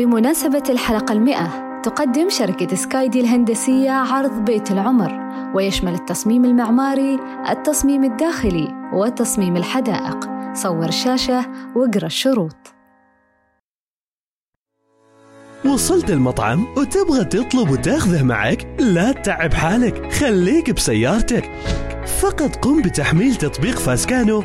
بمناسبة 0.00 0.62
الحلقة 0.68 1.12
المئة 1.12 1.80
تقدم 1.82 2.28
شركة 2.28 2.76
سكايدي 2.76 3.20
الهندسية 3.20 3.90
عرض 3.90 4.44
بيت 4.44 4.70
العمر 4.70 5.12
ويشمل 5.54 5.94
التصميم 5.94 6.44
المعماري، 6.44 7.18
التصميم 7.50 8.04
الداخلي 8.04 8.90
وتصميم 8.92 9.56
الحدائق. 9.56 10.30
صور 10.54 10.88
الشاشة 10.88 11.46
واقرأ 11.76 12.06
الشروط. 12.06 12.56
وصلت 15.64 16.10
المطعم 16.10 16.66
وتبغى 16.76 17.24
تطلب 17.24 17.70
وتاخذه 17.70 18.22
معك؟ 18.22 18.66
لا 18.78 19.12
تتعب 19.12 19.54
حالك 19.54 20.12
خليك 20.12 20.70
بسيارتك. 20.70 21.50
فقط 22.06 22.56
قم 22.56 22.82
بتحميل 22.82 23.36
تطبيق 23.36 23.78
فاسكانو. 23.78 24.44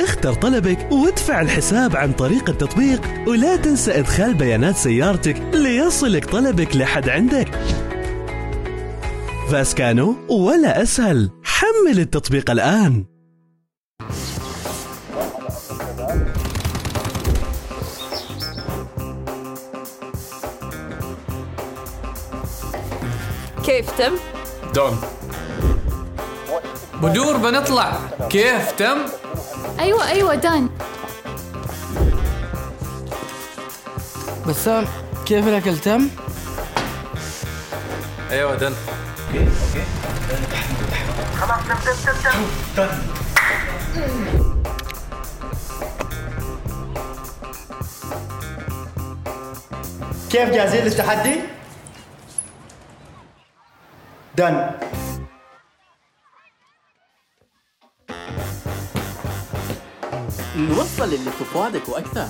اختر 0.00 0.34
طلبك 0.34 0.92
وادفع 0.92 1.40
الحساب 1.40 1.96
عن 1.96 2.12
طريق 2.12 2.50
التطبيق 2.50 3.00
ولا 3.28 3.56
تنسى 3.56 3.98
إدخال 3.98 4.34
بيانات 4.34 4.76
سيارتك 4.76 5.36
ليصلك 5.54 6.24
طلبك 6.24 6.76
لحد 6.76 7.08
عندك. 7.08 7.48
فاسكانو 9.50 10.16
ولا 10.28 10.82
أسهل. 10.82 11.30
حمل 11.44 11.98
التطبيق 12.00 12.50
الآن. 12.50 13.04
كيف 23.64 23.90
تم؟ 23.98 24.12
دون. 24.74 25.11
بدور 27.02 27.36
بنطلع 27.36 27.92
كيف 28.30 28.72
تم؟ 28.72 28.98
أيوه 29.80 30.08
أيوه 30.08 30.34
دان 30.34 30.70
بسام 34.46 34.84
كيف 35.26 35.48
الأكل 35.48 35.78
تم؟ 35.78 36.08
أيوه 38.30 38.54
دن 38.54 38.74
كيف 50.30 50.50
جاهزين 50.50 50.84
للتحدي؟ 50.84 51.34
دن 54.36 54.70
نوصل 60.68 61.04
اللي 61.04 61.30
في 61.30 61.44
فؤادك 61.44 61.88
وأكثر. 61.88 62.28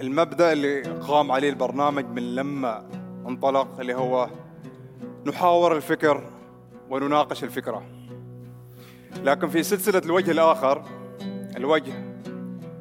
المبدأ 0.00 0.52
اللي 0.52 0.82
قام 0.82 1.32
عليه 1.32 1.50
البرنامج 1.50 2.04
من 2.04 2.34
لما 2.34 2.88
انطلق 3.28 3.80
اللي 3.80 3.94
هو 3.94 4.30
نحاور 5.26 5.76
الفكر 5.76 6.30
ونناقش 6.90 7.44
الفكرة. 7.44 7.82
لكن 9.24 9.48
في 9.48 9.62
سلسلة 9.62 10.02
الوجه 10.04 10.30
الآخر 10.30 10.84
الوجه 11.56 11.92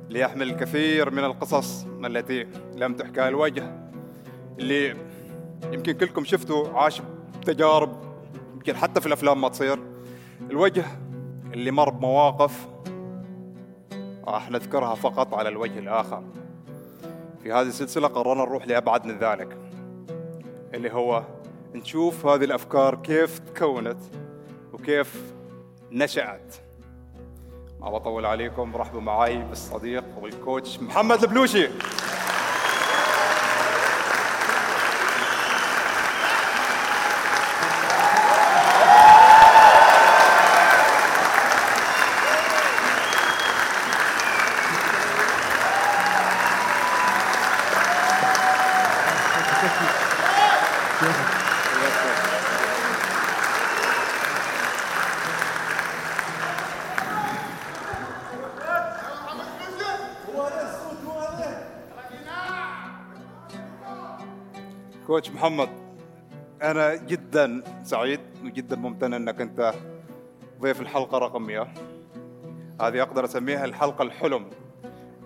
اللي 0.08 0.20
يحمل 0.20 0.50
الكثير 0.50 1.12
من 1.12 1.24
القصص 1.24 1.86
التي 2.06 2.48
لم 2.76 2.94
تحكى 2.94 3.28
الوجه. 3.28 3.91
اللي 4.62 4.95
يمكن 5.72 5.92
كلكم 5.92 6.26
شفتوا 6.26 6.70
عاش 6.70 7.02
تجارب 7.45 7.95
يمكن 8.54 8.76
حتى 8.76 9.02
في 9.02 9.08
الأفلام 9.08 9.42
ما 9.42 9.49
تصير. 9.49 9.80
الوجه 10.49 10.86
اللي 11.54 11.72
مر 11.72 11.89
بمواقف 11.89 12.67
راح 14.27 14.52
نذكرها 14.52 14.95
فقط 14.95 15.33
على 15.33 15.49
الوجه 15.49 15.80
الآخر. 15.80 16.23
في 17.44 17.52
هذه 17.52 17.67
السلسلة 17.67 18.08
قررنا 18.08 18.44
نروح 18.44 18.67
لأبعد 18.67 19.05
من 19.05 19.17
ذلك 19.17 19.58
اللي 20.73 20.93
هو 20.93 21.23
نشوف 21.76 22.26
هذه 22.26 22.43
الأفكار 22.43 22.95
كيف 22.95 23.39
تكونت 23.39 23.99
وكيف 24.73 25.33
نشأت. 25.92 26.55
ما 27.80 27.89
بطول 27.89 28.26
عليكم 28.26 28.76
رحبوا 28.76 29.02
معي 29.02 29.38
بالصديق 29.38 30.05
والكوتش 30.22 30.80
محمد 30.80 31.23
البلوشي. 31.23 31.67
كوتش 65.11 65.30
محمد 65.30 65.70
أنا 66.61 66.95
جدا 66.95 67.64
سعيد 67.83 68.20
وجدا 68.44 68.76
ممتن 68.76 69.14
أنك 69.14 69.42
أنت 69.42 69.73
ضيف 70.61 70.82
الحلقة 70.82 71.17
رقم 71.17 71.42
100 71.42 71.67
هذه 72.82 73.02
أقدر 73.02 73.26
أسميها 73.26 73.66
الحلقة 73.66 74.02
الحلم 74.02 74.49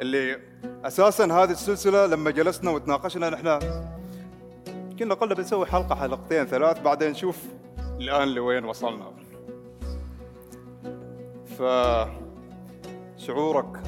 اللي 0.02 0.40
أساسا 0.86 1.26
هذه 1.26 1.52
السلسلة 1.52 2.06
لما 2.06 2.32
جلسنا 2.32 2.72
وتناقشنا 2.72 3.30
نحن 3.30 3.60
كنا 5.00 5.14
قلنا 5.14 5.34
بنسوي 5.34 5.66
حلقة 5.66 5.96
حلقتين 5.96 6.46
ثلاث 6.46 6.82
بعدين 6.82 7.12
نشوف 7.12 7.44
الآن 7.80 8.28
لوين 8.28 8.66
وصلنا. 8.66 9.12
ف 11.46 11.64
شعورك 13.18 13.82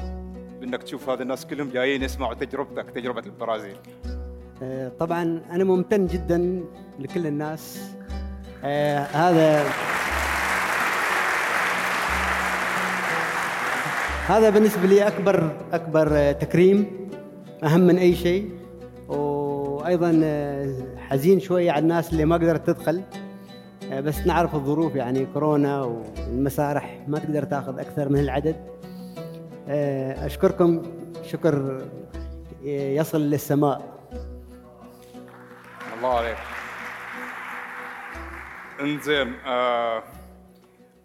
بأنك 0.60 0.82
تشوف 0.82 1.08
هذا 1.08 1.22
الناس 1.22 1.46
كلهم 1.46 1.70
جايين 1.70 2.02
يسمعوا 2.02 2.34
تجربتك 2.34 2.90
تجربة 2.90 3.22
البرازيل. 3.26 3.76
طبعا 4.98 5.42
أنا 5.52 5.64
ممتن 5.64 6.06
جدا 6.06 6.60
لكل 6.98 7.26
الناس. 7.26 7.92
آه، 8.64 8.98
هذا 8.98 9.64
هذا 14.26 14.50
بالنسبة 14.50 14.86
لي 14.86 15.06
اكبر 15.06 15.50
أكبر 15.72 16.08
آه، 16.12 16.32
تكريم 16.32 16.86
أهم 17.64 17.80
من 17.80 17.98
أي 17.98 18.14
شيء. 18.14 18.50
وأيضا 19.08 20.20
آه، 20.24 20.74
حزين 20.98 21.40
شوية 21.40 21.70
على 21.70 21.82
الناس 21.82 22.12
اللي 22.12 22.24
ما 22.24 22.36
قدرت 22.36 22.66
تدخل. 22.66 23.02
آه، 23.92 24.00
بس 24.00 24.26
نعرف 24.26 24.54
الظروف 24.54 24.94
يعني 24.94 25.26
كورونا 25.26 25.82
والمسارح 25.82 27.00
ما 27.08 27.18
تقدر 27.18 27.44
تأخذ 27.44 27.78
أكثر 27.78 28.08
من 28.08 28.18
العدد. 28.18 28.56
آه، 29.68 30.26
أشكركم. 30.26 30.82
شكر 31.22 31.82
آه، 32.66 32.90
يصل 32.90 33.20
للسماء. 33.20 33.97
الله 35.98 36.14
عليك. 36.18 36.36
انزين 38.80 39.34
آه 39.46 40.02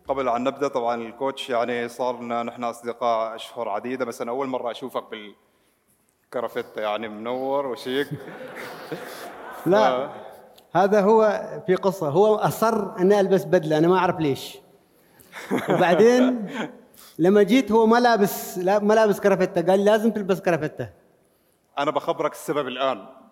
قبل 0.08 0.30
أن 0.30 0.44
نبدأ 0.44 0.68
طبعا 0.68 1.02
الكوتش 1.02 1.50
يعني 1.50 1.88
صار 1.90 2.22
لنا 2.22 2.44
نحن 2.44 2.64
أصدقاء 2.64 3.36
أشهر 3.36 3.70
عديدة 3.70 4.06
بس 4.06 4.22
أنا 4.22 4.32
أول 4.32 4.48
مرة 4.48 4.72
أشوفك 4.72 5.04
بالكرافتة 5.12 6.82
يعني 6.82 7.08
منور 7.08 7.66
وشيك. 7.66 8.08
لا 9.66 10.10
هذا 10.76 11.02
هو 11.02 11.44
في 11.68 11.76
قصة. 11.76 12.10
هو 12.10 12.36
أصر 12.36 13.00
أني 13.00 13.20
ألبس 13.20 13.44
بدلة 13.46 13.78
أنا 13.78 13.88
ما 13.88 13.98
أعرف 13.98 14.20
ليش. 14.20 14.58
وبعدين 15.70 16.50
لما 17.20 17.44
جيت 17.44 17.72
هو 17.72 17.86
ما 17.86 17.98
لابس 17.98 18.58
لا 18.58 18.80
ما 18.80 18.94
لابس 18.94 19.20
كرافتة. 19.20 19.62
قال 19.62 19.80
لي 19.80 19.86
لازم 19.86 20.12
تلبس 20.12 20.42
كرافتة. 20.42 20.90
أنا 21.80 21.92
بخبرك 21.92 22.32
السبب 22.32 22.68
الآن. 22.68 23.23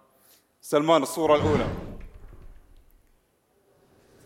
سلمان 0.64 1.04
الصورة 1.04 1.36
الأولى. 1.36 1.66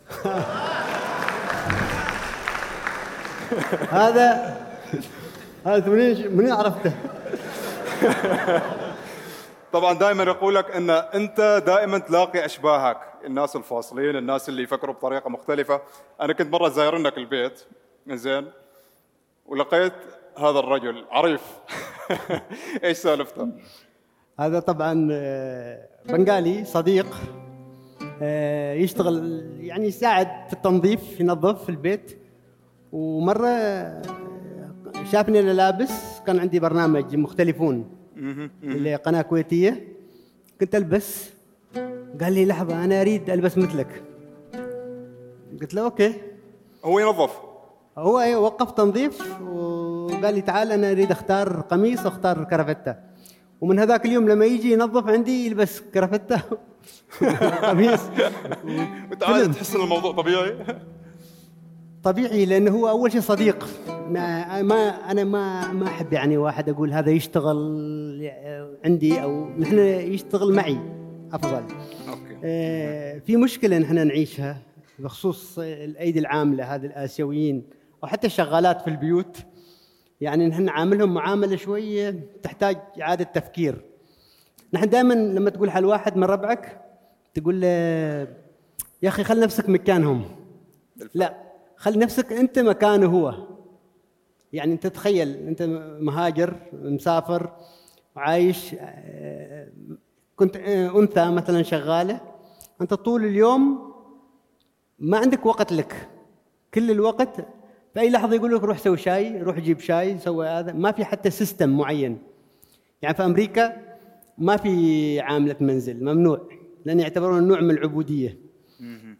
هذا 3.90 4.58
هذا 5.66 5.90
منين 5.90 6.38
منين 6.38 6.52
عرفته؟ 6.52 6.94
طبعا 9.74 9.94
دائما 9.94 10.24
يقول 10.24 10.56
لك 10.56 10.72
إن 10.72 10.90
أنت 10.90 11.64
دائما 11.66 11.98
تلاقي 11.98 12.46
أشباهك 12.46 12.98
الناس 13.26 13.56
الفاصلين 13.56 14.16
الناس 14.16 14.50
اللي 14.50 14.64
يفكروا 14.64 14.96
بطريقة 14.96 15.30
مختلفة. 15.30 15.82
أنا 16.22 16.34
كنت 16.34 16.54
مرة 16.54 16.70
زايرنك 16.70 17.18
البيت 17.18 17.66
زين 18.08 18.52
ولقيت 19.46 19.94
هذا 20.38 20.60
الرجل 20.60 21.06
عريف. 21.12 21.42
إيش 22.84 22.98
سالفته؟ 22.98 23.50
هذا 24.40 24.60
طبعا 24.60 25.08
آه، 25.12 25.88
بنغالي 26.10 26.66
صديق 26.66 27.08
آه، 28.22 28.74
يشتغل 28.74 29.46
يعني 29.60 29.88
يساعد 29.88 30.28
في 30.48 30.54
التنظيف 30.54 31.20
ينظف 31.20 31.64
في 31.64 31.70
البيت. 31.70 32.18
ومرة 32.92 33.48
آه، 33.48 34.02
شافني 35.12 35.40
أنا 35.40 35.52
لابس 35.52 36.20
كان 36.28 36.40
عندي 36.40 36.60
برنامج 36.60 37.16
مختلفون 37.16 37.90
اللي 38.64 38.96
قناة 38.96 39.22
كويتية. 39.22 39.88
كنت 40.62 40.76
ألبس. 40.76 41.30
قال 42.22 42.34
لي 42.34 42.46
لحظة 42.46 42.84
أنا 42.84 43.02
أريد 43.02 43.30
ألبس 43.30 43.58
مثلك. 43.58 44.04
قلت 45.62 45.74
له 45.74 45.82
أوكي. 45.82 46.14
هو 46.86 47.00
ينظف؟ 47.00 47.40
هو 47.98 48.20
إيه 48.20 48.36
وقف 48.36 48.72
تنظيف 48.72 49.42
وقال 49.42 50.36
لي 50.36 50.42
تعال 50.42 50.72
أنا 50.72 50.92
أريد 50.92 51.12
أختار 51.12 51.62
قميص 51.62 52.06
واختار 52.06 52.44
كرافته. 52.44 52.96
ومن 53.62 53.80
هذاك 53.80 54.06
اليوم 54.06 54.30
لما 54.30 54.46
يجي 54.46 54.72
ينظف 54.72 55.07
عندي 55.07 55.46
يلبس 55.46 55.81
كرافتة. 55.94 56.42
قميص. 57.69 58.02
وتعال 59.12 59.54
تحس 59.54 59.75
إن 59.75 59.81
الموضوع 59.81 60.12
طبيعي؟ 60.12 60.56
طبيعي 62.04 62.46
لأنه 62.46 62.72
هو 62.72 62.90
أول 62.90 63.12
شيء 63.12 63.22
صديق. 63.22 63.68
ما, 64.10 64.62
ما 64.62 65.12
أنا 65.12 65.24
ما 65.24 65.72
ما 65.72 65.88
أحب 65.88 66.13
يعني 66.13 66.38
واحد 66.38 66.69
أقول 66.69 66.94
هذا 66.94 67.12
يشتغل 67.12 68.31
عندي 68.86 69.24
أو 69.24 69.50
نحن 69.60 69.78
يشتغل 69.80 70.54
معي. 70.54 70.78
أفضل. 71.34 71.63
أوكي. 72.10 72.38
آه، 72.44 73.19
في 73.19 73.36
مشكلة 73.36 73.78
نحن 73.78 74.08
نعيشها 74.08 74.62
بخصوص 75.00 75.60
الأيدي 75.60 76.19
العاملة 76.19 76.75
هذه 76.75 76.86
الآسيويين 76.86 77.63
وحتى 78.04 78.28
الشغالات 78.28 78.81
في 78.81 78.88
البيوت. 78.88 79.38
يعني 80.22 80.48
نحن 80.48 80.64
نعاملهم 80.64 81.14
معاملة 81.14 81.56
شوية 81.56 82.20
تحتاج 82.44 82.78
إعادة 83.02 83.24
تفكير. 83.24 83.82
نحن 84.74 84.90
دائما 84.90 85.14
لما 85.14 85.50
تقول 85.50 85.72
حال 85.72 85.86
واحد 85.86 86.18
من 86.18 86.24
ربعك 86.24 86.82
تقول 87.34 87.62
له 87.62 87.68
يا 89.02 89.10
أخي 89.10 89.24
خل 89.24 89.40
نفسك 89.40 89.70
مكانهم. 89.70 90.26
لا 91.14 91.38
خل 91.76 92.00
نفسك 92.00 92.34
أنت 92.34 92.60
مكانه 92.60 93.08
هو. 93.08 93.48
يعني 94.54 94.74
أنت 94.74 94.88
تخيل 94.88 95.48
أنت 95.48 95.62
مهاجر 96.00 96.56
مسافر 96.74 97.52
وعايش 98.16 98.76
آه، 98.80 99.68
كنت 100.36 100.56
أنثى 100.96 101.32
مثلا 101.32 101.64
شغالة 101.64 102.20
أنت 102.82 102.94
طول 102.94 103.26
اليوم 103.26 103.94
ما 105.00 105.18
عندك 105.18 105.46
وقت 105.46 105.74
لك. 105.74 106.10
كل 106.74 106.92
الوقت 106.92 107.48
في 107.96 108.02
اي 108.02 108.10
لحظة 108.10 108.36
يقول 108.36 108.56
لك 108.56 108.64
روح 108.64 108.78
سوي 108.78 108.98
شاي 108.98 109.42
روح 109.42 109.60
جيب 109.60 109.80
شاي 109.80 110.18
سوي 110.18 110.48
هذا. 110.48 110.74
ما 110.74 110.92
في 110.92 111.06
حتى 111.06 111.30
system 111.30 111.70
معين. 111.70 112.18
يعني 113.02 113.16
في 113.16 113.26
أمريكا 113.26 113.78
ما 114.38 114.58
في 114.58 115.20
عاملة 115.20 115.56
منزل 115.60 116.04
ممنوع 116.04 116.50
لأن 116.86 117.00
يعتبرون 117.00 117.48
نوع 117.48 117.62
من 117.62 117.72
العبودية. 117.72 118.38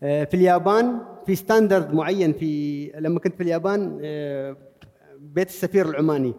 آه، 0.04 0.24
في 0.24 0.34
اليابان 0.34 1.00
في 1.26 1.36
ستاندرد 1.36 1.94
معين 1.94 2.34
في 2.34 2.92
لما 2.96 3.20
كنت 3.20 3.36
في 3.36 3.44
اليابان 3.44 4.00
آه، 4.04 4.58
بيت 5.20 5.48
السفير 5.48 5.90
العماني. 5.90 6.34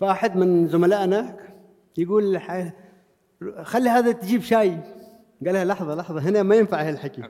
فأحد 0.00 0.36
من 0.36 0.68
زملائنا 0.68 1.36
يقول 1.98 2.40
خلي 3.62 3.88
هذا 3.88 4.12
تجيب 4.12 4.42
شاي. 4.42 4.78
قال 5.46 5.54
لها 5.54 5.64
لحظة 5.64 5.94
لحظة 5.94 6.20
هنا 6.20 6.42
ما 6.42 6.56
ينفع 6.56 6.88
هالحكي. 6.88 7.22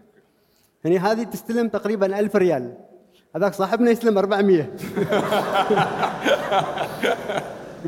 يعني 0.85 0.99
هذه 0.99 1.23
تستلم 1.23 1.69
تقريبا 1.69 2.19
ألف 2.19 2.37
ريال. 2.37 2.86
هذاك 3.37 3.55
صاحبنا 3.55 3.91
يستلم 3.91 4.19
400 4.19 4.63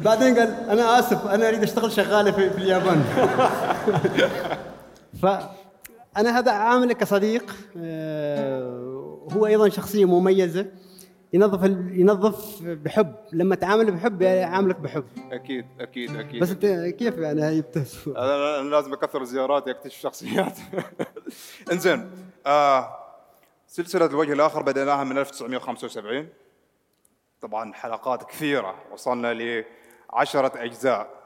بعدين 0.05 0.39
قال 0.39 0.55
أنا 0.71 0.99
آسف 0.99 1.27
أنا 1.27 1.49
أريد 1.49 1.63
أشتغل 1.63 1.93
شغالة 1.93 2.31
في, 2.31 2.51
في 2.51 2.59
اليابان. 2.59 3.05
فانا 5.23 6.39
هذا 6.39 6.53
عامله 6.53 6.93
كصديق 6.95 7.55
آه، 7.77 9.29
هو 9.33 9.47
أيضا 9.47 9.69
شخصية 9.69 10.05
مميزة 10.05 10.67
ينظف 11.33 11.65
ال- 11.65 12.01
ينظف 12.01 12.63
بحب. 12.63 13.15
لما 13.33 13.55
تعامل 13.55 13.91
بحب 13.91 14.23
يعاملك 14.23 14.81
بحب. 14.81 15.05
أكيد 15.33 15.65
أكيد 15.81 16.17
أكيد. 16.17 16.43
بس 16.43 16.51
أنت 16.51 16.67
كيف 16.99 17.19
يعني 17.19 17.43
هاي 17.43 17.61
بتهزم 17.61 17.99
أنا 18.17 18.61
أنا 18.61 18.69
لازم 18.69 18.93
أكثر 18.93 19.25
زياراتي 19.25 19.71
اكتشف 19.71 20.01
شخصيات. 20.01 20.59
إنزين 21.73 22.11
آه 22.47 22.89
سلسلة 23.71 24.07
الوجه 24.07 24.33
الآخر 24.33 24.63
بدأناها 24.63 25.05
من 25.05 25.19
1975 25.19 26.29
طبعا 27.41 27.73
حلقات 27.73 28.31
كثيرة 28.31 28.75
وصلنا 28.93 29.35
ل 29.35 29.65
10 30.11 30.53
أجزاء. 30.65 31.19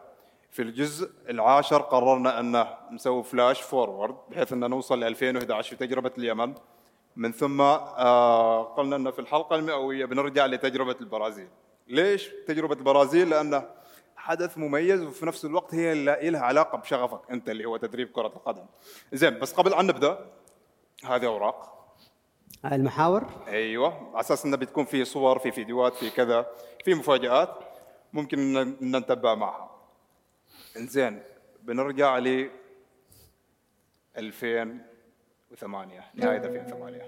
في 0.50 0.62
الجزء 0.62 1.10
العاشر 1.28 1.82
قررنا 1.82 2.40
أن 2.40 2.66
نسوي 2.92 3.22
flash 3.22 3.62
forward 3.62 4.16
بحيث 4.30 4.52
أن 4.52 4.70
نوصل 4.70 5.00
ل 5.00 5.04
2011 5.04 5.70
في 5.70 5.86
تجربة 5.86 6.10
اليمن. 6.18 6.54
من 7.16 7.32
ثم 7.32 7.60
آه 7.60 8.62
قلنا 8.62 8.96
أن 8.96 9.10
في 9.10 9.18
الحلقة 9.18 9.56
المئوية 9.56 10.04
بنرجع 10.04 10.46
لتجربة 10.46 10.96
البرازيل. 11.00 11.48
ليش 11.88 12.30
تجربة 12.46 12.74
البرازيل؟ 12.74 13.30
لأن 13.30 13.62
حدث 14.16 14.58
مميز 14.58 15.02
وفي 15.02 15.26
نفس 15.26 15.44
الوقت 15.44 15.74
هي 15.74 15.92
اللي 15.92 16.30
لها 16.30 16.40
علاقة 16.40 16.78
بشغفك 16.78 17.30
أنت 17.30 17.50
اللي 17.50 17.64
هو 17.64 17.76
تدريب 17.76 18.08
كرة 18.12 18.26
القدم. 18.26 18.64
زين 19.12 19.38
بس 19.38 19.52
قبل 19.52 19.74
أن 19.74 19.86
نبدأ 19.86 20.26
هذه 21.04 21.26
أوراق. 21.26 21.68
هاي 21.68 21.81
المحاور. 22.64 23.26
أيوه 23.48 24.10
على 24.12 24.20
أساس 24.20 24.44
إنه 24.44 24.56
بتكون 24.56 24.84
في 24.84 25.04
صور 25.04 25.38
في 25.38 25.50
فيديوهات 25.50 25.94
في 25.94 26.10
كذا 26.10 26.46
في 26.84 26.94
مفاجآت 26.94 27.48
ممكن 28.12 28.56
ان 28.56 28.96
نتبع 28.96 29.34
معها. 29.34 29.70
إنزين 30.76 31.22
بنرجع 31.62 32.18
ل 32.18 32.50
2008 34.18 36.04
نهاية 36.14 36.38
2008 36.38 37.02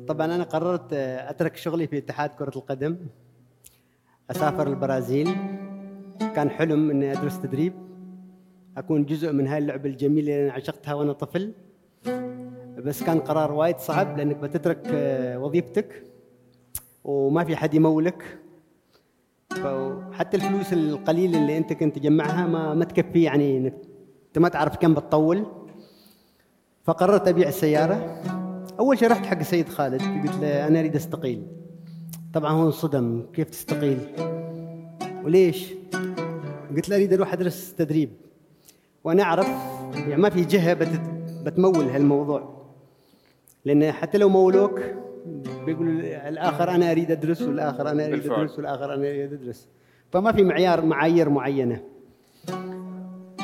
طبعا 0.08 0.26
أنا 0.26 0.44
قررت 0.44 0.92
أترك 0.92 1.56
شغلي 1.56 1.86
في 1.86 1.98
اتحاد 1.98 2.30
كرة 2.30 2.52
القدم. 2.56 2.98
أسافر 4.30 4.66
البرازيل. 4.66 5.34
كان 6.20 6.50
حلم 6.50 6.90
إني 6.90 7.12
أدرس 7.12 7.40
تدريب. 7.40 7.72
أكون 8.76 9.04
جزء 9.04 9.32
من 9.32 9.46
هاي 9.46 9.58
اللعبة 9.58 9.88
الجميلة 9.88 10.32
اللي 10.32 10.44
أنا 10.44 10.52
عشقتها 10.52 10.94
وأنا 10.94 11.12
طفل. 11.12 11.52
بس 12.80 13.02
كان 13.02 13.20
قرار 13.20 13.52
وايد 13.52 13.78
صعب 13.78 14.18
لأنك 14.18 14.36
بتترك 14.36 14.82
آه، 14.86 15.38
وظيفتك 15.38 16.04
وما 17.04 17.44
في 17.44 17.56
حد 17.56 17.74
يمولك. 17.74 18.38
حتى 20.12 20.36
الفلوس 20.36 20.72
القليلة 20.72 21.38
اللي 21.38 21.58
أنت 21.58 21.72
كنت 21.72 21.96
تجمعها 21.96 22.46
ما 22.46 22.74
ما 22.74 22.84
تكفي 22.84 23.22
يعني 23.22 23.58
إنك 23.58 23.74
أنت 24.26 24.38
ما 24.38 24.48
تعرف 24.48 24.76
كم 24.76 24.94
بتطول. 24.94 25.46
فقررت 26.84 27.28
أبيع 27.28 27.48
السيارة. 27.48 28.22
أول 28.78 28.98
شيء 28.98 29.10
رحت 29.10 29.26
حق 29.26 29.38
السيد 29.38 29.68
خالد 29.68 30.02
قلت 30.02 30.36
له 30.40 30.66
أنا 30.66 30.80
أريد 30.80 30.96
أستقيل. 30.96 31.46
طبعا 32.34 32.52
هو 32.52 32.66
انصدم 32.66 33.26
كيف 33.32 33.50
تستقيل؟ 33.50 33.98
وليش؟ 35.24 35.72
قلت 36.76 36.88
له 36.88 36.96
أريد 36.96 37.12
أروح 37.12 37.32
أدرس 37.32 37.74
تدريب. 37.74 38.10
وأنا 39.04 39.22
أعرف 39.22 39.48
يعني 39.94 40.16
ما 40.22 40.30
في 40.30 40.44
جهة 40.44 40.74
بت 40.74 41.00
بتمول 41.44 41.84
هالموضوع. 41.84 42.59
لأن 43.64 43.92
حتى 43.92 44.18
لو 44.18 44.28
مولوك 44.28 44.80
بيقول 45.66 45.88
الآخر 46.04 46.70
أنا 46.70 46.90
أريد 46.90 47.10
ادرس 47.10 47.42
والاخر 47.42 47.90
أنا 47.90 48.06
أريد. 48.06 48.30
ادرس 48.32 48.56
والاخر 48.58 48.84
أنا 48.94 49.08
أريد 49.08 49.32
ادرس 49.32 49.68
فما 50.12 50.32
في 50.32 50.42
معيار 50.44 50.84
معايير 50.84 51.28
معينة. 51.28 51.80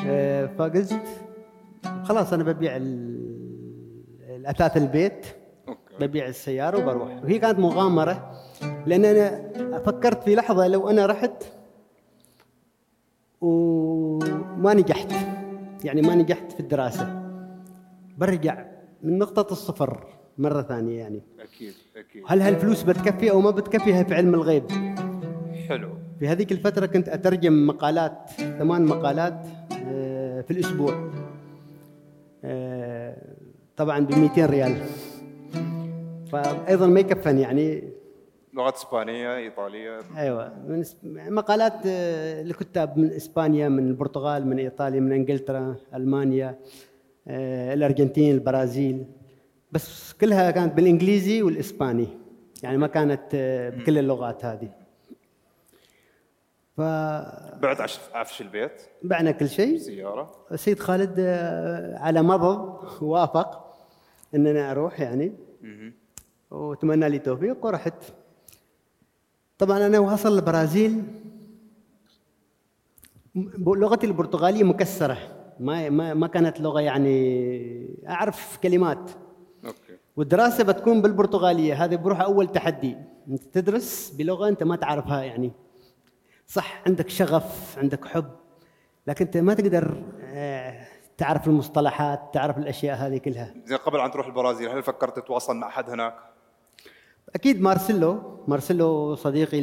آه، 0.07 0.45
فقلت 0.45 0.95
خلاص 2.03 2.33
أنا 2.33 2.43
ببيع 2.43 2.75
ال- 2.75 3.27
الأثاث 4.29 4.77
البيت 4.77 5.25
ببيع 5.99 6.27
السيارة 6.27 6.77
وبروح. 6.77 7.23
وهي 7.23 7.39
كانت 7.39 7.59
مغامرة 7.59 8.31
لأن 8.85 9.05
أنا 9.05 9.79
فكرت 9.79 10.23
في 10.23 10.35
لحظة 10.35 10.67
لو 10.67 10.89
أنا 10.89 11.05
رحت 11.05 11.43
وما 13.41 14.73
نجحت. 14.73 15.11
يعني 15.83 16.01
ما 16.01 16.15
نجحت 16.15 16.51
في 16.51 16.59
الدراسة. 16.59 17.23
برجع 18.17 18.65
من 19.03 19.17
نقطة 19.17 19.51
الصفر 19.51 20.03
مرة 20.37 20.61
ثانية 20.61 20.99
يعني. 20.99 21.21
أكيد 21.39 21.73
أكيد. 21.95 22.23
هل 22.27 22.41
هالفلوس 22.41 22.83
بتكفي 22.83 23.31
أو 23.31 23.41
ما 23.41 23.51
بتكفي 23.51 23.93
هي 23.93 24.05
في 24.05 24.15
علم 24.15 24.33
الغيب؟ 24.33 24.63
حلو. 25.69 25.89
في 26.19 26.27
هذيك 26.27 26.51
الفترة 26.51 26.85
كنت 26.85 27.09
أترجم 27.09 27.67
مقالات 27.67 28.29
ثمان 28.37 28.85
مقالات 28.85 29.47
آه، 29.87 30.41
في 30.41 30.51
الأسبوع. 30.51 31.09
آه، 32.43 33.17
طبعا 33.77 33.99
ب 33.99 34.17
200 34.17 34.45
ريال. 34.45 34.81
فأيضا 36.31 36.87
ما 36.87 36.99
يكفن 36.99 37.37
يعني. 37.37 37.83
لغة 38.53 38.73
إسبانية 38.75 39.35
إيطالية. 39.35 39.99
أيوة. 40.17 40.53
من 40.67 40.83
مقالات 41.33 41.73
آه، 41.85 42.43
لكتاب 42.43 42.97
من 42.97 43.11
إسبانيا 43.11 43.69
من 43.69 43.87
البرتغال 43.87 44.47
من 44.47 44.59
إيطاليا 44.59 44.99
من 44.99 45.11
إنجلترا 45.11 45.75
ألمانيا. 45.93 46.59
آه، 47.27 47.73
الأرجنتين 47.73 48.33
البرازيل. 48.35 49.05
بس 49.71 50.13
كلها 50.13 50.51
كانت 50.51 50.73
بالإنجليزي 50.73 51.41
والإسباني. 51.41 52.07
يعني 52.63 52.77
ما 52.77 52.87
كانت 52.87 53.23
آه، 53.33 53.69
بكل 53.69 53.97
اللغات 53.97 54.45
هذه. 54.45 54.69
فبعنا 56.77 57.57
بعت 57.61 57.81
عفش 58.13 58.41
البيت؟ 58.41 58.81
كل 59.31 59.49
شيء. 59.49 59.77
سياره 59.77 60.31
السيد 60.51 60.79
خالد 60.79 61.15
آه، 61.19 61.97
على 61.99 62.21
مضض 62.21 62.87
وافق 63.01 63.77
ان 64.35 64.47
أنا 64.47 64.71
أروح 64.71 64.99
يعني 64.99 65.33
وتمنى 66.51 67.09
لي 67.09 67.19
توفيق 67.19 67.65
ورحت. 67.65 67.93
طبعا 69.57 69.85
أنا 69.87 69.99
واصل 69.99 70.35
البرازيل. 70.35 71.03
لغتي 73.65 74.07
البرتغالية 74.07 74.63
مكسرة. 74.63 75.36
ما 75.59 75.89
ما 75.89 76.13
ما 76.13 76.27
كانت 76.27 76.61
لغة 76.61 76.81
يعني 76.81 77.97
أعرف 78.09 78.57
كلمات. 78.63 79.11
أوكي. 79.65 79.97
والدراسة 80.17 80.63
بتكون 80.63 81.01
بالبرتغالية. 81.01 81.83
هذا 81.83 81.95
بروح 81.95 82.21
أول 82.21 82.47
تحدي. 82.51 82.97
أنت 83.29 83.43
تدرس 83.43 84.09
بلغة 84.09 84.47
أنت 84.47 84.63
ما 84.63 84.75
تعرفها 84.75 85.23
يعني. 85.23 85.51
صح 86.47 86.83
عندك 86.87 87.09
شغف 87.09 87.77
عندك 87.77 88.05
حب 88.05 88.25
لكن 89.07 89.25
أنت 89.25 89.37
ما 89.37 89.53
تقدر 89.53 90.03
آه، 90.23 90.87
تعرف 91.17 91.47
المصطلحات 91.47 92.19
تعرف 92.33 92.57
الأشياء 92.57 92.97
هذه 92.97 93.17
كلها. 93.17 93.53
زين 93.65 93.77
قبل 93.77 93.99
ان 93.99 94.11
تروح 94.11 94.27
البرازيل 94.27 94.69
هل 94.69 94.83
فكرت 94.83 95.19
تتواصل 95.19 95.55
مع 95.55 95.67
احد 95.67 95.89
هناك؟ 95.89 96.15
أكيد 97.35 97.61
مارسيلو. 97.61 98.39
مارسيلو 98.47 99.15
صديقي 99.15 99.61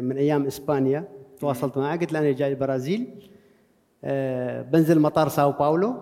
من 0.00 0.16
أيام 0.16 0.46
إسبانيا. 0.46 1.08
تواصلت 1.40 1.78
معه. 1.78 1.96
قلت 1.98 2.12
له 2.12 2.18
أنا 2.18 2.32
جاي 2.32 2.48
البرازيل. 2.48 3.30
بنزل 4.62 5.00
مطار 5.00 5.28
ساو 5.28 5.52
باولو. 5.52 5.94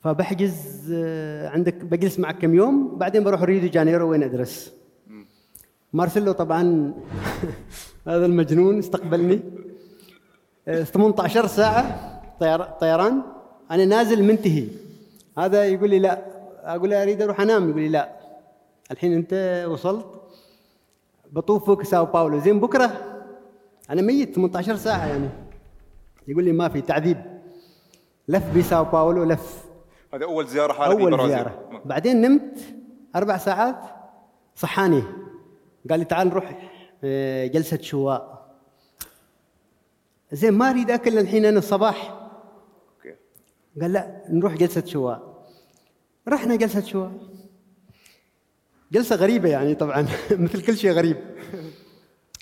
فبحجز 0.00 0.92
آه، 0.94 1.48
عندك 1.48 1.74
بجلس 1.74 2.18
معك 2.18 2.38
كم 2.38 2.54
يوم 2.54 2.98
بعدين 2.98 3.24
بروح 3.24 3.42
ريو 3.42 3.60
دي 3.60 3.68
جانيرو 3.68 4.10
وين 4.10 4.22
أدرس. 4.22 4.72
مارسيلو 5.92 6.32
طبعا 6.32 6.94
هذا 8.08 8.26
المجنون 8.26 8.78
استقبلني. 8.78 9.40
آه، 10.68 10.82
18 10.82 11.46
ساعة 11.46 12.12
طير- 12.40 12.64
طيران. 12.80 13.22
أنا 13.70 13.84
نازل 13.84 14.22
منتهي. 14.24 14.68
هذا 15.38 15.64
يقول 15.64 15.90
لي 15.90 15.98
لا. 15.98 16.22
أقول 16.64 16.90
له 16.90 17.02
أريد 17.02 17.22
أروح 17.22 17.40
أنام. 17.40 17.70
يقول 17.70 17.82
لي 17.82 17.88
لا. 17.88 18.08
الحين 18.90 19.12
أنت 19.12 19.64
وصلت. 19.68 20.06
بطوف 21.32 21.66
فوق 21.66 21.82
ساو 21.82 22.04
باولو. 22.06 22.38
زين 22.38 22.60
بكرة. 22.60 22.90
أنا 23.90 24.02
ميت 24.02 24.34
18 24.34 24.76
ساعة 24.76 25.06
يعني. 25.06 25.28
يقول 26.28 26.44
لي 26.44 26.52
ما 26.52 26.68
في 26.68 26.80
تعذيب. 26.80 27.16
لف 28.28 28.56
بساو 28.58 28.84
باولو 28.84 29.24
لف. 29.24 29.64
هذه 30.14 30.22
أول 30.24 30.46
زيارة 30.46 30.72
حالة 30.72 30.92
أول 30.92 31.02
بالبرازيل. 31.04 31.28
زيارة. 31.36 31.80
بعدين 31.84 32.20
نمت 32.20 32.58
أربع 33.16 33.36
ساعات 33.36 33.80
صحاني. 34.56 35.02
قال 35.90 35.98
لي 35.98 36.04
تعال 36.04 36.28
نروح 36.28 36.70
آه، 37.04 37.46
جلسة 37.46 37.78
شواء. 37.82 38.46
زين 40.32 40.52
ما 40.52 40.70
أريد 40.70 40.90
أكل 40.90 41.18
الحين 41.18 41.44
أنا 41.44 41.58
الصباح. 41.58 42.28
قال 43.80 43.92
لا 43.92 44.22
نروح 44.28 44.54
جلسة 44.54 44.84
شواء. 44.84 45.46
رحنا 46.28 46.56
جلسة 46.56 46.80
شواء. 46.80 47.12
جلسة 48.92 49.16
غريبة 49.16 49.48
يعني 49.48 49.74
طبعا 49.74 50.06
مثل 50.30 50.62
كل 50.66 50.76
شيء 50.76 50.90
غريب. 50.92 51.16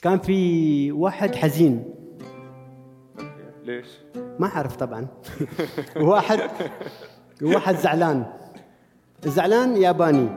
كان 0.03 0.19
في 0.19 0.93
واحد 0.93 1.35
حزين. 1.35 1.95
ليش؟ 3.65 3.87
ما 4.39 4.47
اعرف 4.47 4.77
طبعا. 4.77 5.07
واحد 5.97 6.41
واحد 7.43 7.77
زعلان. 7.77 8.25
الزعلان 9.27 9.77
ياباني. 9.77 10.29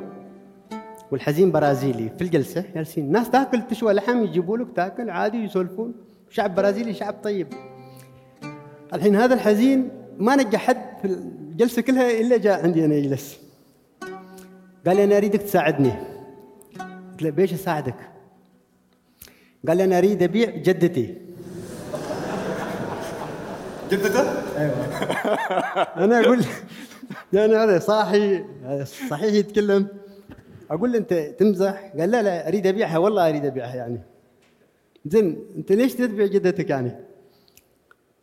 والحزين 1.12 1.52
برازيلي. 1.52 2.10
في 2.10 2.22
الجلسة 2.22 2.66
جالسين. 2.76 3.12
ناس 3.12 3.30
تاكل 3.30 3.62
تشوى 3.62 3.94
لحم 3.94 4.24
يجيبوا 4.24 4.58
لك 4.58 4.68
تاكل 4.76 5.10
عادي 5.10 5.38
يسولفون. 5.38 5.94
شعب 6.30 6.56
برازيلي 6.56 6.94
شعب 6.94 7.16
طيب. 7.24 7.48
الحين 8.94 9.16
هذا 9.16 9.34
الحزين 9.34 9.90
ما 10.18 10.36
نجح 10.36 10.68
حد 10.68 10.98
في 11.02 11.08
الجلسة 11.08 11.82
كلها 11.82 12.20
إلا 12.20 12.38
جاء 12.38 12.64
عندي 12.64 12.86
أنا 12.86 12.96
يجلس. 12.96 13.40
قال 14.88 14.96
لي 14.96 15.04
أنا 15.04 15.18
أريدك 15.18 15.42
تساعدني. 15.42 15.92
قلت 17.12 17.22
له 17.22 17.30
بيش 17.30 17.54
أساعدك؟ 17.54 18.10
قال 19.68 19.78
لي 19.78 19.84
أنا 19.84 19.98
أريد 19.98 20.24
أبيع 20.24 20.50
جدتي. 20.50 21.27
جدته؟ 23.92 24.22
أنا 26.04 26.20
أقول 26.20 26.46
يعني 27.34 27.56
هذا 27.56 27.80
صاحي 27.80 28.44
صحيح 29.10 29.34
يتكلم. 29.34 29.88
أقول 30.72 30.92
له 30.92 30.98
أنت 30.98 31.14
تمزح؟ 31.14 31.92
قال 32.00 32.12
لا 32.12 32.22
لا 32.22 32.48
أريد 32.48 32.68
أبيعها 32.68 32.98
والله 32.98 33.30
أريد 33.30 33.46
أبيعها 33.46 33.76
يعني. 33.76 34.02
زين 35.06 35.38
أنت 35.58 35.72
ليش 35.72 35.94
تبيع 35.94 36.26
جدتك 36.26 36.70
يعني؟ 36.70 36.92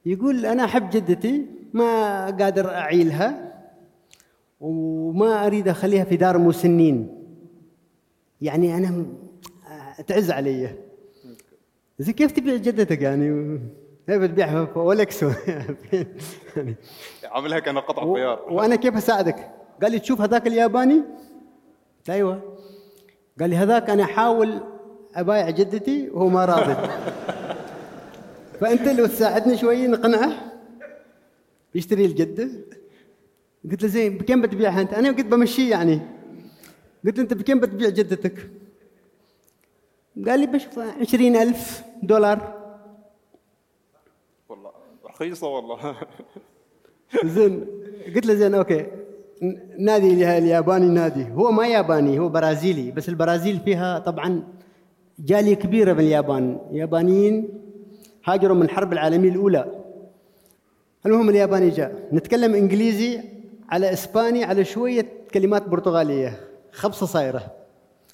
يقول 0.06 0.46
أنا 0.46 0.64
أحب 0.64 0.90
جدتي 0.90 1.46
ما 1.72 2.24
قادر 2.30 2.70
أعيلها 2.70 3.54
وما 4.60 5.46
أريد 5.46 5.68
أخليها 5.68 6.04
في 6.04 6.16
دار 6.16 6.38
مسنين. 6.38 7.08
يعني 8.40 8.76
أنا 8.76 9.06
تعز 10.06 10.30
علي. 10.30 10.70
زي 11.98 12.12
كيف 12.12 12.32
تبيع 12.32 12.56
جدتك 12.56 13.02
يعني؟ 13.02 13.58
كيف 14.06 14.22
تبيعها 14.24 14.64
في 14.64 14.76
اولكس 14.76 15.22
يعني 16.56 16.76
عاملها 17.24 17.58
كانه 17.58 17.80
قطعه 17.80 18.04
و- 18.06 18.14
خيار 18.14 18.42
وأنا 18.50 18.76
كيف 18.76 18.96
أساعدك؟ 18.96 19.50
قال 19.82 19.92
لي 19.92 19.98
تشوف 19.98 20.20
هذاك 20.20 20.46
الياباني؟ 20.46 21.02
أيوه 22.08 22.56
قال 23.40 23.50
لي 23.50 23.56
هذاك 23.56 23.90
أنا 23.90 24.02
احاول 24.02 24.60
أبايع 25.14 25.50
جدتي 25.50 26.10
وهو 26.10 26.28
ما 26.28 26.44
راضي 26.44 26.76
فأنت 28.60 28.88
لو 28.88 29.06
تساعدني 29.06 29.56
شوي 29.56 29.86
نقنعه 29.86 30.32
يشتري 31.74 32.04
الجدة 32.04 32.48
قلت 33.70 33.82
له 33.82 33.88
زين 33.88 34.18
بكم 34.18 34.42
بتبيعها 34.42 34.80
أنت؟ 34.80 34.94
أنا 34.94 35.08
قلت 35.08 35.26
بمشيه 35.26 35.70
يعني 35.70 36.00
قلت 37.04 37.16
له 37.16 37.22
أنت 37.22 37.34
بكم 37.34 37.60
بتبيع 37.60 37.88
جدتك؟ 37.88 38.50
قال 40.28 40.40
لي 40.40 40.46
بشوف 40.46 40.78
عشرين 40.78 41.36
ألف 41.36 41.82
دولار 42.02 42.38
والله 42.38 42.53
رخيصة 45.14 45.46
والله. 45.46 45.96
زين 47.24 47.66
قلت 48.14 48.26
له 48.26 48.34
زين 48.34 48.54
أوكي. 48.54 48.86
نادي 49.78 50.38
الياباني 50.38 50.88
نادي. 50.88 51.32
هو 51.32 51.50
ما 51.50 51.66
ياباني 51.66 52.18
هو 52.18 52.28
برازيلي 52.28 52.90
بس 52.90 53.08
البرازيل 53.08 53.60
فيها 53.60 53.98
طبعا 53.98 54.42
جالية 55.18 55.54
كبيرة 55.54 55.92
من 55.92 56.00
اليابان 56.00 56.58
يابانيين 56.72 57.48
هاجروا 58.24 58.56
من 58.56 58.62
الحرب 58.62 58.92
العالمية 58.92 59.28
الأولى. 59.28 59.64
المهم 61.06 61.28
الياباني 61.28 61.68
جاء. 61.70 62.08
نتكلم 62.12 62.54
إنجليزي 62.54 63.20
على 63.68 63.92
إسباني 63.92 64.44
على 64.44 64.64
شوية 64.64 65.06
كلمات 65.34 65.68
برتغالية. 65.68 66.40
خبصة 66.72 67.06
صايرة. 67.06 67.42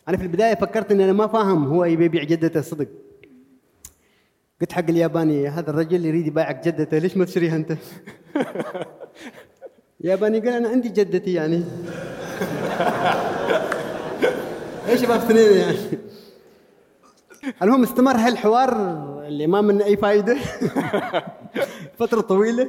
أنا 0.09 0.17
في 0.17 0.23
البداية 0.23 0.55
فكرت 0.55 0.93
إن 0.93 1.01
أنا 1.01 1.13
ما 1.13 1.27
فاهم 1.27 1.67
هو 1.67 1.85
يبي 1.85 2.05
يبيع 2.05 2.25
جدته 2.25 2.61
صدق. 2.61 2.89
قلت 4.61 4.73
حق 4.73 4.85
الياباني 4.89 5.49
هذا 5.49 5.71
الرجل 5.71 6.07
يريد 6.07 6.27
يبايعك 6.27 6.69
جدته 6.69 6.99
ليش 6.99 7.17
ما 7.17 7.25
تشتريها 7.25 7.57
أنت؟ 7.57 7.73
ياباني 10.05 10.41
قال 10.41 10.49
أنا 10.49 10.69
عندي 10.69 10.89
جدتي 10.89 11.33
يعني. 11.33 11.65
إيش 14.89 15.01
شباب 15.01 15.21
اثنين 15.21 15.53
يعني؟ 15.53 15.77
المهم 17.63 17.83
استمر 17.83 18.17
هالحوار 18.17 18.73
اللي 19.27 19.47
ما 19.47 19.61
منه 19.61 19.85
أي 19.85 19.97
فائده 19.97 20.37
فترة 21.99 22.21
طويلة. 22.21 22.69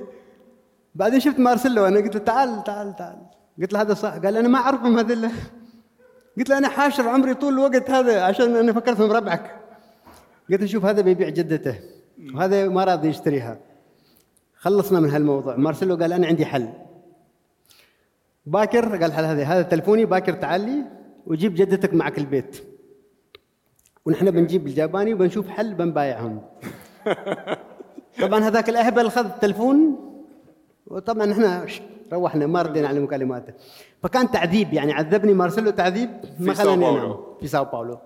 بعدين 0.95 1.19
شفت 1.19 1.39
مارسيلو 1.39 1.86
أنا 1.86 2.00
قلت 2.00 2.15
له 2.15 2.21
تعال 2.21 2.63
تعال 2.63 2.95
تعال. 2.95 3.17
قلت 3.62 3.74
له 3.74 3.81
هذا 3.81 3.93
صح. 3.93 4.17
قال 4.17 4.38
أنا 4.38 4.48
ما 4.48 4.60
أعرفهم 4.60 4.98
هذول. 5.00 5.29
قلت 6.38 6.50
له 6.50 6.57
أنا 6.57 6.67
حاشر 6.67 7.07
عمري 7.10 7.33
طول 7.33 7.53
الوقت 7.53 7.89
هذا 7.89 8.21
عشان 8.21 8.55
أنا 8.55 8.74
فكرتهم 8.74 9.12
ربعك. 9.12 9.61
قلت 10.51 10.65
شوف 10.65 10.86
هذا 10.86 11.01
بيبيع 11.01 11.29
جدته. 11.29 11.75
وهذا 12.34 12.67
ما 12.67 12.84
راضي 12.84 13.08
يشتريها. 13.08 13.60
خلصنا 14.55 15.00
من 15.00 15.10
هالموضوع. 15.10 15.55
مارسيلو 15.55 15.96
قال 15.96 16.13
أنا 16.13 16.27
عندي 16.27 16.46
حل. 16.46 16.70
باكر 18.46 18.96
قال 19.01 19.13
حل 19.13 19.24
هذا 19.24 19.43
هذا 19.43 19.62
تلفوني. 19.62 20.05
باكر 20.05 20.34
تعال 20.34 20.62
لي 20.62 20.86
وجيب 21.27 21.55
جدتك 21.55 21.93
معك 21.93 22.17
البيت. 22.17 22.63
ونحن 24.05 24.31
بنجيب 24.31 24.67
الياباني 24.67 25.13
وبنشوف 25.13 25.50
حل 25.50 25.74
بنبايعهم. 25.74 26.41
طبعا 28.22 28.39
هذاك 28.39 28.70
الأهبل 28.70 29.10
خذ 29.10 29.25
التلفون. 29.25 30.00
وطبعا 30.88 31.31
إحنا 31.31 31.65
روحنا 32.13 32.48
ما 32.48 32.62
ردينا 32.62 32.88
على 32.88 33.00
مكالماته. 33.00 33.53
فكان 34.03 34.31
تعذيب 34.31 34.74
يعني 34.74 34.93
عذبني 34.93 35.34
مارسيلو 35.34 35.70
تعذيب. 35.70 36.10
ما 36.39 36.53
في 36.53 36.58
ساو 36.58 36.65
خلاني 36.65 36.86
باولو. 36.86 37.05
انام 37.05 37.17
في 37.39 37.48
ساو 37.48 37.65
باولو. 37.65 37.98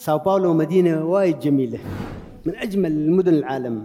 ساو 0.00 0.18
باولو 0.18 0.54
مدينة 0.54 1.04
وايد 1.04 1.38
جميلة 1.38 1.78
من 2.46 2.56
أجمل 2.56 2.92
المدن 2.92 3.34
العالم. 3.34 3.84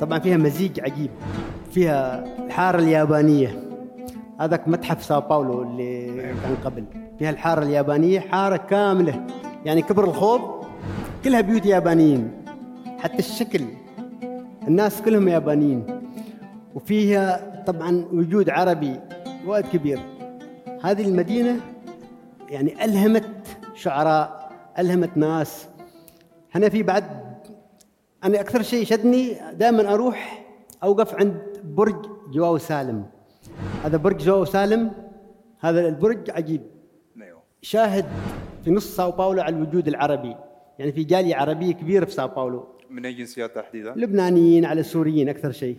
طبعا 0.00 0.18
فيها 0.18 0.36
مزيج 0.36 0.80
عجيب 0.80 1.10
فيها 1.70 2.24
الحارة 2.46 2.78
اليابانية. 2.78 3.62
هذاك 4.40 4.68
متحف 4.68 5.04
ساو 5.04 5.20
باولو 5.20 5.62
اللي 5.62 6.06
كان 6.16 6.56
قبل. 6.64 6.84
فيها 7.18 7.30
الحارة 7.30 7.62
اليابانية 7.62 8.20
حارة 8.20 8.56
كاملة 8.56 9.26
يعني 9.64 9.82
كبر 9.82 10.04
الخوض 10.04 10.40
كلها 11.24 11.40
بيوت 11.40 11.66
يابانيين. 11.66 12.30
حتى 12.98 13.18
الشكل 13.18 13.60
الناس 14.68 15.02
كلهم 15.02 15.28
يابانيين. 15.28 15.84
وفيها 16.74 17.62
طبعا 17.66 18.04
وجود 18.12 18.50
عربي 18.50 19.00
وايد 19.46 19.64
كبير. 19.72 19.98
هذه 20.82 21.08
المدينة 21.08 21.60
يعني 22.48 22.84
ألهمت 22.84 23.24
شعراء 23.74 24.35
ألهمت 24.78 25.16
ناس. 25.16 25.68
هنا 26.54 26.68
في 26.68 26.82
بعد 26.82 27.04
أنا 28.24 28.40
أكثر 28.40 28.62
شيء 28.62 28.84
شدني 28.84 29.36
دائما 29.52 29.94
أروح 29.94 30.46
أوقف 30.82 31.14
عند 31.14 31.36
برج 31.64 32.06
جواو 32.32 32.58
سالم. 32.58 33.06
هذا 33.84 33.96
برج 33.96 34.16
جواو 34.16 34.44
سالم 34.44 34.90
هذا 35.60 35.88
البرج 35.88 36.30
عجيب. 36.30 36.62
أيوه 37.22 37.42
شاهد 37.62 38.04
في 38.64 38.70
نص 38.70 38.96
ساو 38.96 39.10
باولو 39.10 39.42
على 39.42 39.56
الوجود 39.56 39.88
العربي. 39.88 40.36
يعني 40.78 40.92
في 40.92 41.04
جاليه 41.04 41.36
عربيه 41.36 41.72
كبيره 41.72 42.04
في 42.04 42.10
ساو 42.10 42.28
باولو. 42.28 42.66
من 42.90 43.06
أي 43.06 43.12
جنسيات 43.12 43.54
تحديدا؟ 43.54 43.94
لبنانيين 43.96 44.64
على 44.64 44.80
السوريين 44.80 45.28
أكثر 45.28 45.52
شيء. 45.52 45.76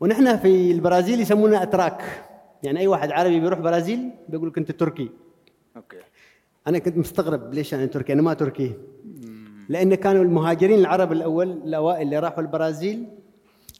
ونحن 0.00 0.36
في 0.36 0.72
البرازيل 0.72 1.20
يسمونا 1.20 1.62
أتراك. 1.62 2.02
يعني 2.62 2.80
أي 2.80 2.86
واحد 2.86 3.10
عربي 3.10 3.40
بيروح 3.40 3.58
برازيل 3.58 4.10
بيقول 4.28 4.48
لك 4.48 4.58
أنت 4.58 4.70
تركي. 4.72 5.10
أنا 6.66 6.78
كنت 6.78 6.96
مستغرب 6.96 7.54
ليش 7.54 7.74
أنا 7.74 7.86
تركي 7.86 8.12
أنا 8.12 8.22
ما 8.22 8.34
تركي. 8.34 8.74
لأن 9.68 9.94
كانوا 9.94 10.22
المهاجرين 10.22 10.78
العرب 10.78 11.12
الأول 11.12 11.50
الأوائل 11.50 12.02
اللي 12.02 12.18
راحوا 12.18 12.40
البرازيل 12.40 13.08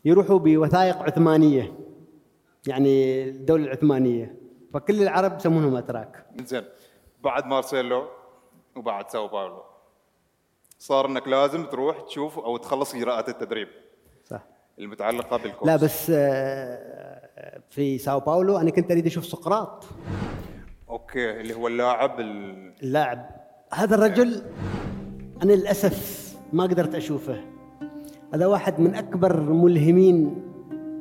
يروحوا 0.05 0.39
بوثائق 0.39 0.97
عثمانية. 0.97 1.73
يعني 2.67 3.25
الدولة 3.29 3.65
العثمانية. 3.65 4.37
فكل 4.75 5.03
العرب 5.03 5.37
يسمونهم 5.37 5.77
أتراك. 5.77 6.27
زين 6.45 6.65
بعد 7.25 7.47
مارسيلو 7.47 8.05
وبعد 8.77 9.11
ساو 9.11 9.29
باولو. 9.29 9.63
صار 10.79 11.07
إنك 11.07 11.29
لازم 11.29 11.65
تروح 11.65 12.01
تشوف 12.01 12.39
أو 12.39 12.57
تخلص 12.57 12.95
إجراءات 12.95 13.29
التدريب. 13.29 13.69
صح. 14.25 14.43
المتعلقة 14.79 15.37
بالكورس. 15.37 15.67
لا 15.67 15.77
بس 15.77 16.13
آه، 16.15 17.61
في 17.71 17.99
ساو 17.99 18.21
باولو 18.21 18.57
أنا 18.57 18.71
كنت 18.71 18.91
أريد 18.91 19.07
أشوف 19.07 19.25
سقراط. 19.27 19.85
أوكي 20.91 21.41
اللي 21.41 21.55
هو 21.55 21.69
اللاعب 21.69 22.21
ال... 22.21 22.73
اللاعب. 22.83 23.27
هذا 23.73 23.95
الرجل 23.95 24.43
أنا 25.43 25.53
للأسف 25.53 26.35
ما 26.53 26.65
قدرت 26.65 26.95
أشوفه. 26.95 27.41
هذا 28.35 28.47
واحد 28.47 28.81
من 28.81 28.95
أكبر 28.95 29.41
ملهمين 29.41 30.43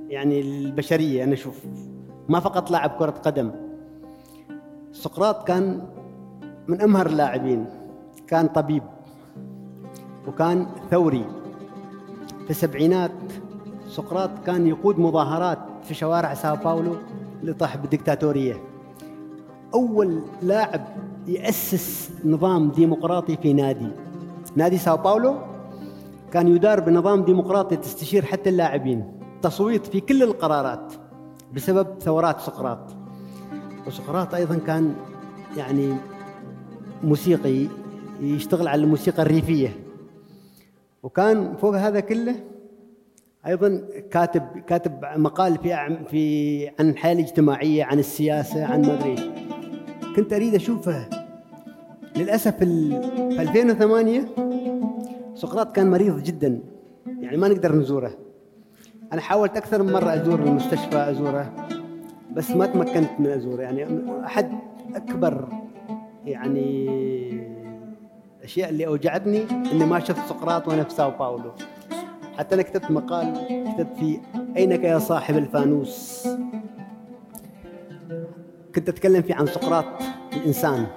يعني 0.07 0.41
البشرية 0.41 1.23
أنا 1.23 1.33
أشوف. 1.33 1.65
ما 2.29 2.39
فقط 2.39 2.71
لاعب 2.71 2.89
كرة 2.89 3.11
قدم. 3.11 3.51
سقراط 4.91 5.47
كان 5.47 5.87
من 6.67 6.81
أمهر 6.81 7.05
اللاعبين. 7.05 7.65
كان 8.27 8.47
طبيب. 8.47 8.83
وكان 10.27 10.67
ثوري. 10.91 11.25
في 12.43 12.49
السبعينات 12.49 13.11
سقراط 13.87 14.45
كان 14.45 14.67
يقود 14.67 14.99
مظاهرات 14.99 15.59
في 15.83 15.93
شوارع 15.93 16.33
ساو 16.33 16.55
باولو 16.55 16.95
لطرح 17.43 17.77
بالدكتاتوريه 17.77 18.72
أول 19.73 20.21
لاعب 20.41 20.81
يأسس 21.27 22.11
نظام 22.25 22.71
ديمقراطي 22.71 23.37
في 23.37 23.53
نادي. 23.53 23.87
نادي 24.55 24.77
ساو 24.77 24.97
باولو 24.97 25.35
كان 26.31 26.47
يدار 26.47 26.79
بنظام 26.79 27.23
ديمقراطي 27.23 27.75
تستشير 27.75 28.25
حتى 28.25 28.49
اللاعبين. 28.49 29.11
تصويت 29.41 29.85
في 29.85 29.99
كل 29.99 30.23
القرارات 30.23 30.93
بسبب 31.53 31.87
ثورات 31.99 32.41
سقراط. 32.41 32.95
وسقراط 33.87 34.35
أيضا 34.35 34.55
كان 34.55 34.95
يعني 35.57 35.95
موسيقي 37.03 37.67
يشتغل 38.21 38.67
على 38.67 38.83
الموسيقى 38.83 39.21
الريفية. 39.21 39.69
وكان 41.03 41.55
فوق 41.55 41.75
هذا 41.75 41.99
كله 41.99 42.35
أيضا 43.47 43.81
كاتب 44.11 44.43
كاتب 44.67 45.05
مقال 45.15 45.57
في 45.57 45.97
في 46.09 46.67
عن 46.79 46.89
الحياة 46.89 47.13
الاجتماعية 47.13 47.83
عن 47.83 47.99
السياسة 47.99 48.65
عن 48.65 48.81
ما 48.81 48.93
ادري. 48.93 49.42
كنت 50.15 50.33
أريد 50.33 50.55
اشوفه 50.55 51.09
للأسف 52.17 52.55
في 52.55 52.65
2008 53.41 54.25
سقراط 55.35 55.75
كان 55.75 55.91
مريض 55.91 56.23
جدا 56.23 56.59
يعني 57.19 57.37
ما 57.37 57.47
نقدر 57.47 57.75
نزوره. 57.75 58.11
أنا 59.13 59.21
حاولت 59.21 59.57
أكثر 59.57 59.83
من 59.83 59.93
مرة 59.93 60.13
أزور 60.13 60.39
المستشفى 60.39 61.09
أزوره 61.09 61.67
بس 62.33 62.51
ما 62.51 62.65
تمكنت 62.65 63.09
من 63.19 63.27
أزوره. 63.27 63.61
يعني 63.61 63.87
أحد 64.25 64.51
أكبر 64.95 65.47
يعني 66.25 66.89
الاشياء 68.39 68.69
اللي 68.69 68.87
أوجعتني 68.87 69.43
إني 69.71 69.85
ما 69.85 69.99
شفت 69.99 70.29
سقراط 70.29 70.67
وأنا 70.67 70.83
في 70.83 70.93
ساو 70.93 71.11
باولو. 71.11 71.51
حتى 72.37 72.55
أنا 72.55 72.61
كتبت 72.63 72.91
مقال 72.91 73.33
كتبت 73.75 73.97
فيه 73.99 74.19
أينك 74.57 74.83
يا 74.83 74.99
صاحب 74.99 75.37
الفانوس. 75.37 76.27
كنت 78.75 78.89
أتكلم 78.89 79.21
فيه 79.21 79.35
عن 79.35 79.45
سقراط 79.45 79.85
الإنسان. 80.33 80.87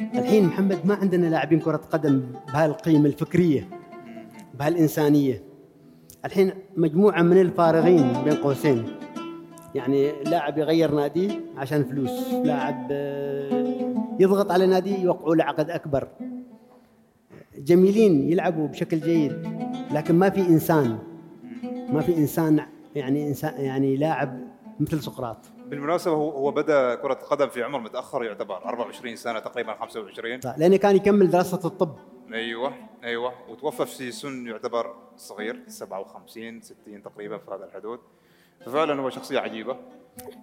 الحين 0.00 0.44
محمد 0.46 0.78
ما 0.86 0.94
عندنا 0.94 1.26
لاعبين 1.26 1.60
كرة 1.60 1.76
قدم 1.76 2.22
بهالقيمة 2.52 3.06
الفكرية 3.06 3.68
بهالإنسانية. 4.54 5.42
الحين 6.24 6.52
مجموعة 6.76 7.22
من 7.22 7.40
الفارغين 7.40 8.12
بين 8.24 8.34
قوسين. 8.34 8.84
يعني 9.74 10.12
لاعب 10.22 10.58
يغير 10.58 10.94
ناديه 10.94 11.40
عشان 11.56 11.84
فلوس 11.84 12.32
لاعب 12.44 12.88
آه، 12.90 13.94
يضغط 14.20 14.50
على 14.50 14.66
ناديه 14.66 14.98
يوقعوا 14.98 15.34
له 15.34 15.44
عقد 15.44 15.70
أكبر. 15.70 16.08
جميلين 17.58 18.32
يلعبوا 18.32 18.68
بشكل 18.68 19.00
جيد 19.00 19.32
لكن 19.92 20.14
ما 20.14 20.30
في 20.30 20.40
إنسان 20.40 20.98
ما 21.92 22.00
في 22.00 22.16
إنسان 22.16 22.60
يعني 22.94 23.28
إنسان 23.28 23.54
يعني 23.56 23.96
لاعب 23.96 24.40
مثل 24.80 25.02
سقراط. 25.02 25.51
بالمناسبة 25.72 26.14
هو 26.14 26.30
هو 26.30 26.50
بدأ 26.50 26.94
كرة 26.94 27.14
قدم 27.14 27.48
في 27.48 27.62
عمر 27.62 27.80
متأخر 27.80 28.24
يعتبر 28.24 28.56
24 28.56 29.16
سنة 29.16 29.38
تقريبا 29.38 29.74
25 29.74 30.40
صح، 30.40 30.58
لأنه 30.58 30.76
كان 30.76 30.96
يكمل 30.96 31.30
دراسة 31.30 31.60
الطب. 31.64 31.96
أيوه 32.32 32.74
أيوه. 33.04 33.50
وتوفى 33.50 33.86
في 33.86 34.12
سن 34.12 34.46
يعتبر 34.46 34.94
صغير 35.16 35.62
57 35.66 36.60
60 36.60 37.02
تقريبا 37.02 37.38
في 37.38 37.50
هذا 37.50 37.64
الحدود. 37.64 38.00
ففعلا 38.66 39.00
هو 39.00 39.10
شخصية 39.10 39.38
عجيبة. 39.38 39.76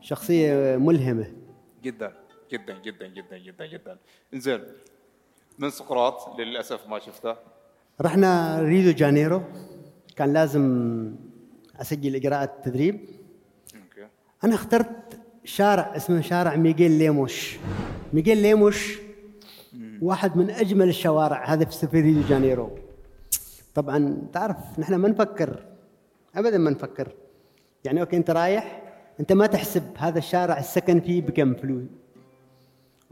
شخصية 0.02 0.78
ملهمة. 0.78 1.34
جدا 1.84 2.14
جدا 2.52 2.80
جدا 2.80 3.08
جدا 3.08 3.38
جدا 3.38 3.66
جدا. 3.66 3.98
إنزين 4.34 4.64
من 5.60 5.70
سقراط 5.70 6.40
للأسف 6.40 6.88
ما 6.88 7.00
شفته. 7.00 7.36
رحنا 8.02 8.62
ريو 8.62 8.92
جانيرو. 8.94 9.42
كان 10.16 10.34
لازم 10.34 11.16
أسجل 11.82 12.16
إجراءات 12.16 12.50
التدريب 12.50 13.10
أوكي. 13.76 14.08
أنا 14.44 14.56
اخترت 14.56 15.09
شارع 15.50 15.96
اسمه 15.96 16.22
شارع 16.22 16.56
ميغيل 16.56 16.92
ليموش. 16.92 17.58
ميغيل 18.14 18.38
ليموش 18.38 19.00
واحد 20.02 20.38
من 20.38 20.50
أجمل 20.50 20.90
الشوارع 20.90 21.46
هذا 21.46 21.66
في 21.66 22.02
ريو 22.02 22.14
دي 22.14 22.30
جانيرو. 22.30 22.70
طبعا 23.76 24.22
تعرف 24.34 24.58
نحن 24.80 24.96
ما 24.96 25.10
نفكر 25.10 25.66
ابدا 26.36 26.58
ما 26.58 26.70
نفكر. 26.70 27.12
يعني 27.84 28.02
أوكي 28.02 28.18
أنت 28.18 28.30
رايح 28.30 28.82
أنت 29.20 29.34
ما 29.34 29.46
تحسب 29.46 29.84
هذا 29.98 30.18
الشارع 30.18 30.60
السكن 30.60 31.00
فيه 31.00 31.22
بكم 31.22 31.54
فلوس. 31.54 31.84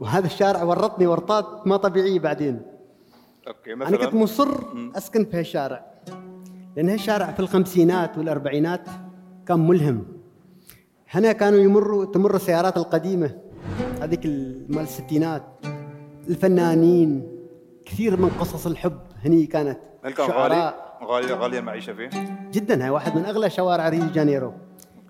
وهذا 0.00 0.26
الشارع 0.26 0.62
ورطني 0.62 1.06
ورطات 1.06 1.66
ما 1.66 1.76
طبيعيه 1.76 2.18
بعدين. 2.18 2.62
أوكي 3.48 3.72
أنا 3.72 3.84
كنت 3.84 4.14
مثلا 4.14 4.14
مصر 4.14 4.48
أسكن 4.96 5.24
في 5.24 5.38
هالشارع. 5.38 5.84
لأن 6.76 6.88
هالشارع 6.88 7.32
في 7.32 7.40
الخمسينات 7.40 8.18
والأربعينات 8.18 8.86
كان 9.46 9.68
ملهم. 9.68 10.17
هنا 11.10 11.32
كانوا 11.32 11.58
يمروا 11.58 12.04
تمر 12.04 12.36
السيارات 12.36 12.76
القديمة. 12.76 13.30
هذيك 14.02 14.24
ال- 14.26 14.64
مال 14.68 14.82
الستينات. 14.82 15.42
الفنانين. 16.28 17.28
كثير 17.84 18.16
من 18.20 18.28
قصص 18.28 18.66
الحب 18.66 18.98
هني 19.24 19.46
كانت. 19.46 19.78
هل 20.04 20.12
كان 20.12 20.30
غالي 20.30 20.74
غاليه 21.04 21.34
غالية 21.34 21.58
المعيشه 21.58 21.92
فيه؟ 21.92 22.08
جدا 22.52 22.84
هاي 22.84 22.90
واحد 22.90 23.16
من 23.16 23.24
أغلى 23.24 23.50
شوارع 23.50 23.88
ريو 23.88 24.04
دي 24.04 24.10
جانيرو 24.12 24.52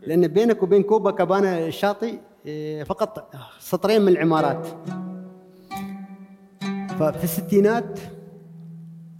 لأن 0.06 0.28
بينك 0.28 0.62
وبين 0.62 0.82
كوبا 0.82 1.10
كابانا 1.10 1.66
الشاطئ 1.66 2.14
إيه، 2.46 2.84
فقط 2.84 3.34
سطرين 3.58 4.02
من 4.02 4.08
العمارات. 4.08 4.66
ففي 6.98 7.24
الستينات 7.24 7.98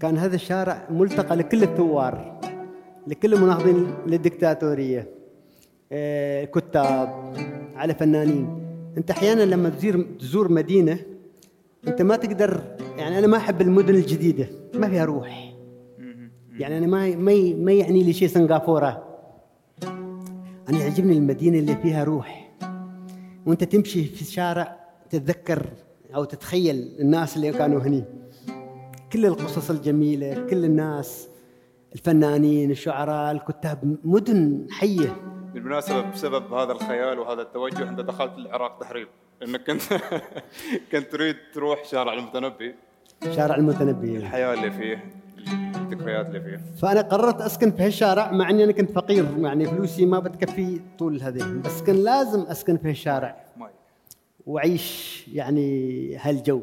كان 0.01 0.19
هذا 0.19 0.35
الشارع 0.35 0.87
ملتقى 0.91 1.37
لكل 1.37 1.63
الثوار 1.63 2.41
لكل 3.07 3.35
المناهضين 3.35 3.95
للدكتاتورية. 4.07 4.99
إيه، 4.99 5.18
كتاب 6.55 7.35
على 7.77 7.95
فنانين. 7.95 8.65
أنت 8.99 9.11
أحيانا 9.11 9.43
لما 9.43 9.69
تزور 9.69 10.07
تزور 10.19 10.53
مدينة 10.53 10.99
أنت 11.89 12.03
ما 12.03 12.17
تقدر 12.17 12.63
يعني 12.97 13.19
أنا 13.19 13.27
ما 13.27 13.37
أحب 13.37 13.61
المدن 13.61 13.95
الجديدة 13.95 14.49
ما 14.75 14.89
فيها 14.89 15.05
روح. 15.05 15.55
يعني 16.59 16.79
أنا 16.79 16.87
ما 16.87 17.17
ما 17.17 17.55
ما 17.55 17.73
يعني 17.73 18.03
لي 18.03 18.13
شيء 18.13 18.29
سنغافورة. 18.29 19.05
أنا 20.69 20.79
يعجبني 20.79 21.13
المدينة 21.13 21.59
اللي 21.59 21.77
فيها 21.77 22.05
روح. 22.05 22.51
وأنت 23.47 23.65
تمشي 23.65 24.05
في 24.05 24.23
الشارع 24.23 24.77
تتذكر 25.11 25.67
أو 26.15 26.25
تتخيل 26.25 26.97
الناس 27.01 27.37
اللي 27.37 27.53
كانوا 27.53 27.81
هني. 27.81 28.05
كل 29.13 29.27
القصص 29.27 29.71
الجميلة 29.71 30.47
كل 30.47 30.65
الناس 30.65 31.29
الفنانين 31.95 32.71
الشعراء 32.71 33.33
الكتاب 33.33 33.97
مدن 34.05 34.67
حية. 34.71 35.17
بالمناسبة 35.59 36.01
بسبب 36.01 36.53
هذا 36.53 36.73
الخيال 36.73 37.19
وهذا 37.19 37.43
التوجه 37.43 37.89
أنت 37.89 38.01
دخلت 38.01 38.39
العراق 38.39 38.79
تحريب 38.79 39.09
لأنك 39.41 39.67
كنت 39.67 39.83
كنت 40.93 41.13
تريد 41.13 41.37
تروح 41.55 41.85
شارع 41.85 42.13
المتنبي. 42.13 42.75
شارع 43.37 43.55
المتنبي. 43.57 44.17
الحياة 44.17 44.55
اللي 44.55 44.71
فيه 44.71 45.05
الذكريات 45.77 46.27
اللي 46.27 46.41
فيه. 46.41 46.61
فأنا 46.83 47.01
قررت 47.01 47.41
أسكن 47.41 47.71
في 47.71 47.83
هالشارع 47.83 48.33
مع 48.33 48.51
إني 48.51 48.65
أنا 48.65 48.73
كنت 48.73 48.91
فقير. 48.91 49.27
يعني 49.39 49.67
فلوسي 49.67 50.07
ما 50.07 50.19
بتكفي 50.19 50.81
طول 50.99 51.23
هذه. 51.23 51.61
بس 51.65 51.83
كان 51.83 51.97
لازم 51.97 52.41
أسكن 52.41 52.77
في 52.77 52.89
هالشارع. 52.89 53.45
وأعيش 54.47 55.25
يعني 55.33 56.17
هالجو. 56.17 56.63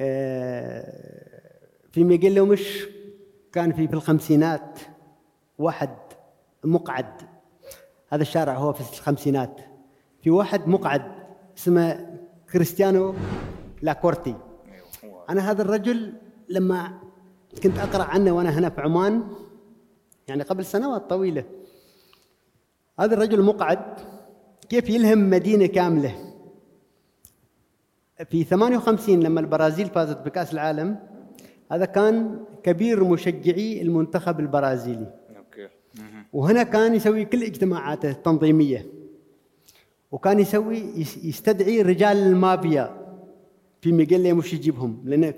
آه، 0.00 1.40
في 1.92 2.04
ميغيل 2.04 2.42
مش 2.42 2.86
كان 3.52 3.72
في 3.72 3.88
في 3.88 3.94
الخمسينات 3.94 4.78
واحد 5.58 5.90
مقعد 6.64 7.27
هذا 8.08 8.22
الشارع 8.22 8.54
هو 8.54 8.72
في 8.72 8.80
الخمسينات. 8.80 9.60
في 10.22 10.30
واحد 10.30 10.68
مقعد 10.68 11.02
اسمه 11.58 12.06
كريستيانو 12.52 13.14
لاكورتي. 13.82 14.34
أنا 15.30 15.50
هذا 15.50 15.62
الرجل 15.62 16.12
لما 16.48 16.98
كنت 17.62 17.78
أقرأ 17.78 18.02
عنه 18.04 18.32
وأنا 18.32 18.58
هنا 18.58 18.68
في 18.70 18.80
عمان 18.80 19.22
يعني 20.28 20.42
قبل 20.42 20.64
سنوات 20.64 21.10
طويلة 21.10 21.44
هذا 23.00 23.14
الرجل 23.14 23.42
مقعد 23.42 23.78
كيف 24.68 24.90
يلهم 24.90 25.30
مدينة 25.30 25.66
كاملة. 25.66 26.14
في 28.30 28.44
58 28.44 29.20
لما 29.20 29.40
البرازيل 29.40 29.86
فازت 29.86 30.18
بكأس 30.18 30.52
العالم 30.52 30.98
هذا 31.72 31.84
كان 31.84 32.44
كبير 32.62 33.04
مشجعي 33.04 33.82
المنتخب 33.82 34.40
البرازيلي. 34.40 35.14
وهنا 36.32 36.62
كان 36.62 36.94
يسوي 36.94 37.24
كل 37.24 37.42
اجتماعاته 37.42 38.10
التنظيمية. 38.10 38.86
وكان 40.12 40.40
يسوي 40.40 40.76
يس- 40.96 41.24
يستدعي 41.24 41.82
رجال 41.82 42.16
المافيا. 42.16 43.08
في 43.80 43.92
ميغيليا 43.92 44.32
مش 44.32 44.52
يجيبهم 44.54 45.02
لأن 45.04 45.34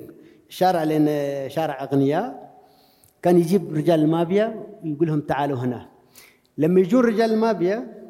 شارع 0.48 0.82
لأن 0.84 1.06
شارع 1.50 1.82
أغنياء. 1.82 2.50
كان 3.22 3.38
يجيب 3.38 3.74
رجال 3.74 4.00
المافيا 4.00 4.66
ويقول 4.84 5.08
لهم 5.08 5.20
تعالوا 5.20 5.58
هنا. 5.58 5.88
لما 6.58 6.80
يجون 6.80 7.04
رجال 7.04 7.32
المافيا 7.32 8.02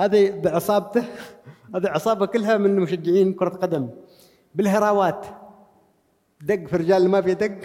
هذا 0.00 0.30
بعصابته 0.40 1.04
هذه 1.74 1.86
عصابة 1.88 2.26
كلها 2.26 2.56
من 2.56 2.76
مشجعين 2.76 3.32
كرة 3.32 3.48
قدم. 3.48 3.88
بالهراوات. 4.54 5.26
دق 6.40 6.66
في 6.66 6.76
رجال 6.76 7.02
المافيا 7.02 7.34
دق. 7.34 7.58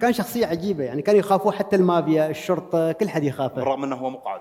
كان 0.00 0.12
شخصية 0.12 0.46
عجيبة 0.46 0.84
يعني 0.84 1.02
كانوا 1.02 1.20
يخافوا 1.20 1.52
حتى 1.52 1.76
المافيا 1.76 2.30
الشرطة 2.30 2.92
كل 2.92 3.08
حد 3.08 3.24
يخافه. 3.24 3.54
بالرغم 3.54 3.84
إنه 3.84 3.96
هو 3.96 4.10
مقعد. 4.10 4.40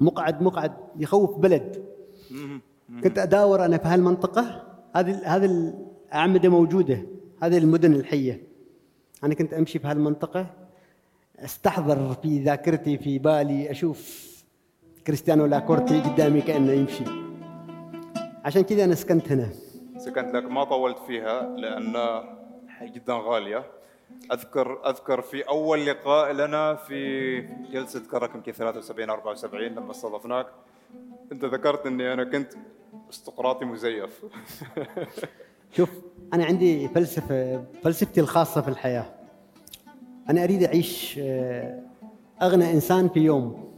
مقعد 0.00 0.42
مقعد 0.42 0.72
يخوف 0.96 1.38
بلد. 1.38 1.84
كنت 3.04 3.18
أداور 3.18 3.64
أنا 3.64 3.78
في 3.78 3.88
هالمنطقة 3.88 4.62
هذه 4.96 5.36
هذه 5.36 5.44
الأعمدة 5.44 6.48
موجودة 6.48 7.02
هذه 7.42 7.58
المدن 7.58 7.92
الحية. 7.92 8.42
أنا 9.24 9.34
كنت 9.34 9.54
أمشي 9.54 9.78
في 9.78 9.86
هالمنطقة 9.86 10.46
أستحضر 11.38 12.14
في 12.22 12.42
ذاكرتي 12.42 12.98
في 12.98 13.18
بالي 13.18 13.70
أشوف 13.70 14.28
كريستيانو 15.06 15.46
لاكورتي 15.46 16.00
قدامي 16.00 16.40
كأنه 16.40 16.72
يمشي. 16.72 17.04
عشان 18.44 18.62
كذا 18.62 18.84
أنا 18.84 18.94
سكنت 18.94 19.32
هنا. 19.32 19.48
سكنت 19.98 20.34
لك 20.34 20.44
ما 20.44 20.64
طولت 20.64 20.98
فيها 20.98 21.42
لأن 21.42 22.22
جدا 22.82 23.14
غالية. 23.14 23.64
أذكر 24.32 24.88
أذكر 24.90 25.20
في 25.20 25.42
أول 25.42 25.86
لقاء 25.86 26.32
لنا 26.32 26.74
في 26.74 27.40
جلسة 27.72 28.02
كرك 28.10 28.34
يمكن 28.34 28.52
73 28.52 29.10
74 29.10 29.66
لما 29.66 29.90
استضفناك 29.90 30.46
أنت 31.32 31.44
ذكرت 31.44 31.86
إني 31.86 32.12
أنا 32.12 32.24
كنت 32.24 32.52
استقراطي 33.10 33.64
مزيف. 33.64 34.24
شوف 35.76 35.90
أنا 36.34 36.44
عندي 36.44 36.88
فلسفة 36.88 37.64
فلسفتي 37.82 38.20
الخاصة 38.20 38.60
في 38.60 38.68
الحياة. 38.68 39.04
أنا 40.30 40.44
أريد 40.44 40.62
أعيش 40.62 41.18
آه، 41.22 41.80
أغنى 42.42 42.72
إنسان 42.72 43.08
في 43.08 43.20
يوم. 43.20 43.68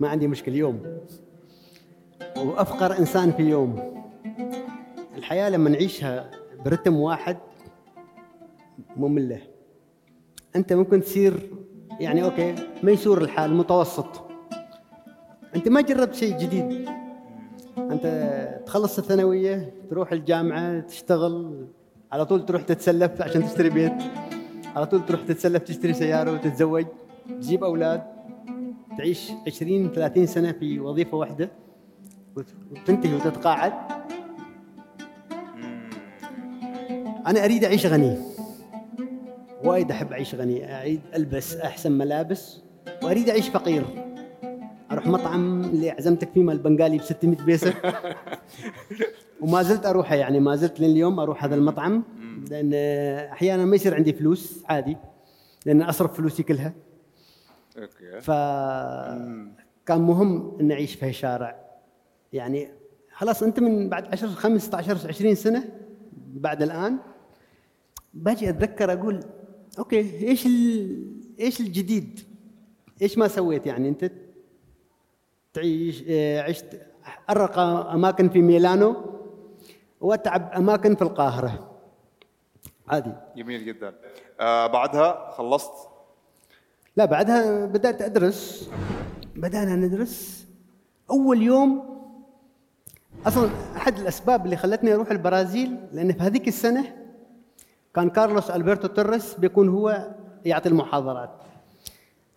ما 0.00 0.08
عندي 0.08 0.28
مشكلة 0.28 0.56
يوم. 0.56 0.98
وأفقر 2.36 2.98
إنسان 2.98 3.32
في 3.32 3.42
يوم. 3.42 3.97
الحياة 5.18 5.50
لما 5.50 5.70
نعيشها 5.70 6.30
برتم 6.64 6.96
واحد 6.96 7.36
مملة. 8.96 9.40
أنت 10.56 10.72
ممكن 10.72 11.00
تصير 11.00 11.50
يعني 12.00 12.24
أوكي 12.24 12.54
ميسور 12.82 13.22
الحال 13.22 13.54
متوسط. 13.54 14.06
أنت 15.56 15.68
ما 15.68 15.80
جربت 15.80 16.14
شيء 16.14 16.38
جديد. 16.38 16.88
أنت 17.78 18.06
تخلص 18.66 18.98
الثانوية 18.98 19.74
تروح 19.90 20.12
الجامعة 20.12 20.80
تشتغل 20.80 21.66
على 22.12 22.26
طول 22.26 22.46
تروح 22.46 22.62
تتسلف 22.62 23.22
عشان 23.22 23.44
تشتري 23.44 23.70
بيت. 23.70 23.92
على 24.76 24.86
طول 24.86 25.06
تروح 25.06 25.20
تتسلف 25.22 25.62
تشتري 25.62 25.92
سيارة 25.94 26.32
وتتزوج 26.32 26.84
تجيب 27.28 27.64
أولاد 27.64 28.02
تعيش 28.98 29.30
20 29.46 29.92
30 29.92 30.26
سنة 30.26 30.52
في 30.52 30.80
وظيفة 30.80 31.16
واحدة 31.16 31.50
وت- 32.36 32.54
وتنتهي 32.70 33.14
وتتقاعد. 33.14 33.72
أنا 37.28 37.44
أريد 37.44 37.64
اعيش 37.64 37.86
غني. 37.86 38.18
وايد 39.64 39.90
أحب 39.90 40.12
اعيش 40.12 40.34
غني. 40.34 40.80
اريد 40.80 41.00
ألبس 41.14 41.56
أحسن 41.56 41.92
ملابس 41.92 42.60
وأريد 43.02 43.28
أعيش 43.28 43.48
فقير. 43.48 43.84
أروح 44.90 45.06
مطعم 45.06 45.64
اللي 45.64 45.90
عزمتك 45.90 46.30
فيه 46.32 46.42
مال 46.42 46.56
البنغالي 46.56 46.98
ب 46.98 47.02
600 47.02 47.44
بيسة. 47.44 47.74
وما 49.40 49.62
زلت 49.62 49.86
أروحه 49.86 50.14
يعني 50.14 50.40
ما 50.40 50.56
زلت 50.56 50.80
لليوم 50.80 51.20
أروح 51.20 51.44
هذا 51.44 51.54
المطعم. 51.54 52.04
لأن 52.50 52.74
أحيانا 53.32 53.64
ما 53.64 53.76
يصير 53.76 53.94
عندي 53.94 54.12
فلوس 54.12 54.64
عادي 54.68 54.96
لأن 55.66 55.82
أصرف 55.82 56.16
فلوسي 56.16 56.42
كلها. 56.42 56.72
أوكي. 57.78 58.20
فكان 58.20 60.00
مهم 60.00 60.56
ان 60.60 60.72
أعيش 60.72 60.94
في 60.94 61.06
هالشارع 61.06 61.56
يعني 62.32 62.68
خلاص 63.12 63.42
أنت 63.42 63.60
من 63.60 63.88
بعد 63.88 64.06
10 64.12 64.28
15 64.28 65.08
20 65.08 65.34
سنة 65.34 65.64
بعد 66.26 66.62
الآن 66.62 66.98
باجي 68.14 68.48
أتذكر 68.48 68.92
أقول 68.92 69.20
أوكي 69.78 70.28
إيش 70.28 70.46
ال... 70.46 71.04
إيش 71.40 71.60
الجديد؟ 71.60 72.20
إيش 73.02 73.18
ما 73.18 73.28
سويت 73.28 73.66
يعني 73.66 73.88
أنت؟ 73.88 74.10
تعيش 75.52 76.04
آه، 76.08 76.42
عشت 76.42 76.80
ارقى 77.30 77.90
أماكن 77.94 78.28
في 78.28 78.42
ميلانو 78.42 78.96
وأتعب 80.00 80.52
أماكن 80.52 80.94
في 80.94 81.02
القاهرة. 81.02 81.70
عادي 82.88 83.12
جميل 83.36 83.64
جدا. 83.64 83.94
آه 84.40 84.66
بعدها 84.66 85.30
خلصت؟ 85.30 85.72
لا 86.96 87.04
بعدها 87.04 87.66
بدأت 87.66 88.02
أدرس. 88.02 88.70
بدأنا 89.36 89.76
ندرس. 89.76 90.46
أول 91.10 91.42
يوم 91.42 91.98
أصلا 93.26 93.50
أحد 93.76 93.98
الأسباب 93.98 94.44
اللي 94.44 94.56
خلتني 94.56 94.94
أروح 94.94 95.10
البرازيل 95.10 95.76
لأن 95.92 96.12
في 96.12 96.22
هذيك 96.22 96.48
السنة 96.48 96.96
كان 97.98 98.10
كارلوس 98.10 98.50
ألبرتو 98.50 98.88
توريس 98.88 99.34
بيكون 99.34 99.68
هو 99.68 100.08
يعطي 100.44 100.68
المحاضرات. 100.68 101.30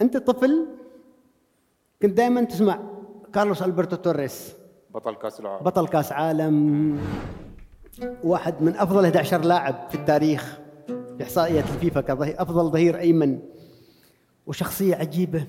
أنت 0.02 0.18
طفل 0.18 0.66
كنت 2.02 2.14
دائما 2.18 2.44
تسمع 2.44 2.80
كارلوس 3.34 3.64
ألبرتو 3.64 3.96
توريس. 3.96 4.54
بطل 4.94 5.16
كأس 5.16 5.40
العالم. 5.40 5.64
بطل 5.64 5.88
كأس 5.88 6.12
عالم. 6.12 7.00
واحد 8.24 8.62
من 8.62 8.76
أفضل 8.76 9.06
11 9.06 9.42
لاعب 9.42 9.76
في 9.90 9.96
التاريخ 9.96 10.60
في 10.88 11.24
احصائيات 11.24 11.64
الفيفا 11.64 12.02
كظهير 12.02 12.42
أفضل 12.42 12.72
ظهير 12.72 13.00
أيمن. 13.00 13.40
وشخصية 14.48 14.96
عجيبة. 14.96 15.48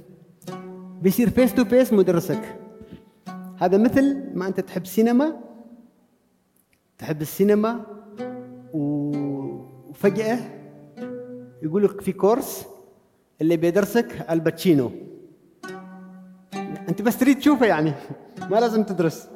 بيصير 1.03 1.31
face 1.31 1.55
to 1.55 1.65
face 1.65 1.93
مدرسك. 1.93 2.59
هذا 3.59 3.79
مثل 3.79 4.31
ما 4.35 4.47
أنت 4.47 4.61
تحب 4.61 4.87
سينما 4.87 5.37
تحب 6.99 7.23
السينما 7.23 7.81
و- 8.75 9.22
وفجاه 10.03 10.39
يقول 11.63 11.85
لك 11.85 12.01
في 12.01 12.13
كورس 12.13 12.67
اللي 13.41 13.57
بيدرسك 13.57 14.27
آل 14.31 14.43
باتشينو. 14.43 14.91
أنت 16.89 17.03
بس 17.03 17.19
تريد 17.19 17.39
تشوفه 17.39 17.67
يعني 17.67 17.93
ما 18.51 18.57
لازم 18.57 18.83
تدرس. 18.85 19.29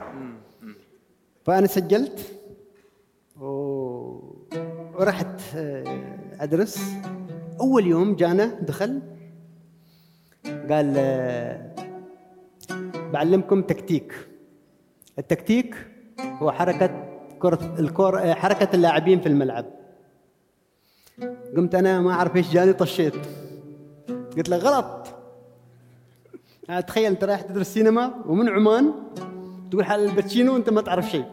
فأنا 1.44 1.66
سجلت. 1.66 2.32
ورحت 4.94 5.40
آه، 5.56 6.18
أدرس. 6.40 6.78
أول 7.60 7.86
يوم 7.86 8.16
جانا 8.16 8.44
دخل 8.60 9.02
قال 10.70 10.94
آه، 10.96 11.74
بعلمكم 13.12 13.62
تكتيك. 13.62 14.14
التكتيك 15.18 15.76
هو 16.20 16.52
حركة 16.52 17.08
كرة 17.38 17.76
الكور 17.78 18.18
آه، 18.18 18.34
حركة 18.34 18.68
اللاعبين 18.74 19.20
في 19.20 19.26
الملعب. 19.26 19.85
قمت 21.56 21.74
أنا 21.74 22.00
ما 22.00 22.12
أعرف 22.12 22.36
إيش 22.36 22.50
جاني 22.50 22.72
طشيت. 22.72 23.14
قلت 24.36 24.48
له 24.48 24.56
غلط. 24.56 25.06
آه، 26.70 26.80
تخيل 26.80 27.06
أنت 27.06 27.24
رايح 27.24 27.40
تدرس 27.40 27.74
سينما 27.74 28.14
ومن 28.26 28.48
عمان 28.48 28.92
تقول 29.70 29.84
حال 29.84 30.04
آل 30.04 30.15
باتشينو 30.15 30.54
وانت 30.54 30.70
ما 30.70 30.80
تعرف 30.80 31.10
شيء. 31.10 31.24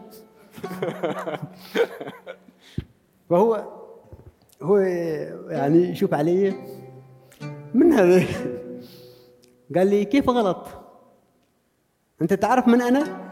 فهو 3.30 3.68
هو 4.62 4.78
يعني 5.48 5.78
يشوف 5.78 6.14
علي 6.14 6.54
من 7.74 7.92
هذا؟ 7.92 8.24
قال 9.76 9.86
لي 9.86 10.04
كيف 10.04 10.28
غلط؟ 10.30 10.66
أنت 12.22 12.32
تعرف 12.34 12.68
من 12.68 12.82
أنا؟ 12.82 13.24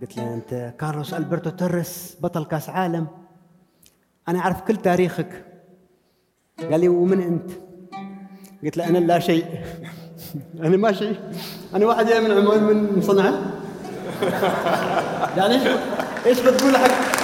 قلت 0.00 0.16
له 0.16 0.34
أنت 0.34 0.74
كارلوس 0.78 1.14
ألبرتو 1.14 1.50
توريس 1.50 2.16
بطل 2.22 2.44
كأس 2.44 2.68
عالم. 2.68 3.06
أنا 4.28 4.38
أعرف 4.38 4.60
كل 4.60 4.76
تاريخك. 4.76 5.44
قال 6.70 6.80
لي 6.80 6.88
ومن 6.88 7.20
أنت؟ 7.20 7.50
قلت 8.64 8.76
له 8.76 8.88
أنا 8.88 8.98
لا 8.98 9.18
شيء. 9.18 9.44
أنا 10.64 10.76
ما 10.76 10.92
شيء. 10.92 11.16
أنا 11.74 11.86
واحد 11.86 12.06
جاي 12.06 12.20
من 12.20 12.30
عمان 12.30 12.62
من 12.64 13.02
صنعاء. 13.02 13.60
يعني 15.36 15.54
إيش 15.54 15.62
إيش 16.26 16.40
بتقول 16.40 16.76
حق؟ 16.76 17.18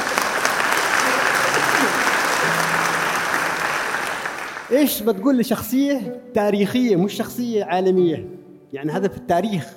إيش 4.71 5.03
بتقول 5.03 5.38
لشخصية 5.38 6.21
تاريخية 6.35 6.97
مش 6.97 7.12
شخصية 7.12 7.64
عالمية؟ 7.64 8.29
يعني 8.73 8.93
هذا 8.93 9.09
في 9.09 9.17
التاريخ. 9.17 9.73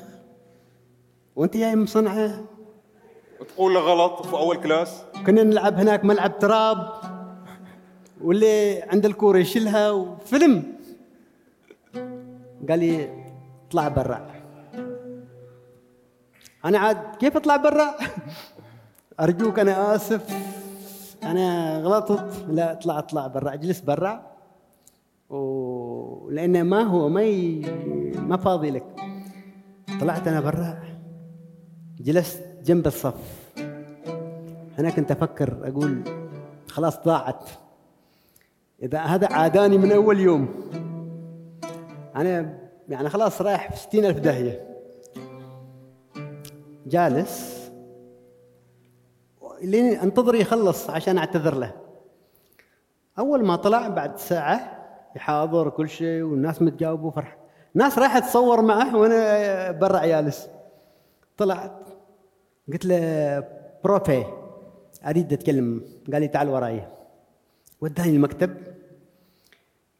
وأنت 1.35 1.57
جاي 1.57 1.75
من 1.75 1.85
صنعاء. 1.85 2.45
وتقول 3.39 3.73
له 3.73 3.79
غلط 3.79 4.25
في 4.25 4.33
أول 4.33 4.57
كلاس؟ 4.57 5.03
كنا 5.25 5.43
نلعب 5.43 5.79
هناك 5.79 6.05
ملعب 6.05 6.39
تراب. 6.39 7.06
واللي 8.21 8.81
عند 8.81 9.05
الكورة 9.05 9.37
يشيلها 9.37 9.91
وفيلم. 9.91 10.63
قال 12.69 12.79
لي 12.79 13.09
اطلع 13.67 13.87
برا. 13.87 14.27
أنا 16.65 16.79
عاد 16.79 17.15
كيف 17.19 17.37
أطلع 17.37 17.55
برا؟ 17.55 17.95
أرجوك 19.19 19.59
أنا 19.59 19.95
آسف. 19.95 20.37
أنا 21.23 21.77
غلطت. 21.79 22.45
لا 22.49 22.71
اطلع 22.71 22.99
اطلع 22.99 23.27
برا. 23.27 23.53
أجلس 23.53 23.79
برا. 23.79 24.31
ولأنه 25.29 26.63
ما 26.63 26.81
هو 26.81 27.09
ما 27.09 27.23
ي... 27.23 27.61
ما 28.15 28.37
فاضي 28.37 28.69
لك. 28.69 28.85
طلعت 30.01 30.27
أنا 30.27 30.41
برا. 30.41 30.79
جلست 31.99 32.43
جنب 32.63 32.87
الصف. 32.87 33.47
أنا 34.79 34.89
كنت 34.89 35.11
أفكر 35.11 35.57
أقول 35.63 36.01
خلاص 36.67 36.99
ضاعت. 37.05 37.49
إذا 38.83 38.99
هذا 38.99 39.27
عاداني 39.31 39.77
من 39.77 39.91
أول 39.91 40.19
يوم. 40.19 40.47
أنا 42.15 42.59
يعني 42.89 43.09
خلاص 43.09 43.41
رايح 43.41 43.71
في 43.71 43.77
ستين 43.77 44.05
ألف 44.05 44.19
داهية. 44.19 44.67
جالس. 46.85 47.57
لين 49.61 49.85
أنتظر 49.85 50.35
يخلص 50.35 50.89
عشان 50.89 51.17
أعتذر 51.17 51.55
له. 51.55 51.73
أول 53.19 53.45
ما 53.45 53.55
طلع 53.55 53.87
بعد 53.87 54.17
ساعة 54.17 54.87
يحاضر 55.15 55.69
كل 55.69 55.89
شيء 55.89 56.23
والناس 56.23 56.61
متجاوبة 56.61 57.05
وفرح. 57.05 57.37
ناس 57.73 57.99
رايحة 57.99 58.19
تصور 58.19 58.61
معه 58.61 58.97
وأنا 58.97 59.71
برا 59.71 60.05
جالس 60.05 60.49
طلعت 61.37 61.71
قلت 62.71 62.85
له 62.85 63.43
بروفي 63.83 64.23
أريد 65.05 65.33
أتكلم. 65.33 65.83
قال 66.13 66.21
لي 66.21 66.27
تعال 66.27 66.49
وراي. 66.49 66.96
وداني 67.81 68.09
المكتب. 68.09 68.57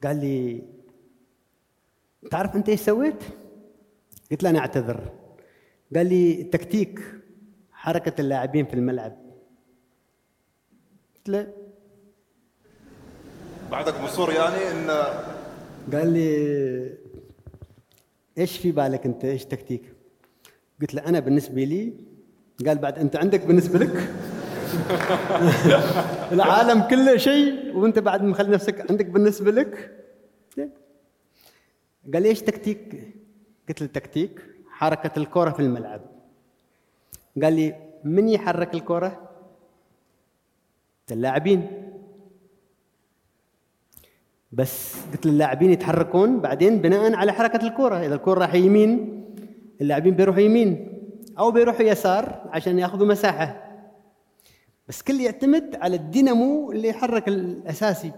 قال 0.04 0.16
لي 0.22 0.64
تعرف 2.32 2.56
أنت 2.56 2.70
إيش 2.70 2.80
سويت؟ 2.80 3.24
قلت 4.32 4.44
له 4.44 4.50
أنا 4.50 4.60
أعتذر. 4.60 5.12
قال 5.96 6.10
لي 6.10 6.44
تكتيك 6.44 7.00
حركة 7.72 8.22
اللاعبين 8.22 8.66
في 8.66 8.74
الملعب. 8.74 9.18
قلت 11.16 11.30
له 11.30 11.54
بعدك 13.72 14.02
مصر 14.02 14.32
يعني 14.32 14.72
إن 14.72 14.90
قال 15.94 16.14
لي 16.14 16.98
إيش 18.38 18.58
في 18.58 18.72
بالك 18.72 19.06
أنت؟ 19.06 19.26
إيش 19.26 19.46
تكتيك؟ 19.46 19.94
قلت 20.82 20.94
له 20.94 21.06
أنا 21.06 21.20
بالنسبة 21.20 21.64
لي. 21.64 21.94
قال 22.68 22.78
بعد 22.78 23.00
أنت 23.00 23.16
عندك 23.16 23.46
بالنسبة 23.46 23.80
لك؟ 23.80 24.14
العالم 26.36 26.82
كله 26.82 27.18
شيء 27.18 27.76
وأنت 27.76 28.00
بعد 28.00 28.24
مخلي 28.24 28.52
نفسك 28.52 28.92
عندك 28.92 29.06
بالنسبة 29.06 29.52
لك. 29.52 29.92
قال 32.14 32.24
لي 32.24 32.30
إيش 32.30 32.42
تكتيك؟ 32.42 33.14
قلت 33.70 33.82
له 33.82 33.88
تكتيك 33.88 34.42
حركة 34.70 35.20
الكرة 35.20 35.50
في 35.50 35.60
الملعب. 35.60 36.02
قال 37.44 37.54
لي 37.54 37.76
من 38.04 38.30
يحرك 38.30 38.74
الكرة؟ 38.74 39.30
اللاعبين. 41.12 41.68
بس 44.52 44.96
قلت 45.12 45.26
للاعبين 45.26 45.72
يتحركون 45.72 46.40
بعدين 46.40 46.82
بناء 46.82 47.14
على 47.14 47.34
حركة 47.34 47.68
الكرة. 47.68 48.06
إذا 48.06 48.16
الكرة 48.16 48.40
راح 48.40 48.54
يمين 48.54 49.24
اللاعبين 49.82 50.14
بيروحوا 50.14 50.42
يمين. 50.42 50.94
أو 51.40 51.52
بيروحوا 51.52 51.86
يسار 51.86 52.50
عشان 52.52 52.80
يأخذوا 52.80 53.08
مساحة. 53.08 53.67
بس 54.88 55.02
كل 55.02 55.22
يعتمد 55.22 55.76
على 55.76 55.96
الدينامو 55.96 56.72
اللي 56.72 56.88
يحرك 56.88 57.28
الأساسي. 57.28 58.12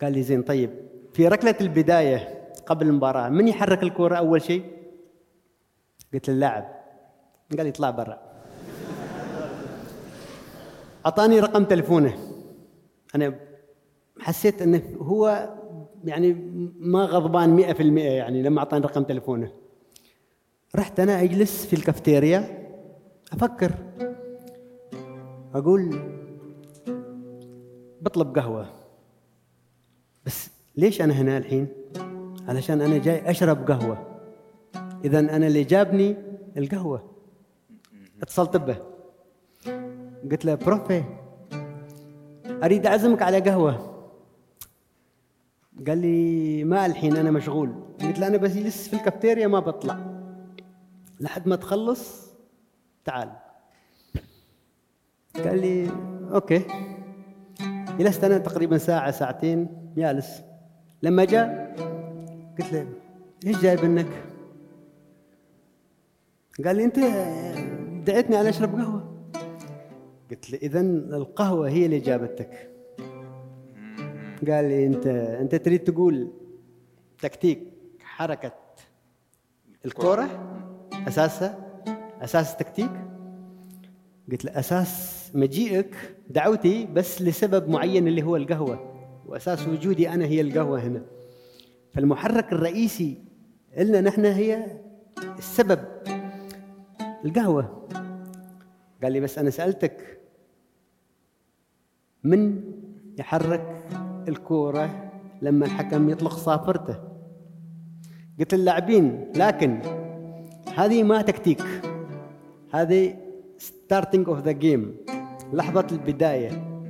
قال 0.00 0.12
لي 0.12 0.22
زين 0.22 0.42
طيب 0.42 0.70
في 1.12 1.28
ركلة 1.28 1.54
البداية 1.60 2.40
قبل 2.66 2.86
المباراة 2.86 3.28
من 3.28 3.48
يحرك 3.48 3.82
الكره 3.82 4.16
أول 4.16 4.42
شيء؟ 4.42 4.64
قلت 6.14 6.30
للاعب 6.30 6.68
قال 7.56 7.62
لي 7.62 7.68
اطلع 7.68 7.90
برا. 7.90 8.18
أعطاني 11.06 11.40
رقم 11.40 11.64
تلفونه. 11.64 12.18
أنا 13.14 13.34
حسيت 14.20 14.62
إنه 14.62 14.82
هو 14.98 15.50
يعني 16.04 16.32
ما 16.78 17.04
غضبان 17.04 17.56
100% 17.56 17.80
يعني 17.98 18.42
لما 18.42 18.58
أعطاني 18.58 18.84
رقم 18.84 19.02
تلفونه. 19.02 19.52
رحت 20.76 21.00
أنا 21.00 21.22
أجلس 21.22 21.66
في 21.66 21.76
الكافتيريا 21.76 22.68
أفكر. 23.32 23.72
أقول 25.54 26.02
بطلب 28.00 28.38
قهوة. 28.38 28.66
بس 30.26 30.50
ليش 30.76 31.02
أنا 31.02 31.14
هنا 31.14 31.38
الحين؟ 31.38 31.68
علشان 32.48 32.80
أنا 32.80 32.98
جاي 32.98 33.30
أشرب 33.30 33.70
قهوة. 33.70 34.20
اذا 35.04 35.18
أنا 35.18 35.46
اللي 35.46 35.64
جابني 35.64 36.16
القهوة. 36.56 37.10
اتصلت 38.22 38.56
به. 38.56 38.76
قلت 40.30 40.44
له 40.44 40.54
بروفي 40.54 41.04
أريد 42.62 42.86
أعزمك 42.86 43.22
على 43.22 43.40
قهوة. 43.40 43.90
قال 45.86 45.98
لي 45.98 46.64
ما 46.64 46.86
الحين 46.86 47.16
أنا 47.16 47.30
مشغول. 47.30 47.74
قلت 48.00 48.18
له 48.18 48.26
أنا 48.26 48.36
بس 48.36 48.52
جلس 48.52 48.88
في 48.88 48.96
الكافتيريا 48.96 49.46
ما 49.46 49.60
بطلع. 49.60 49.98
لحد 51.20 51.48
ما 51.48 51.56
تخلص 51.56 52.30
تعال. 53.04 53.49
قال 55.36 55.60
لي 55.60 55.90
أوكي. 56.34 56.62
جلست 57.98 58.24
أنا 58.24 58.38
تقريبا 58.38 58.78
ساعة 58.78 59.10
ساعتين 59.10 59.68
جالس 59.96 60.42
لما 61.02 61.24
جاء 61.24 61.74
قلت 62.58 62.72
له 62.72 62.86
إيش 63.46 63.62
جايب 63.62 63.84
إنك؟ 63.84 64.24
قال 66.64 66.76
لي 66.76 66.84
أنت 66.84 66.98
دعيتني 68.06 68.36
على 68.36 68.48
أشرب 68.48 68.74
قهوة. 68.74 69.30
قلت 70.30 70.50
له 70.50 70.58
اذا 70.62 70.80
القهوة 70.80 71.68
هي 71.68 71.86
اللي 71.86 71.98
جابتك. 71.98 72.70
قال 74.48 74.64
لي 74.64 74.86
أنت 74.86 75.06
أنت 75.40 75.54
تريد 75.54 75.84
تقول 75.84 76.30
تكتيك 77.22 77.72
حركة 78.00 78.52
الكورة؟ 79.84 80.28
أساسها؟ 81.08 81.58
أساس 82.20 82.52
التكتيك 82.52 82.90
قلت 84.30 84.44
له 84.44 84.58
أساس 84.58 85.19
مجيئك 85.34 85.94
دعوتي 86.30 86.86
بس 86.86 87.22
لسبب 87.22 87.68
معين 87.68 88.08
اللي 88.08 88.22
هو 88.22 88.36
القهوة 88.36 88.92
وأساس 89.26 89.68
وجودي 89.68 90.08
أنا 90.08 90.24
هي 90.24 90.40
القهوة 90.40 90.80
هنا. 90.80 91.02
فالمحرك 91.92 92.52
الرئيسي 92.52 93.18
لنا 93.78 94.00
نحن 94.00 94.24
هي 94.24 94.66
السبب 95.38 95.80
القهوة. 97.24 97.88
قال 99.02 99.12
لي 99.12 99.20
بس 99.20 99.38
أنا 99.38 99.50
سألتك 99.50 100.20
من 102.24 102.62
يحرك 103.18 103.88
الكورة 104.28 105.10
لما 105.42 105.66
الحكم 105.66 106.10
يطلق 106.10 106.32
صافرته؟ 106.32 106.96
قلت 108.40 108.54
اللاعبين 108.54 109.32
لكن 109.36 109.80
هذه 110.76 111.02
ما 111.02 111.22
تكتيك 111.22 111.62
هذه 112.72 113.16
starting 113.58 114.28
of 114.28 114.38
the 114.38 114.52
game 114.52 114.96
لحظة 115.52 115.86
البداية. 115.92 116.80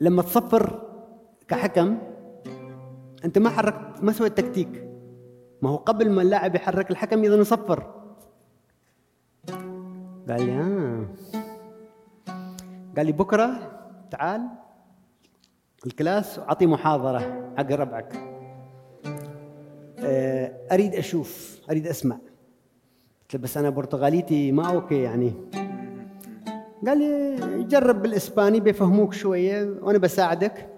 لما 0.00 0.22
تصفر 0.22 0.82
كحكم 1.48 1.98
أنت 3.24 3.38
ما 3.38 3.50
حركت 3.50 4.02
ما 4.02 4.12
سويت 4.12 4.38
تكتيك. 4.38 4.90
ما 5.62 5.70
هو 5.70 5.76
قبل 5.76 6.10
ما 6.10 6.22
اللاعب 6.22 6.54
يحرك 6.54 6.90
الحكم 6.90 7.24
إذا 7.24 7.36
يصفر 7.36 8.00
قال 10.28 10.46
لي 10.46 10.52
آه. 10.52 11.06
قال 12.96 13.06
لي 13.06 13.12
بكرة 13.12 13.50
تعال 14.10 14.48
ال 15.86 15.95
class 15.95 16.38
وأعطي 16.38 16.66
محاضرة 16.66 17.52
حق 17.58 17.72
ربعك 17.72 18.12
آه، 20.04 20.52
أريد 20.72 20.94
أشوف 20.94 21.60
أريد 21.70 21.86
أسمع. 21.86 22.18
قلت 23.22 23.36
بس 23.36 23.56
أنا 23.56 23.70
برتغاليتي 23.70 24.52
ما 24.52 24.66
أوكي 24.66 25.02
يعني. 25.02 25.32
قال 26.86 26.98
لي 26.98 27.64
جرب 27.64 28.02
بالإسباني 28.02 28.60
بيفهموك 28.60 29.12
شوية 29.14 29.74
وأنا 29.82 29.98
بساعدك. 29.98 30.68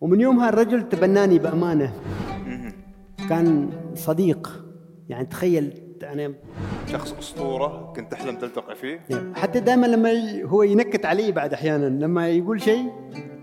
ومن 0.00 0.20
يومها 0.20 0.48
الرجل 0.48 0.88
تبناني 0.88 1.38
بأمانة. 1.38 1.92
كان 3.28 3.70
صديق. 3.94 4.64
يعني 5.08 5.26
تخيل 5.26 5.82
أنا 6.02 6.34
شخص 6.86 7.12
أسطورة 7.18 7.92
كنت 7.96 8.12
تحلم 8.12 8.36
تلتقي 8.36 8.74
فيه. 8.76 9.00
حتى 9.34 9.60
دائما 9.60 9.86
لما 9.86 10.42
هو 10.42 10.62
ينكت 10.62 11.06
علي 11.06 11.32
بعد 11.32 11.52
أحيانا. 11.52 11.86
لما 12.04 12.28
يقول 12.28 12.62
شيء 12.62 12.92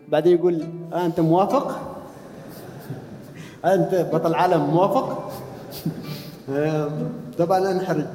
بعدين 0.07 0.37
يقول 0.37 0.63
آه 0.93 1.05
أنت 1.05 1.19
موافق؟ 1.19 1.97
أنت 3.65 4.09
بطل 4.13 4.33
عالم 4.35 4.63
موافق؟ 4.63 5.31
آه، 6.49 6.91
طبعا 7.37 7.71
انحرج 7.71 8.05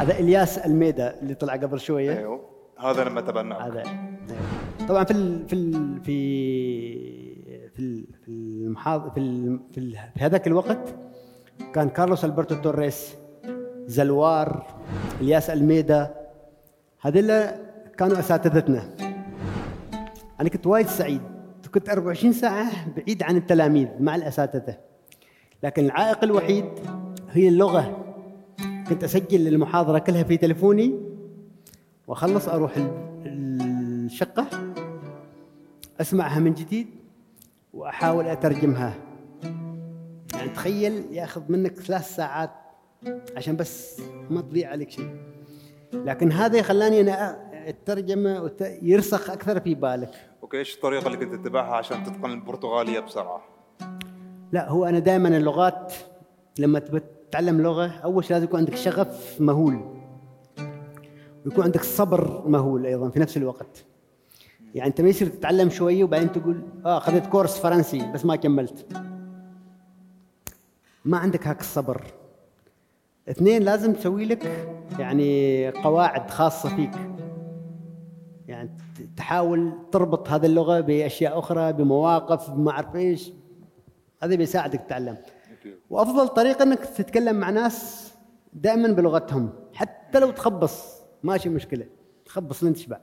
هذا 0.00 0.18
إلياس 0.18 0.58
ألميدا 0.58 1.20
اللي 1.22 1.34
طلع 1.34 1.52
قبل 1.52 1.80
شوية. 1.80 2.18
أيوه. 2.18 2.40
هذا 2.78 3.04
لما 3.04 3.20
تبناه 3.20 3.66
هذا. 3.66 3.78
أيوه. 3.78 4.88
طبعا 4.88 5.04
في 5.04 5.12
ال 5.12 5.48
في 5.48 5.52
ال 5.52 6.00
في 6.04 6.20
في 7.76 8.04
في 8.24 8.28
المحاض 8.28 9.12
في 9.14 9.20
ال 9.20 9.60
في, 9.72 9.78
ال 9.78 9.92
في 9.92 10.24
هذاك 10.24 10.46
الوقت 10.46 10.94
كان 11.74 11.88
كارلوس 11.88 12.24
ألبرتو 12.24 12.54
توريس 12.54 13.14
زلوار 13.86 14.66
إلياس 15.20 15.50
ألميدا 15.50 16.14
هذول 17.00 17.46
كانوا 17.98 18.18
أساتذتنا. 18.18 18.82
أنا 20.40 20.48
كنت 20.48 20.66
وايد 20.66 20.86
سعيد. 20.86 21.20
كنت 21.74 21.88
24 21.88 22.32
ساعة 22.32 22.70
بعيد 22.96 23.22
عن 23.22 23.36
التلاميذ 23.36 23.88
مع 24.00 24.14
الأساتذة. 24.14 24.76
لكن 25.62 25.84
العائق 25.84 26.24
الوحيد 26.24 26.64
هي 27.30 27.48
اللغة. 27.48 28.09
كنت 28.90 29.04
أسجل 29.04 29.48
المحاضره 29.48 29.98
كلها 29.98 30.22
في 30.22 30.36
تلفوني 30.36 30.94
وأخلص 32.06 32.48
أروح 32.48 32.76
ال- 32.76 34.06
الشقة 34.06 34.46
أسمعها 36.00 36.38
من 36.40 36.54
جديد 36.54 36.86
وأحاول 37.74 38.26
أترجمها. 38.26 38.94
يعني 40.34 40.48
تخيل 40.54 41.04
ياخذ 41.12 41.42
منك 41.48 41.72
ثلاث 41.80 42.14
ساعات 42.16 42.50
عشان 43.36 43.56
بس 43.56 44.00
ما 44.30 44.40
تضيع 44.40 44.70
عليك 44.70 44.90
شيء. 44.90 45.16
لكن 45.92 46.32
هذا 46.32 46.62
خلاني 46.62 47.00
أنا 47.00 47.36
الترجمه 47.68 48.50
يرسخ 48.82 49.30
أكثر 49.30 49.60
في 49.60 49.74
بالك. 49.74 50.10
أوكي 50.42 50.58
إيش 50.58 50.74
الطريقة 50.74 51.06
اللي 51.06 51.16
كنت 51.18 51.34
تتبعها 51.34 51.74
عشان 51.74 52.04
تتقن 52.04 52.30
البرتغالية 52.30 53.00
بسرعة؟ 53.00 53.42
لا 54.52 54.68
هو 54.70 54.84
أنا 54.84 54.98
دائما 54.98 55.28
اللغات 55.28 55.92
لما 56.58 56.78
تبى 56.78 57.00
تتعلم 57.30 57.60
لغة 57.60 57.86
أول 57.86 58.24
شيء 58.24 58.32
لازم 58.32 58.44
يكون 58.44 58.60
عندك 58.60 58.74
شغف 58.74 59.40
مهول. 59.40 59.80
ويكون 61.46 61.64
عندك 61.64 61.82
صبر 61.82 62.48
مهول 62.48 62.86
أيضا 62.86 63.08
في 63.08 63.20
نفس 63.20 63.36
الوقت. 63.36 63.84
يعني 64.74 64.88
أنت 64.88 65.00
ما 65.00 65.08
يصير 65.08 65.28
تتعلم 65.28 65.70
شوية 65.70 66.04
وبعدين 66.04 66.32
تقول 66.32 66.62
آه 66.86 66.98
أخذت 66.98 67.26
كورس 67.26 67.58
فرنسي 67.58 68.12
بس 68.12 68.24
ما 68.24 68.36
كملت. 68.36 68.86
ما 71.04 71.18
عندك 71.18 71.46
هاك 71.46 71.60
الصبر. 71.60 72.02
اثنين 73.28 73.62
لازم 73.62 73.92
تسوي 73.92 74.24
لك 74.24 74.68
يعني 74.98 75.68
قواعد 75.70 76.30
خاصة 76.30 76.76
فيك. 76.76 76.94
يعني 78.48 78.70
تحاول 79.16 79.72
تربط 79.92 80.28
هذه 80.28 80.46
اللغة 80.46 80.80
بأشياء 80.80 81.38
أخرى 81.38 81.72
بمواقف 81.72 82.50
ما 82.50 82.70
اعرف 82.70 82.96
إيش. 82.96 83.32
هذا 84.22 84.34
بيساعدك 84.34 84.80
تتعلم. 84.80 85.16
وأفضل 85.90 86.28
طريقة 86.28 86.62
إنك 86.62 86.78
تتكلم 86.78 87.36
مع 87.36 87.50
ناس 87.50 88.10
دائما 88.52 88.88
بلغتهم 88.88 89.52
حتى 89.74 90.20
لو 90.20 90.30
تخبص. 90.30 91.00
ماشي 91.22 91.48
مشكلة. 91.48 91.86
تخبص 92.24 92.64
لين 92.64 92.74
تشبع. 92.74 93.00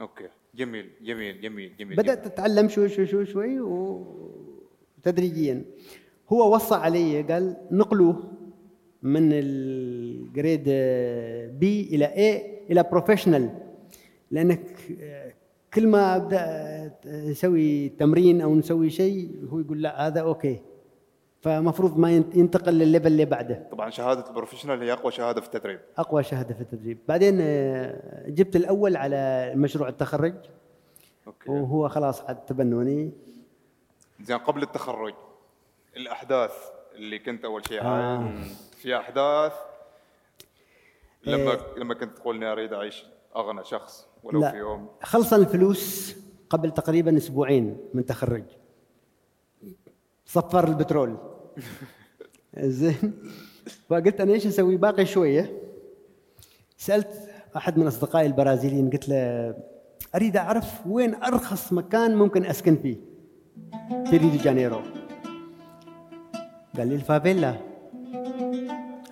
أوكي. 0.00 0.28
جميل 0.54 0.90
جميل 1.02 1.40
جميل 1.40 1.76
جميل 1.76 1.96
بدأت 1.96 2.28
تتعلم 2.28 2.68
شوي 2.68 2.88
شوي 2.88 3.06
شوي 3.06 3.26
شوي 3.26 3.60
وتدريجيا 3.60 5.64
هو 6.28 6.54
وصى 6.54 6.74
علي 6.74 7.22
قال 7.22 7.56
نقلوه 7.70 8.32
من 9.02 9.28
ال 9.32 9.54
grade 9.54 10.64
B 11.58 11.88
إلى 11.92 12.04
A 12.04 12.60
إلى 12.70 12.84
professional 12.92 13.50
لأنك 14.30 14.70
كل 15.74 15.88
ما 15.88 16.16
أبدأ 16.16 16.92
نسوي 17.06 17.88
تمرين 17.88 18.40
أو 18.40 18.54
نسوي 18.54 18.90
شيء 18.90 19.48
هو 19.48 19.58
يقول 19.58 19.82
لا 19.82 20.06
هذا 20.06 20.20
أوكي. 20.20 20.60
فمفروض 21.42 21.98
ما 21.98 22.10
ينت- 22.10 22.36
ينتقل 22.36 22.72
للل 22.72 22.85
level 22.85 23.06
اللي 23.06 23.24
بعده. 23.24 23.66
طبعا 23.70 23.90
شهادة 23.90 24.28
ال 24.28 24.32
professional 24.32 24.82
هي 24.82 24.92
أقوى 24.92 25.12
شهادة 25.12 25.40
في 25.40 25.46
التدريب. 25.46 25.80
أقوى 25.98 26.22
شهادة 26.22 26.54
في 26.54 26.60
التدريب. 26.60 26.98
بعدين 27.08 27.38
آه، 27.40 28.28
جبت 28.30 28.56
الأول 28.56 28.96
على 28.96 29.52
مشروع 29.56 29.88
التخرج. 29.88 30.34
أوكي. 31.26 31.50
وهو 31.50 31.88
خلاص 31.88 32.20
عاد 32.20 32.36
تبنوني. 32.44 33.10
زين 34.20 34.38
قبل 34.38 34.62
التخرج 34.62 35.14
الأحداث 35.96 36.52
اللي 36.94 37.18
كنت 37.18 37.44
أول 37.44 37.68
شيء 37.68 37.82
آه. 37.82 38.34
في 38.76 38.96
أحداث. 38.96 39.52
لما 41.26 41.50
إيه. 41.52 41.60
لما 41.76 41.94
كنت 41.94 42.16
تقول 42.18 42.36
إني 42.36 42.52
أريد 42.52 42.72
أعيش 42.72 43.04
أغنى 43.36 43.64
شخص 43.64 44.06
ولو 44.24 44.40
لا. 44.40 44.50
في 44.50 44.56
يوم. 44.56 44.88
خلصنا 45.02 45.38
الفلوس 45.38 46.16
قبل 46.50 46.70
تقريبا 46.70 47.16
أسبوعين 47.16 47.76
من 47.94 48.06
تخرج. 48.06 48.44
صفر 50.26 50.68
البترول. 50.68 51.16
زين. 52.58 53.12
فقلت 53.88 54.20
أنا 54.20 54.32
إيش 54.32 54.46
أسوي 54.46 54.76
باقي 54.76 55.06
شوية. 55.06 55.62
سألت 56.78 57.30
أحد 57.56 57.78
من 57.78 57.86
أصدقائي 57.86 58.26
البرازيليين 58.26 58.90
قلت 58.90 59.08
له 59.08 59.54
أريد 60.14 60.36
أعرف 60.36 60.86
وين 60.86 61.14
أرخص 61.14 61.72
مكان 61.72 62.16
ممكن 62.16 62.44
أسكن 62.44 62.76
فيه؟ 62.76 62.96
في 64.06 64.16
ريو 64.16 64.30
دي 64.30 64.36
جانيرو. 64.36 64.80
قال 66.76 66.88
لي 66.88 66.94
الفافيلا. 66.94 67.54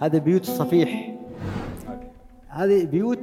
هذا 0.01 0.19
بيوت 0.19 0.43
الصفيح 0.43 1.17
هذه 2.49 2.85
بيوت 2.85 3.21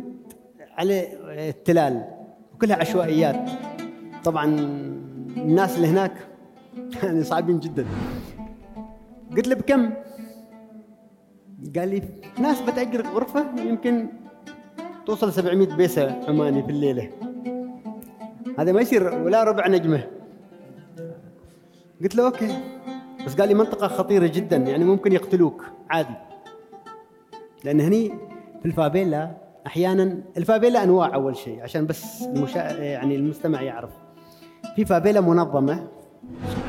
على 0.77 1.07
التلال 1.49 2.07
وكلها 2.53 2.75
عشوائيات. 2.75 3.49
طبعا 4.23 4.45
الناس 5.37 5.75
اللي 5.75 5.87
هناك 5.87 6.13
يعني 7.03 7.23
صعبين 7.23 7.59
جدا. 7.59 7.85
قلت 9.31 9.47
له 9.47 9.55
بكم؟ 9.55 9.93
قال 11.75 11.89
لي 11.89 12.01
ناس 12.39 12.61
بتأجر 12.61 13.07
غرفة 13.07 13.45
يمكن 13.61 14.07
توصل 15.05 15.33
700 15.33 15.75
بيسة 15.75 16.19
عماني 16.27 16.63
في 16.63 16.69
الليلة. 16.69 17.09
هذا 18.59 18.71
ما 18.71 18.81
يصير 18.81 19.03
ولا 19.23 19.43
ربع 19.43 19.67
نجمة. 19.67 20.07
قلت 22.01 22.15
له 22.15 22.25
أوكي. 22.25 22.59
بس 23.25 23.35
قال 23.35 23.47
لي 23.47 23.53
منطقة 23.53 23.87
خطيرة 23.87 24.27
جدا 24.27 24.57
يعني 24.57 24.83
ممكن 24.85 25.11
يقتلوك 25.11 25.65
عادي. 25.89 26.15
لأن 27.63 27.79
هني 27.79 28.09
في 28.59 28.65
الفافيلا 28.65 29.31
أحيانا 29.67 30.17
الفافيلا 30.37 30.83
أنواع 30.83 31.13
أول 31.15 31.35
شيء 31.37 31.61
عشان 31.63 31.85
بس 31.87 32.21
المشا... 32.23 32.59
يعني 32.83 33.15
المستمع 33.15 33.61
يعرف. 33.61 33.89
في 34.75 34.85
فافيلا 34.85 35.21
منظمة 35.21 35.87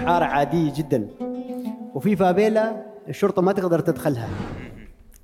حارة 0.07 0.25
عادية 0.25 0.73
جدا. 0.77 1.09
وفي 1.95 2.17
فافيلا 2.17 2.83
الشرطة 3.09 3.43
ما 3.43 3.53
تقدر 3.53 3.81
تدخلها. 3.81 4.29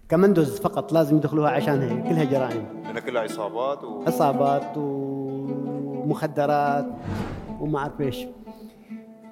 كوماندوز 0.08 0.60
فقط 0.60 0.92
لازم 0.92 1.16
يدخلوها 1.16 1.50
عشانها 1.50 2.08
كلها 2.08 2.24
جرائم. 2.24 2.64
لأن 2.84 2.98
كلها 2.98 3.22
عصابات 3.22 3.84
و... 3.84 4.02
عصابات 4.06 4.76
ومخدرات 6.06 6.86
وما 7.60 7.78
أعرف 7.78 8.00
إيش. 8.00 8.26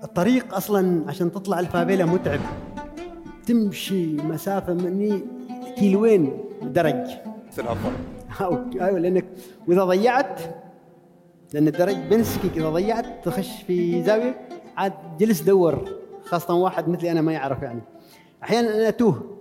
الطريق 0.05 0.55
أصلا 0.55 1.05
عشان 1.09 1.33
تطلع 1.33 1.61
الفافيلا 1.61 2.05
متعب. 2.05 2.41
تمشي 3.47 4.17
مسافة 4.17 4.75
مني 4.75 5.21
كيلوين 5.77 6.33
درج. 6.63 7.09
أيوه 8.81 8.99
لأنك 8.99 9.25
وإذا 9.69 9.85
ضيعت 9.85 10.41
لأن 11.55 11.69
الدرج 11.69 11.97
بنسكك 12.11 12.57
إذا 12.57 12.71
ضيعت 12.71 13.07
تخش 13.25 13.63
في 13.63 14.03
زاوية 14.03 14.49
عاد 14.77 15.17
جلس 15.19 15.41
دور 15.41 15.89
خاصة 16.25 16.55
واحد 16.55 16.89
مثلي 16.89 17.13
أنا 17.13 17.21
ما 17.21 17.33
يعرف 17.33 17.63
يعني. 17.63 17.83
أحيانا 18.43 18.75
أنا 18.77 18.89
أتوه 18.89 19.37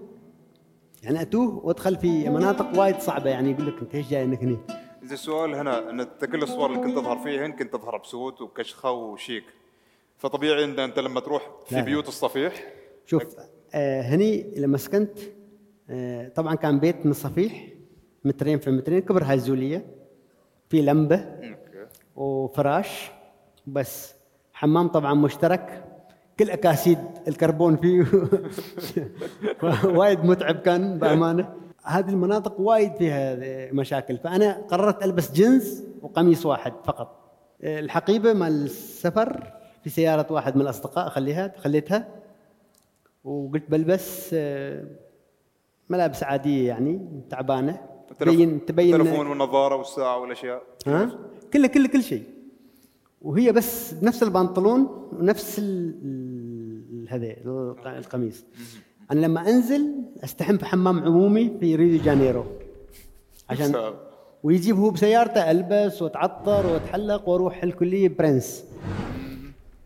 يعني 1.04 1.22
أتوه 1.22 1.66
وأدخل 1.66 1.96
في 1.96 2.30
مناطق 2.30 2.80
وايد 2.80 3.00
صعبة 3.00 3.30
يعني 3.30 3.52
يقول 3.52 3.68
لك 3.68 3.74
أنت 3.82 3.96
إيش 3.96 4.10
جاي 4.10 4.24
انك 4.24 4.44
هنا؟ 4.44 4.58
زين 5.04 5.14
السؤال 5.14 5.56
هنا 5.56 5.90
أن 5.90 6.00
أنت 6.00 6.26
كل 6.26 6.44
الصور 6.44 6.72
اللي 6.72 6.84
كنت 6.84 6.96
تظهر 6.98 7.18
فيهن 7.18 7.52
كنت 7.52 7.74
تظهر 7.74 7.98
بسوت 7.98 8.42
وكشخة 8.42 8.92
وشيك. 8.92 9.44
فطبيعي 10.18 10.64
أن 10.64 10.80
أنت 10.80 11.00
لما 11.00 11.20
تروح 11.20 11.50
في. 11.66 11.82
بيوت 11.82 12.08
الصفيح 12.08 12.74
شوف 13.06 13.24
آه 13.74 14.02
هني 14.02 14.54
لما 14.58 14.78
سكنت 14.78 15.20
آه 15.90 16.28
طبعا 16.28 16.56
كان 16.56 16.80
بيت 16.80 17.06
من 17.06 17.12
الصفيح 17.12 17.68
مترين 18.26 18.60
في 18.60 18.72
مترين 18.72 19.00
كبر 19.00 19.24
هاي 19.24 19.34
الزوليه 19.36 19.86
في 20.70 20.82
لمبة 20.82 21.26
وفراش 22.16 23.12
بس. 23.68 24.15
حمام 24.56 24.88
طبعا 24.88 25.14
مشترك. 25.14 25.84
كل 26.40 26.50
أكاسيد 26.50 27.00
الكربون 27.28 27.78
فيه. 27.78 28.06
وايد 29.98 30.26
متعب 30.26 30.56
كان 30.56 31.00
بأمانة. 31.00 31.54
هذه 31.84 32.10
المناطق 32.10 32.60
وايد 32.60 32.96
فيها 32.96 33.38
مشاكل. 33.74 34.18
فأنا 34.18 34.62
قررت 34.70 35.04
ألبس 35.04 35.32
جنس 35.32 35.84
وقميص 36.02 36.46
واحد 36.46 36.74
فقط. 36.84 37.22
الحقيبة 37.64 38.34
مال 38.34 38.66
السفر 38.66 39.54
في 39.84 39.90
سيارة 39.90 40.34
واحد 40.34 40.56
من 40.56 40.62
الأصدقاء 40.62 41.10
خليها 41.10 41.54
خليتها. 41.58 42.08
وقلت 43.24 43.64
بلبس 43.70 44.30
آه، 44.34 44.84
ملابس 45.90 46.24
عادية 46.24 46.68
يعني 46.68 47.22
تعبانة. 47.30 47.82
تبين 48.20 48.66
تبين 48.66 48.96
التلفون 48.96 49.28
والنظارة 49.28 49.76
والساعة 49.76 50.18
والأشياء. 50.20 50.62
ها؟ 50.88 51.10
كله 51.54 51.68
كله 51.68 51.88
كل 51.88 52.04
شيء. 52.04 52.24
وهي 53.26 53.52
بس 53.52 53.94
نفس 54.04 54.24
البنطلون 54.24 55.10
ونفس 55.20 55.60
هذا 57.10 57.28
الق- 57.46 57.88
القميص. 57.88 58.44
أنا 59.12 59.20
لما 59.26 59.50
أنزل 59.50 59.96
أستحم 60.24 60.58
في 60.58 60.66
حمام 60.66 61.00
عمومي 61.00 61.58
في 61.60 61.76
ريو 61.76 61.90
دي 61.90 61.98
جانيرو. 61.98 62.46
عشان. 63.50 63.94
ويجيب 64.44 64.76
هو 64.78 64.90
بسيارته 64.90 65.52
ألبس 65.52 66.02
واتعطر 66.02 66.66
واتحلق 66.68 67.30
وأروح 67.30 67.64
الكلية 67.64 68.10
برنس. 68.10 68.64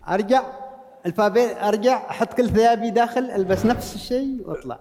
أرجع 0.10 0.44
الفافيلا 1.06 1.42
أرجع 1.46 2.10
أحط 2.10 2.34
كل 2.34 2.50
ثيابي 2.50 2.90
داخل 2.90 3.22
ألبس 3.32 3.66
نفس 3.66 3.96
الشيء 3.96 4.42
وأطلع. 4.48 4.80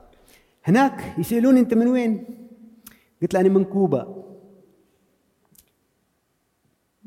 هناك 0.65 1.15
يسألوني 1.19 1.61
أنت 1.61 1.75
من 1.75 1.87
وين؟ 1.89 2.25
قلت 3.23 3.35
له 3.35 3.41
أنا 3.41 3.49
من 3.49 3.65
كوبا. 3.65 4.25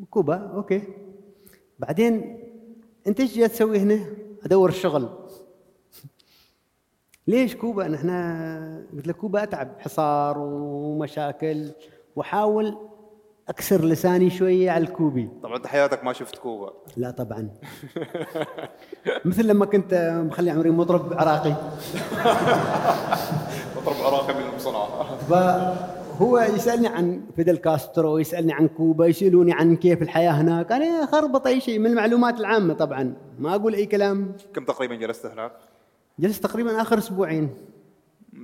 كوبا؟ 0.09 0.35
okay. 0.35 0.81
بعدين 1.81 2.39
انت 3.07 3.19
إيش 3.19 3.35
جاي 3.35 3.47
تسوي 3.47 3.79
هنا؟ 3.79 3.99
ادور 4.45 4.69
الشغل. 4.69 5.09
ليش 7.27 7.55
كوبا؟ 7.55 7.87
نحن 7.87 8.09
قلت 8.93 9.07
له 9.07 9.13
كوبا 9.13 9.43
أتعب 9.43 9.69
حصار 9.79 10.37
ومشاكل 10.37 11.71
واحاول 12.15 12.77
أكسر 13.49 13.85
لساني 13.85 14.29
شوية 14.29 14.71
على 14.71 14.83
الكوبي. 14.83 15.29
طبعا 15.43 15.57
أنت 15.57 15.67
حياتك 15.67 16.03
ما 16.03 16.13
شفت 16.13 16.35
كوبا. 16.35 16.73
لا 16.97 17.11
طبعا. 17.11 17.49
مثل 19.25 19.47
لما 19.47 19.65
كنت 19.65 20.21
مخلي 20.27 20.51
عمري 20.51 20.69
مطرب 20.69 21.13
عراقي. 21.13 21.49
مطرب 23.77 23.95
عراقي 24.05 24.33
من 24.33 24.49
المصنعه 24.49 25.17
فهو 26.19 26.39
يسألني 26.39 26.87
عن 26.87 27.21
فيدل 27.35 27.57
كاسترو 27.57 28.17
يسألني 28.17 28.53
عن 28.53 28.67
كوبا 28.67 29.05
يسالوني 29.05 29.53
عن 29.53 29.75
كيف 29.75 30.01
الحياة 30.01 30.31
هناك. 30.31 30.71
أنا 30.71 31.05
خربط 31.05 31.47
أي 31.47 31.59
شيء 31.59 31.79
من 31.79 31.85
المعلومات 31.85 32.39
العامة 32.39 32.73
طبعا. 32.73 33.13
ما 33.39 33.55
أقول 33.55 33.73
أي 33.73 33.85
كلام. 33.85 34.31
كم 34.53 34.65
تقريبا 34.65 34.95
جلست 34.95 35.25
هناك؟ 35.25 35.51
جلست 36.19 36.43
تقريبا 36.43 36.81
آخر 36.81 36.97
أسبوعين. 36.97 37.49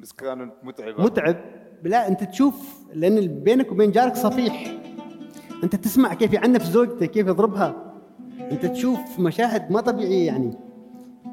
بس 0.01 0.11
كانت 0.11 0.53
متعبه 0.63 1.03
متعب. 1.03 1.35
لا 1.83 2.07
أنت 2.07 2.23
تشوف 2.23 2.55
لأن 2.93 3.43
بينك 3.43 3.71
وبين 3.71 3.91
جارك 3.91 4.15
صفيح. 4.15 4.77
أنت 5.63 5.75
تسمع 5.75 6.13
كيف 6.13 6.33
يعنف 6.33 6.63
زوجته 6.63 7.05
كيف 7.05 7.27
يضربها. 7.27 7.93
أنت 8.51 8.65
تشوف 8.65 9.19
مشاهد 9.19 9.71
ما 9.71 9.81
طبيعية 9.81 10.27
يعني. 10.27 10.53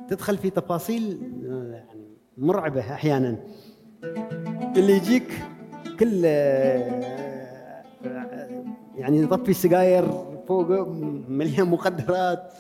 تدخل 0.09 0.37
في 0.37 0.51
تفاصيل 0.51 1.20
آه، 1.47 1.72
يعني 1.72 2.09
مرعبة 2.39 2.80
أحيانا. 2.80 3.39
اللي 4.76 4.93
يجيك 4.97 5.32
كل 6.01 6.24
يعني 8.97 9.22
يطفي 9.22 9.49
السجاير 9.51 10.05
فوق 10.49 10.88
مليان 11.28 11.66
مخدرات 11.66 12.53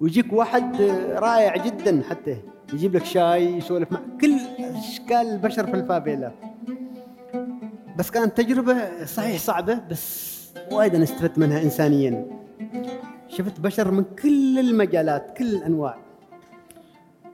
ويجيك 0.00 0.32
واحد 0.32 0.82
رائع 1.16 1.56
جدا 1.56 2.02
حتى 2.10 2.36
يجيب 2.72 2.96
لك 2.96 3.04
شاي 3.04 3.56
يسولف 3.56 3.92
مع 3.92 4.00
كل 4.20 4.36
أشكال 4.58 5.16
البشر 5.16 5.66
في 5.66 5.74
الفافيلا 5.74 6.32
بس 7.98 8.10
كانت 8.10 8.36
تجربة 8.40 9.04
صحيح 9.04 9.38
صعبة 9.38 9.80
بس 9.90 10.38
وايد 10.72 10.94
أنا 10.94 11.04
استفدت 11.04 11.38
منها 11.38 11.62
انسانيا. 11.62 12.26
شفت 13.28 13.60
بشر 13.60 13.90
من 13.90 14.04
كل 14.22 14.58
المجالات 14.58 15.38
كل 15.38 15.46
الأنواع. 15.46 16.07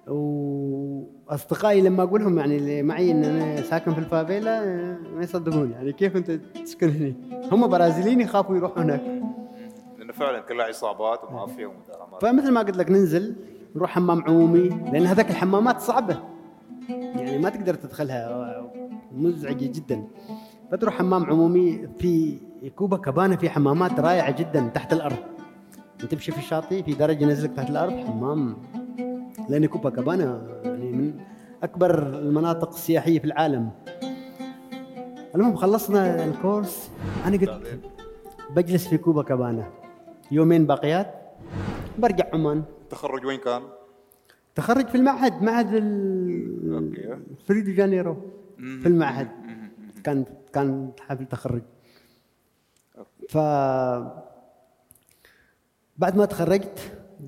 وأصدقائي 0.09 1.81
لما 1.81 2.03
أقول 2.03 2.21
لهم 2.21 2.39
يعني 2.39 2.57
اللي 2.57 2.83
معي 2.83 3.11
إن 3.11 3.25
أنا 3.25 3.63
ساكن 3.63 3.93
في 3.93 3.99
الفافيلا 3.99 4.65
آه، 4.65 4.97
ما 5.17 5.23
يصدقون 5.23 5.71
يعني 5.71 5.93
كيف 5.93 6.17
أنت 6.17 6.31
تسكن 6.65 6.89
هنا 6.89 7.15
هم 7.53 7.67
برازيليين 7.67 8.21
يخافوا 8.21 8.57
يروحوا 8.57 8.83
هناك. 8.83 9.03
لأنه 9.99 10.13
فعلا 10.13 10.41
كلها 10.41 10.67
عصابات 10.67 11.25
ومافيا 11.25 11.67
ومداهمات. 11.67 12.23
فمثل 12.23 12.53
ما 12.53 12.61
قلت 12.61 12.77
لك 12.77 12.91
ننزل 12.91 13.35
نروح 13.77 13.91
حمام 13.91 14.23
عمومي 14.23 14.69
لأن 14.69 15.07
هذاك 15.07 15.31
الحمامات 15.31 15.81
صعبة. 15.81 16.19
يعني 16.89 17.39
ما 17.39 17.49
تقدر 17.49 17.75
تدخلها 17.75 18.63
مزعجة 19.13 19.67
جدا. 19.75 20.05
فتروح 20.73 20.95
حمام 20.95 21.25
عمومي 21.25 21.89
في 21.99 22.39
كوبا 22.77 22.97
كابانا 22.97 23.37
في 23.37 23.51
حمامات 23.51 24.01
رائعة 24.01 24.39
جدا 24.39 24.71
تحت 24.75 24.93
الأرض. 24.93 25.17
تمشي 26.11 26.33
في 26.33 26.39
الشاطئ 26.39 26.83
في 26.83 26.93
درجة 26.93 27.23
ينزلك 27.23 27.53
تحت 27.53 27.71
الأرض 27.71 27.93
حمام. 27.93 28.57
لأن 29.49 29.67
كوبا 29.67 29.91
كابانا 29.91 30.61
يعني 30.65 30.93
من 30.93 31.21
أكبر 31.63 31.99
المناطق 32.19 32.69
السياحية 32.73 33.19
في 33.19 33.25
العالم. 33.25 33.71
المهم 35.35 35.57
خلصنا 35.57 36.25
الكورس. 36.25 36.91
أنا 37.27 37.37
قلت 37.37 37.81
بجلس 38.57 38.89
في 38.89 38.99
كوبا 38.99 39.23
كابانا. 39.23 39.71
يومين 40.31 40.67
باقيات. 40.67 41.15
برجع 41.99 42.25
عمان. 42.33 42.63
التخرج 42.83 43.25
وين 43.27 43.39
كان؟ 43.41 43.63
تخرج 44.55 44.89
في 44.89 44.95
المعهد 44.95 45.43
معهد 45.43 45.75
ال- 45.75 47.25
دي 47.65 47.73
جانيرو. 47.73 48.17
في 48.57 48.87
المعهد. 48.89 49.29
كان 50.05 50.25
كان 50.53 50.91
حفل 51.01 51.27
تخرج. 51.27 51.63
ف 53.29 53.39
بعد 55.99 56.17
ما 56.17 56.25
تخرجت 56.25 56.79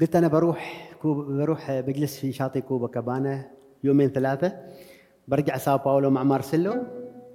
قلت 0.00 0.16
أنا 0.16 0.28
بروح 0.28 0.85
كوبا 1.02 1.22
بروح 1.22 1.80
بجلس 1.80 2.18
في 2.18 2.32
شاطئ 2.32 2.60
كوبا 2.60 2.88
كابانا 2.88 3.50
يومين 3.84 4.08
ثلاثة. 4.08 4.52
برجع 5.28 5.56
ساو 5.56 5.78
باولو 5.78 6.10
مع 6.10 6.22
مارسيلو 6.22 6.74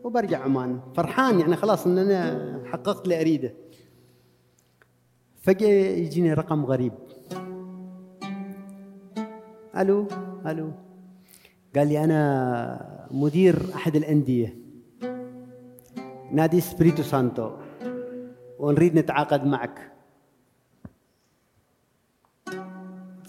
وبرجع 0.03 0.43
عمان. 0.43 0.79
فرحان 0.95 1.39
يعني 1.39 1.55
خلاص 1.55 1.87
إن 1.87 1.97
أنا 1.97 2.61
حققت 2.65 3.03
اللي 3.03 3.21
أريده. 3.21 3.53
فجأة 5.41 5.67
يجيني 5.67 6.33
رقم 6.33 6.65
غريب. 6.65 6.93
ألو؟ 9.77 10.07
ألو؟ 10.47 10.71
قال 11.75 11.87
لي 11.87 12.03
أنا 12.03 13.07
مدير 13.11 13.55
أحد 13.75 13.95
الأندية. 13.95 14.57
نادي 16.31 16.61
سبريتو 16.61 17.03
سانتو. 17.03 17.51
ونريد 18.59 18.95
نتعاقد 18.95 19.45
معك. 19.45 19.90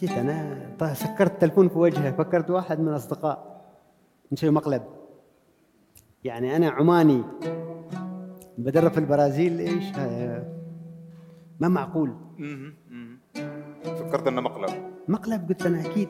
جيت 0.02 0.10
أنا 0.10 0.94
سكرت 0.94 1.32
التلفون 1.32 1.68
في 1.68 1.78
وجهه 1.78 2.10
فكرت 2.12 2.50
واحد 2.50 2.80
من 2.80 2.88
الأصدقاء 2.88 3.62
نسوي 4.32 4.50
مقلب. 4.50 4.82
يعني 6.24 6.56
أنا 6.56 6.70
عماني 6.70 7.22
بدرب 8.58 8.92
في 8.92 8.98
البرازيل 8.98 9.58
إيش؟ 9.58 9.84
ها- 9.94 10.44
ما 11.60 11.68
معقول. 11.68 12.14
فكرت 13.84 14.26
إنه 14.26 14.40
مقلب. 14.40 14.90
مقلب؟ 15.08 15.48
قلت 15.48 15.66
أنا 15.66 15.80
أكيد. 15.80 16.08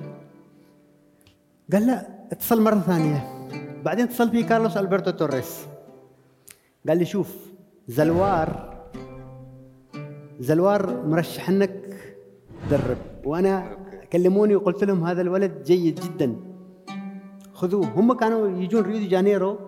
قال 1.72 1.86
لا 1.86 2.09
اتصل 2.32 2.62
مرة 2.62 2.78
ثانية. 2.78 3.49
بعدين 3.84 4.05
اتصل 4.05 4.30
في 4.30 4.43
كارلوس 4.43 4.76
ألبرتو 4.76 5.11
توريس. 5.11 5.66
قال 6.88 6.99
لي 6.99 7.05
شوف 7.05 7.36
زلوار 7.88 8.72
زلوار 10.40 11.07
مرشح 11.07 11.49
إنك 11.49 11.97
تدرب. 12.68 12.97
وأنا 13.24 13.81
كلموني 14.12 14.56
وقلت 14.56 14.84
لهم 14.84 15.04
هذا 15.04 15.22
الولد 15.22 15.62
جيد 15.62 16.00
جدا. 16.00 16.36
خذوه. 17.52 17.86
هم 17.86 18.12
كانوا 18.12 18.60
يجون 18.62 18.82
ريو 18.82 18.98
دي 18.98 19.06
جانيرو 19.06 19.58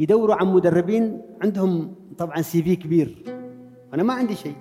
يدوروا 0.00 0.34
عن 0.34 0.46
مدربين. 0.46 1.22
عندهم 1.42 1.94
طبعا 2.18 2.42
CV 2.42 2.76
كبير. 2.76 3.24
أنا 3.94 4.02
ما 4.02 4.14
عندي 4.14 4.34
شيء. 4.34 4.56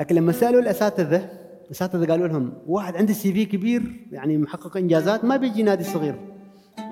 لكن 0.00 0.14
لما 0.14 0.32
سألوا 0.32 0.60
الأساتذة 0.60 1.30
الأساتذة 1.66 2.06
قالوا 2.10 2.28
لهم 2.28 2.52
واحد 2.66 2.96
عنده 2.96 3.12
CV 3.12 3.44
كبير 3.44 4.06
يعني 4.12 4.38
محقق 4.38 4.76
إنجازات 4.76 5.24
ما 5.24 5.36
بيجي 5.36 5.62
نادي 5.62 5.84
صغير. 5.84 6.14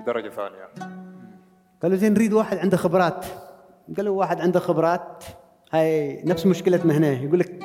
بدرجه 0.02 0.30
ثانية. 0.30 0.94
قالوا 1.82 1.96
زين 1.96 2.12
نريد 2.12 2.32
واحد 2.32 2.58
عنده 2.58 2.76
خبرات. 2.76 3.26
قالوا 3.96 4.18
واحد 4.18 4.40
عنده 4.40 4.60
خبرات. 4.60 5.24
هاي 5.72 6.22
نفس 6.24 6.46
مشكلتنا 6.46 6.96
هنا. 6.96 7.12
يقول 7.12 7.38
لك 7.38 7.64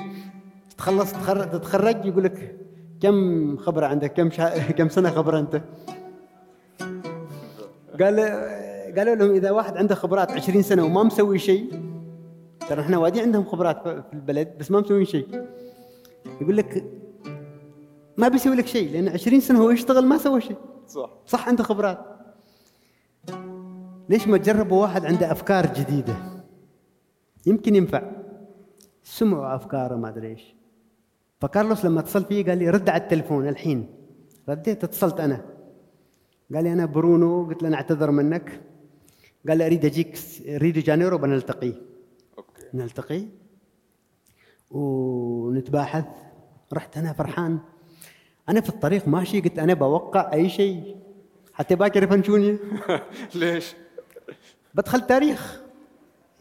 تخلص 0.77 1.11
تخرج 1.11 1.49
تتخرج 1.49 2.05
يقول 2.05 2.23
لك 2.23 2.66
كم 3.01 3.57
خبرة 3.57 3.85
عندك؟ 3.85 4.13
كم 4.13 4.31
شا... 4.31 4.71
كم 4.71 4.89
سنة 4.89 5.09
خبرة 5.09 5.39
أنت؟ 5.39 5.61
قال 8.01 8.19
قالوا 8.97 9.15
لهم 9.15 9.31
إذا 9.31 9.51
واحد 9.51 9.77
عنده 9.77 9.95
خبرات 9.95 10.31
20 10.31 10.61
سنة 10.61 10.85
وما 10.85 11.03
مسوي 11.03 11.39
شيء 11.39 11.81
ترى 12.69 12.81
إحنا 12.81 12.97
وادي 12.97 13.21
عندهم 13.21 13.45
خبرات 13.45 13.81
في 13.83 14.13
البلد 14.13 14.57
بس 14.59 14.71
ما 14.71 14.79
مسوين 14.79 15.05
شيء. 15.05 15.45
يقول 16.41 16.57
لك 16.57 16.85
ما 18.17 18.27
بيسوي 18.27 18.55
لك 18.55 18.67
شيء 18.67 18.91
لأن 18.91 19.07
20 19.07 19.39
سنة 19.39 19.59
هو 19.59 19.69
يشتغل 19.69 20.05
ما 20.05 20.17
سوى 20.17 20.41
شيء. 20.41 20.57
صح. 20.87 21.09
صح 21.25 21.47
عنده 21.47 21.63
خبرات. 21.63 21.99
ليش 24.09 24.27
ما 24.27 24.37
تجربوا 24.37 24.81
واحد 24.81 25.05
عنده 25.05 25.31
أفكار 25.31 25.73
جديدة؟ 25.73 26.15
يمكن 27.45 27.75
ينفع. 27.75 28.11
سمعوا 29.03 29.55
أفكاره 29.55 29.95
ما 29.95 30.09
أدري 30.09 30.27
إيش. 30.27 30.56
فكارلوس 31.39 31.85
لما 31.85 31.99
اتصل 31.99 32.25
فيه 32.25 32.45
قال 32.45 32.57
لي 32.57 32.69
رد 32.69 32.89
على 32.89 33.01
التلفون 33.03 33.47
الحين. 33.47 33.88
رديت 34.49 34.83
اتصلت 34.83 35.19
أنا. 35.19 35.45
قال 36.53 36.63
لي 36.63 36.73
أنا 36.73 36.85
برونو 36.85 37.45
قلت 37.45 37.61
له 37.61 37.67
أنا 37.67 37.77
أعتذر 37.77 38.11
منك. 38.11 38.61
قال 39.47 39.57
لي 39.57 39.65
أريد 39.65 39.85
أجيك 39.85 40.19
ريو 40.47 40.73
جانيرو 40.73 41.17
بنلتقي. 41.17 41.73
okay. 42.38 42.63
نلتقي. 42.73 43.25
ونتباحث. 44.71 46.05
رحت 46.73 46.97
أنا 46.97 47.13
فرحان. 47.13 47.59
أنا 48.49 48.61
في 48.61 48.69
الطريق 48.69 49.07
ماشي 49.07 49.41
قلت 49.41 49.59
أنا 49.59 49.73
بوقع 49.73 50.33
أي 50.33 50.49
شيء. 50.49 50.95
حتى 51.53 51.75
باكر 51.75 52.03
يفنشوني. 52.03 52.57
ليش؟ 53.35 53.75
بدخل 54.73 55.01
تاريخ. 55.01 55.61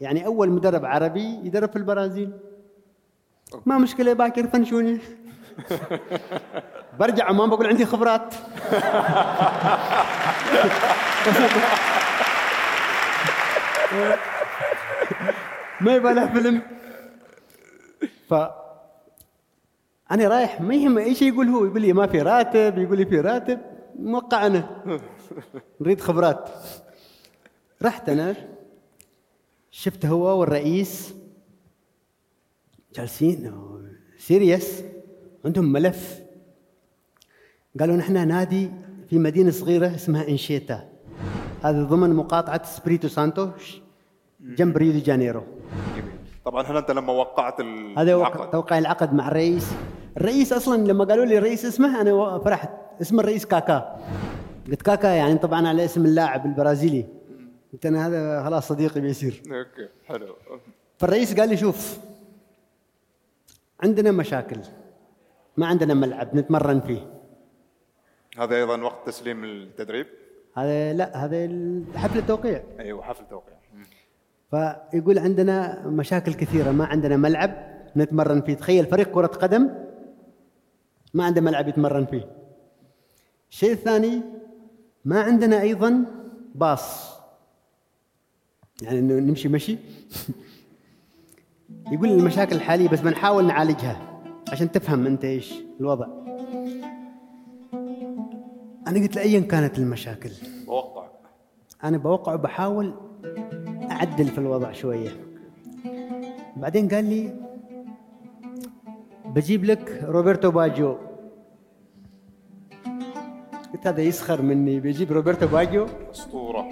يعني 0.01 0.25
أول 0.25 0.49
مدرب 0.49 0.85
عربي 0.85 1.25
يدرب 1.43 1.69
في 1.69 1.75
البرازيل. 1.75 2.31
ما 3.65 3.77
مشكلة 3.77 4.13
باكر 4.13 4.45
يفنشوني 4.45 4.99
برجع 6.99 7.25
عمان 7.25 7.49
بقول 7.49 7.67
عندي 7.67 7.85
خبرات. 7.85 8.33
ما 15.81 15.95
يبغى 15.95 16.13
له 16.13 16.33
فيلم. 16.33 16.61
ف 18.29 18.33
أنا 20.11 20.27
رايح 20.27 20.61
ما 20.61 20.75
يهم 20.75 20.97
أي 20.97 21.15
شيء 21.15 21.33
يقول 21.33 21.47
هو 21.47 21.65
يقول 21.65 21.81
لي 21.81 21.93
ما 21.93 22.07
في 22.07 22.21
راتب 22.21 22.77
يقول 22.77 22.97
لي 22.97 23.05
في 23.05 23.19
راتب 23.19 23.59
موقع 23.99 24.45
أنا. 24.47 24.83
نريد 25.81 26.01
خبرات. 26.01 26.49
رحت 27.83 28.09
أنا 28.09 28.35
شفت 29.71 30.05
هو 30.05 30.39
والرئيس. 30.39 31.13
جالسين 32.95 33.53
serious 34.17 34.83
عندهم 35.45 35.71
ملف. 35.71 36.19
قالوا 37.79 37.95
نحن 37.95 38.27
نادي 38.27 38.71
في 39.09 39.19
مدينة 39.19 39.51
صغيرة 39.51 39.95
اسمها 39.95 40.27
إنشيتا. 40.27 40.89
هذا 41.63 41.83
ضمن 41.83 42.13
مقاطعة 42.13 42.63
سبريتو 42.65 43.07
سانتو 43.07 43.49
جنب 44.39 44.77
ريو 44.77 44.91
دي 44.91 44.99
جانيرو. 44.99 45.43
طبعا 46.45 46.65
هنا 46.65 46.79
أنت 46.79 46.91
لما 46.91 47.13
وقعت 47.13 47.61
هذا 47.97 48.15
العقد؟ 48.15 48.49
توقع 48.49 48.77
العقد 48.77 49.13
مع 49.13 49.27
الرئيس. 49.27 49.71
الرئيس 50.17 50.53
أصلا 50.53 50.87
لما 50.87 51.05
قالوا 51.05 51.25
لي 51.25 51.37
الرئيس 51.37 51.65
اسمه 51.65 52.01
أنا 52.01 52.39
فرحت. 52.39 52.69
اسم 53.01 53.19
الرئيس 53.19 53.45
كاكا. 53.45 53.99
قلت 54.67 54.81
كاكا 54.81 55.07
يعني 55.07 55.37
طبعا 55.37 55.67
على 55.67 55.85
اسم 55.85 56.05
اللاعب 56.05 56.45
البرازيلي. 56.45 57.05
قلت 57.73 57.85
أنا 57.85 58.07
هذا 58.07 58.43
خلاص 58.43 58.67
صديقي 58.67 59.01
بيصير. 59.01 59.41
أوكي 59.45 59.89
حلو. 60.05 60.35
فالرئيس 60.97 61.39
قال 61.39 61.49
لي 61.49 61.57
شوف 61.57 61.97
عندنا 63.83 64.11
مشاكل. 64.11 64.59
ما 65.57 65.67
عندنا 65.67 65.93
ملعب 65.93 66.35
نتمرن 66.35 66.79
فيه. 66.79 67.13
هذا 68.37 68.55
أيضا 68.55 68.81
وقت 68.81 69.07
تسليم 69.07 69.43
التدريب؟ 69.43 70.07
هذا 70.55 70.93
لا 70.93 71.25
هذا 71.25 71.49
حفل 71.95 72.19
التوقيع. 72.19 72.63
أيوه 72.79 73.03
حفل 73.03 73.27
توقيع 73.29 73.53
مم. 73.73 73.83
فيقول 74.51 75.19
عندنا 75.19 75.87
مشاكل 75.87 76.33
كثيرة. 76.33 76.71
ما 76.71 76.85
عندنا 76.85 77.17
ملعب 77.17 77.51
نتمرن 77.97 78.41
فيه. 78.41 78.53
تخيل 78.53 78.85
فريق 78.85 79.11
كرة 79.11 79.27
قدم 79.27 79.69
ما 81.13 81.25
عنده 81.25 81.41
ملعب 81.41 81.67
يتمرن 81.67 82.05
فيه. 82.05 82.31
الشيء 83.51 83.71
الثاني 83.71 84.21
ما 85.05 85.21
عندنا 85.21 85.61
أيضا 85.61 86.05
باص. 86.55 87.17
يعني 88.81 89.01
نمشي 89.01 89.47
مشي. 89.47 89.77
يقول 91.91 92.09
المشاكل 92.09 92.55
الحالية 92.55 92.89
بس 92.89 92.99
بنحاول 93.01 93.47
نعالجها 93.47 94.21
عشان 94.51 94.71
تفهم 94.71 95.05
أنت 95.05 95.25
إيش 95.25 95.53
الوضع. 95.79 96.07
أنا 98.87 98.99
قلت 98.99 99.15
له 99.15 99.21
ايا 99.21 99.39
كانت 99.39 99.77
المشاكل؟ 99.77 100.29
بوقع. 100.67 101.07
أنا 101.83 101.97
بوقع 101.97 102.33
وبحاول 102.33 102.93
أعدل 103.91 104.25
في 104.25 104.37
الوضع 104.37 104.71
شوية. 104.71 105.09
بعدين 106.57 106.87
قال 106.87 107.05
لي 107.05 107.33
بجيب 109.25 109.65
لك 109.65 110.03
روبرتو 110.03 110.51
باجيو 110.51 110.97
قلت 113.73 113.87
هذا 113.87 114.01
يسخر 114.01 114.41
مني 114.41 114.79
بيجيب 114.79 115.11
روبرتو 115.11 115.47
باجيو 115.47 115.85
أسطورة. 116.11 116.65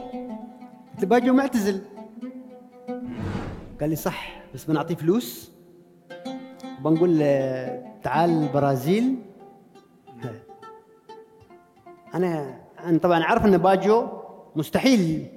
قلت 0.93 1.05
باجيو 1.05 1.33
معتزل. 1.33 1.81
قال 3.81 3.89
لي 3.89 3.95
صح. 3.95 4.44
بس 4.55 4.65
بنعطيه 4.65 4.95
فلوس. 4.95 5.51
بنقول 6.79 7.17
تعال 8.03 8.29
البرازيل 8.29 9.15
أنا 12.13 12.59
أنا 12.85 12.97
طبعا 12.97 13.23
عارف 13.23 13.45
إن 13.45 13.57
باجيو 13.57 14.07
مستحيل 14.55 15.27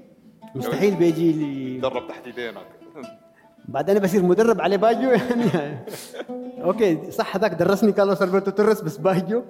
مستحيل 0.55 0.95
بيجي 0.95 1.33
لي. 1.33 1.81
درب 1.81 2.09
تحت 2.09 2.27
يدينك 2.27 2.67
بعد 3.69 3.91
أنا 3.91 4.01
بصير 4.01 4.23
مدرب 4.23 4.61
على 4.61 4.77
باجيو 4.77 5.11
يعني 5.11 5.45
okay 6.65 7.11
صح 7.11 7.37
هذاك 7.37 7.55
درسني 7.55 7.93
كارلوس 7.93 8.23
ألبرتو 8.23 8.51
توريس 8.51 8.81
بس 8.81 8.97
باجيو 8.97 9.45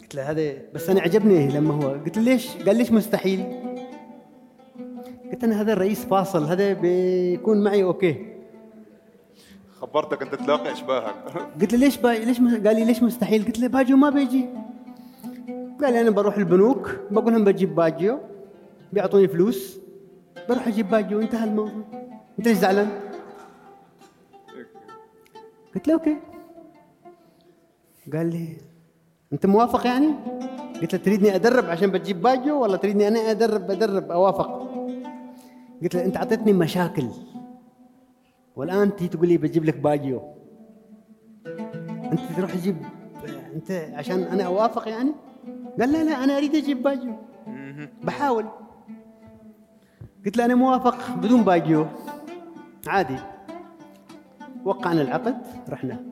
قلت 0.00 0.14
له 0.14 0.30
هذا 0.30 0.52
بس 0.74 0.90
أنا 0.90 1.00
عجبني 1.00 1.48
لما 1.48 1.74
هو 1.74 1.88
قلت 1.88 2.16
له 2.18 2.22
ليش؟ 2.24 2.56
قال 2.56 2.76
ليش 2.76 2.92
مستحيل؟ 2.92 3.65
قلت 5.32 5.44
أنا 5.44 5.60
هذا 5.60 5.72
الرئيس 5.72 6.04
فاصل 6.04 6.44
هذا 6.44 6.72
بيكون 6.72 7.64
معي 7.64 7.82
okay 7.82 8.36
خبرتك 9.80 10.22
أنت 10.22 10.34
تلاقي 10.34 10.72
إشباهك 10.72 11.14
قلت 11.60 11.72
له 11.72 11.78
ليش 11.78 11.96
باي 11.96 12.24
ليش 12.24 12.40
م- 12.40 12.48
قال 12.66 12.76
لي 12.76 12.84
ليش 12.84 13.02
مستحيل؟ 13.02 13.44
قلت 13.44 13.58
له 13.58 13.68
باجيو 13.68 13.96
ما 13.96 14.10
بيجي 14.10 14.46
قال 15.82 15.92
لي 15.92 16.00
أنا 16.00 16.10
بروح 16.10 16.36
البنوك 16.36 16.96
بقول 17.10 17.32
لهم 17.32 17.44
بجيب 17.44 17.74
باجيو 17.74 18.18
بيعطوني 18.92 19.28
فلوس 19.28 19.78
بروح 20.48 20.68
أجيب 20.68 20.90
باجيو 20.90 21.20
انتهى 21.20 21.44
الموضوع 21.48 21.72
انت 22.38 22.48
ليش 22.48 22.56
زعلان؟ 22.58 22.88
قلت 25.74 25.88
له 25.88 25.94
okay 25.94 26.16
قال 28.12 28.30
لي 28.30 28.56
أنت 29.32 29.46
موافق 29.46 29.86
يعني؟ 29.86 30.08
قلت 30.82 30.92
له 30.92 30.98
تريدني 31.00 31.34
أدرب 31.34 31.64
عشان 31.64 31.90
بتجيب 31.90 32.22
باجيو 32.22 32.62
ولا 32.62 32.76
تريدني 32.76 33.08
أنا 33.08 33.30
أدرب 33.30 33.70
أدرب 33.70 34.10
أوافق؟ 34.10 34.65
قلت 35.82 35.94
له 35.94 36.04
أنت 36.04 36.16
أعطيتني 36.16 36.52
مشاكل. 36.52 37.08
والآن 38.56 38.96
تيجي 38.96 39.08
تقول 39.10 39.28
لي 39.28 39.36
بجيب 39.36 39.64
لك 39.64 39.76
باجيو. 39.76 40.22
أنت 42.12 42.20
تروح 42.36 42.54
تجيب 42.54 42.76
أنت 43.54 43.70
عشان 43.94 44.22
أنا 44.22 44.42
أوافق 44.42 44.88
يعني؟ 44.88 45.12
قال 45.80 45.92
لا 45.92 46.04
لا 46.04 46.24
أنا 46.24 46.36
أريد 46.36 46.54
أجيب 46.54 46.82
باجيو. 46.82 47.14
بحاول. 48.04 48.44
قلت 50.26 50.36
له 50.36 50.44
أنا 50.44 50.54
موافق 50.54 51.16
بدون 51.16 51.42
باجيو. 51.44 51.86
عادي. 52.86 53.16
وقعنا 54.64 55.02
العقد 55.02 55.36
رحنا. 55.68 56.04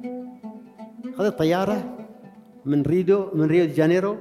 خذت 1.15 1.39
طياره 1.39 1.99
من 2.65 2.83
ريدو 2.83 3.27
من 3.35 3.45
ريو 3.45 3.65
دي 3.65 3.73
جانيرو 3.73 4.17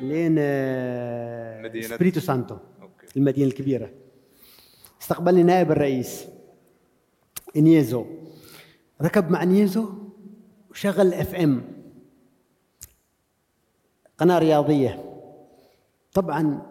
لين 0.00 0.34
آه، 0.38 1.62
مدينة- 1.62 1.84
سبريتو 1.84 2.20
سانتو 2.20 2.56
okay. 2.82 3.06
المدينة 3.16 3.46
الكبيرة. 3.48 3.90
استقبلني 5.02 5.42
نائب 5.42 5.70
الرئيس 5.70 6.24
انيزو 7.56 8.04
ركب 9.02 9.30
مع 9.30 9.42
انيزو 9.42 9.88
وشغل 10.70 11.14
FM. 11.14 11.62
قناة 14.18 14.38
رياضية. 14.38 15.04
طبعا 16.12 16.62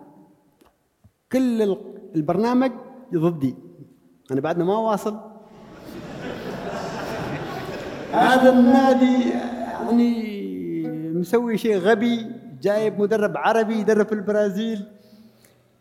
كل 1.32 1.61
ال- 1.61 1.77
البرنامج 2.15 2.71
ضدي. 3.15 3.55
أنا 4.32 4.41
بعدنا 4.41 4.63
ما 4.63 4.77
واصل. 4.77 5.19
هذا 8.11 8.49
النادي 8.53 9.29
يعني 9.29 10.32
مسوي 11.13 11.57
شيء 11.57 11.77
غبي 11.77 12.32
جايب 12.61 12.99
مدرب 13.01 13.38
عربي 13.38 13.73
يدرب 13.79 14.05
في 14.07 14.13
البرازيل. 14.13 14.86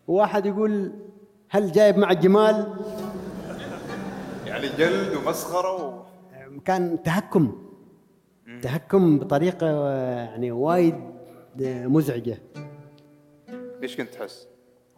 وواحد 0.09 0.47
يقول 0.47 0.93
هل 1.53 1.73
جايب 1.73 1.99
مع 1.99 2.11
الجمال 2.11 2.75
يعني 4.47 4.67
جلد 4.79 5.17
ومسخرة 5.17 5.87
و... 5.87 6.03
كان 6.65 7.03
تهكم. 7.03 7.53
تهكم 8.63 9.19
بطريقة 9.19 9.91
يعني 10.21 10.53
وايد 10.53 10.95
مزعجة. 11.61 12.39
ليش 13.81 13.97
كنت 13.97 14.09
تحس؟ 14.09 14.47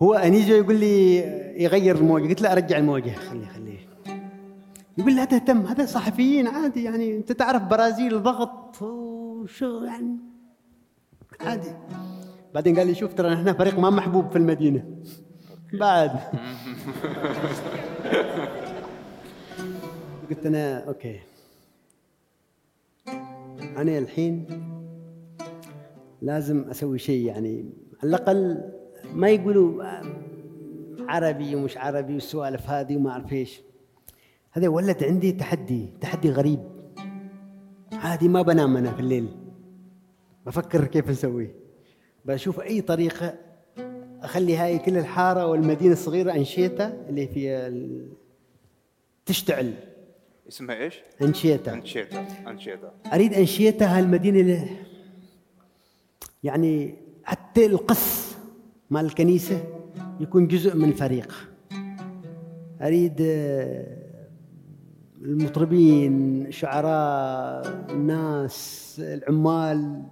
هو 0.03 0.15
أنيجو 0.15 0.55
يقول 0.55 0.77
لي 0.77 1.17
يغير 1.63 1.97
الموجة. 1.97 2.29
قلت 2.29 2.43
له 2.43 2.53
أرجع 2.53 2.79
الموجة. 2.79 3.11
خليه 3.11 3.47
خليه. 3.47 3.89
يقول 4.99 5.17
لا 5.17 5.25
تهتم 5.25 5.67
هذا 5.67 5.87
صحفيين 5.87 6.49
عادي 6.49 6.85
يعني 6.85 7.17
أنت 7.17 7.33
تعرف 7.33 7.63
برازيل 7.63 8.23
ضغط 8.23 8.83
وشو 8.83 9.85
يعني 9.85 10.17
عادي. 11.41 11.75
بعدين 12.55 12.79
قال 12.79 12.87
لي 12.87 12.95
شوف 12.95 13.15
ترى 13.15 13.35
إحنا 13.35 13.53
فريق 13.53 13.79
ما 13.79 13.91
محبوب 13.91 14.31
في 14.31 14.37
المدينة. 14.37 14.85
بعد. 15.73 16.11
قلت 20.31 20.47
أنا 20.47 20.89
أوكي. 20.89 21.21
أنا 23.77 23.99
الحين 23.99 24.47
لازم 26.23 26.71
أسوي 26.71 26.99
شيء 26.99 27.27
يعني 27.27 27.71
على 28.03 28.09
الأقل 28.09 28.73
ما 29.15 29.29
يقولوا 29.29 29.85
عربي 31.09 31.55
ومش 31.57 31.77
عربي 31.79 32.15
والسوالف 32.15 32.71
هذه 32.71 32.97
وما 32.97 33.11
أعرف 33.11 33.33
إيش. 33.33 33.61
هذا 34.53 34.69
ولد 34.69 35.05
عندي 35.05 35.33
تحدي 35.33 35.93
تحدي 36.01 36.31
غريب. 36.31 36.61
عادي 37.93 38.29
ما 38.29 38.43
بنام 38.43 38.77
أنا 38.77 38.93
في 38.93 39.01
الليل. 39.01 39.29
بفكر 40.47 40.85
كيف 40.85 41.11
نسويه 41.11 41.55
بشوف 42.25 42.61
أي 42.61 42.81
طريقة 42.81 43.35
أخلي 44.23 44.57
هاي 44.57 44.79
كل 44.79 44.99
الحارة 44.99 45.47
والمدينة 45.47 45.93
الصغيرة 45.93 46.33
أنشيتا 46.33 47.07
اللي 47.09 47.27
فيها 47.27 47.67
ال... 47.69 48.09
تشتعل. 49.27 49.75
اسمها 50.49 50.77
إيش؟ 50.77 51.01
أنشيتا. 51.23 51.73
أنشيتا. 51.73 52.27
أنشيتا. 52.49 52.93
أريد 53.13 53.35
أنشيتا 53.35 53.99
هالمدينة 53.99 54.41
اللي 54.41 54.69
يعني 56.43 56.95
حتى 57.25 57.67
القس 57.67 58.35
مال 58.91 59.05
الكنيسة 59.05 59.65
يكون 60.21 60.49
جزء 60.49 60.77
من 60.77 60.93
فريق. 60.93 61.49
أريد 62.83 63.17
آه، 63.21 63.97
المطربين 65.23 66.47
شعراء 66.51 67.87
الناس 67.91 68.97
العمال. 69.05 70.03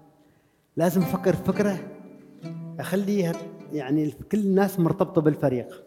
لازم 0.76 1.02
أفكر 1.02 1.36
فكرة 1.36 1.78
أخليها 2.80 3.32
يعني 3.72 4.10
كل 4.10 4.38
الناس 4.38 4.80
مرتبطة 4.80 5.20
بالفريق. 5.20 5.84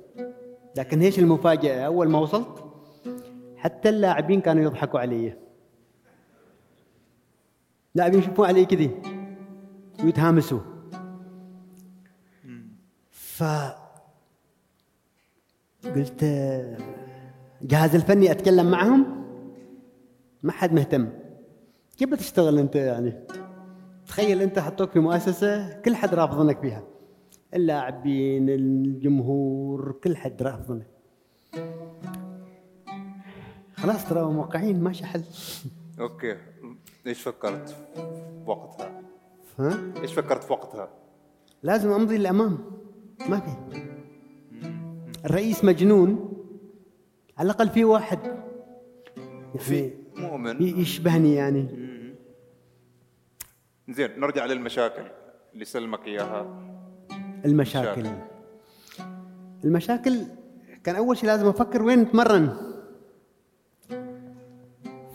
لكن 0.77 1.01
إيش 1.01 1.19
المفاجأة؟ 1.19 1.85
أول 1.85 2.09
ما 2.09 2.19
وصلت 2.19 2.63
حتى 3.57 3.89
اللاعبين 3.89 4.41
كانوا 4.41 4.63
يضحكوا 4.63 4.99
علي. 4.99 5.37
لاعبين 7.95 8.19
يشوفون 8.19 8.47
علي 8.47 8.65
كذي. 8.65 8.91
ويتهامسوا. 10.03 10.59
ف 13.11 13.43
قلت 15.95 16.23
جهاز 17.61 17.95
الفني 17.95 18.31
أتكلم 18.31 18.71
معهم. 18.71 19.25
ما 20.43 20.51
حد 20.51 20.73
مهتم. 20.73 21.09
كيف 21.97 22.09
بتشتغل 22.09 22.59
أنت 22.59 22.75
يعني؟ 22.75 23.13
تخيل 24.07 24.41
أنت 24.41 24.59
حطوك 24.59 24.91
في 24.91 24.99
مؤسسة 24.99 25.81
كل 25.81 25.95
حد 25.95 26.13
رافضنك 26.13 26.61
فيها. 26.61 26.83
اللاعبين 27.55 28.49
الجمهور 28.49 29.91
كل 30.03 30.17
حد 30.17 30.43
رافضنك 30.43 30.87
خلاص 33.73 34.09
ترى 34.09 34.23
موقعين 34.23 34.83
ماشي 34.83 35.05
حل. 35.05 35.23
أوكي. 35.99 36.37
إيش 37.07 37.21
فكرت 37.21 37.69
في 37.69 38.43
وقتها؟ 38.45 39.01
ها؟ 39.59 39.93
إيش 40.01 40.13
فكرت 40.13 40.43
في 40.43 40.53
وقتها؟ 40.53 40.89
لازم 41.63 41.91
أمضي 41.91 42.17
للأمام. 42.17 42.57
ما 43.29 43.39
في. 43.39 43.81
الرئيس 45.25 45.63
مجنون. 45.63 46.33
على 47.37 47.45
الأقل 47.45 47.69
في 47.69 47.83
واحد. 47.83 48.19
في 49.57 49.77
يعني 49.77 49.93
مؤمن 50.15 50.61
يشبهني 50.61 51.35
يعني. 51.35 51.67
زين 53.89 54.19
نرجع 54.19 54.45
للمشاكل 54.45 55.03
اللي 55.53 55.65
سلمك 55.65 56.07
إياها. 56.07 56.72
المشاكل. 57.45 58.05
المشاكل. 59.63 60.17
كان 60.83 60.95
أول 60.95 61.17
شيء 61.17 61.29
لازم 61.29 61.47
أفكر 61.47 61.83
وين 61.83 61.99
نتمرن 61.99 62.57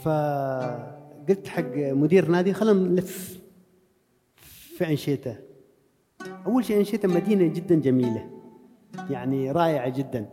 فقلت 0.03 1.49
حق 1.49 1.76
مدير 1.76 2.29
نادي 2.29 2.53
خلينا 2.53 2.79
نلف 2.89 3.39
في 4.76 4.89
انشيته 4.89 5.37
أول 6.47 6.64
شيء 6.64 6.79
انشيته 6.79 7.09
مدينة 7.09 7.47
جدا 7.47 7.74
جميلة 7.74 8.31
يعني 9.11 9.51
رائعة 9.51 9.89
جدا. 9.89 10.29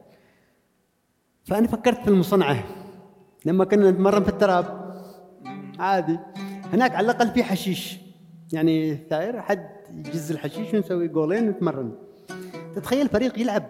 فأنا 1.43 1.68
فكرت 1.68 2.02
في 2.02 2.08
المصنعة. 2.08 2.64
لما 3.46 3.66
كنا 3.66 3.91
نتمرن 3.91 4.24
في 4.24 4.30
التراب. 4.30 4.96
عادي. 5.80 6.20
هناك 6.74 6.96
على 6.96 7.06
الأقل 7.06 7.32
في 7.32 7.43
حشيش. 7.43 7.98
يعني 8.54 8.96
ثاير 9.10 9.41
حد 9.41 9.74
يجز 9.96 10.32
الحشيش 10.32 10.74
ونسوي 10.74 11.08
جولين 11.08 11.48
ونتمرن 11.48 11.96
تتخيل 12.76 13.10
فريق 13.10 13.39
يلعب 13.39 13.64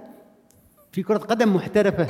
في 0.91 1.03
كرة 1.03 1.17
قدم 1.17 1.55
محترفة. 1.55 2.07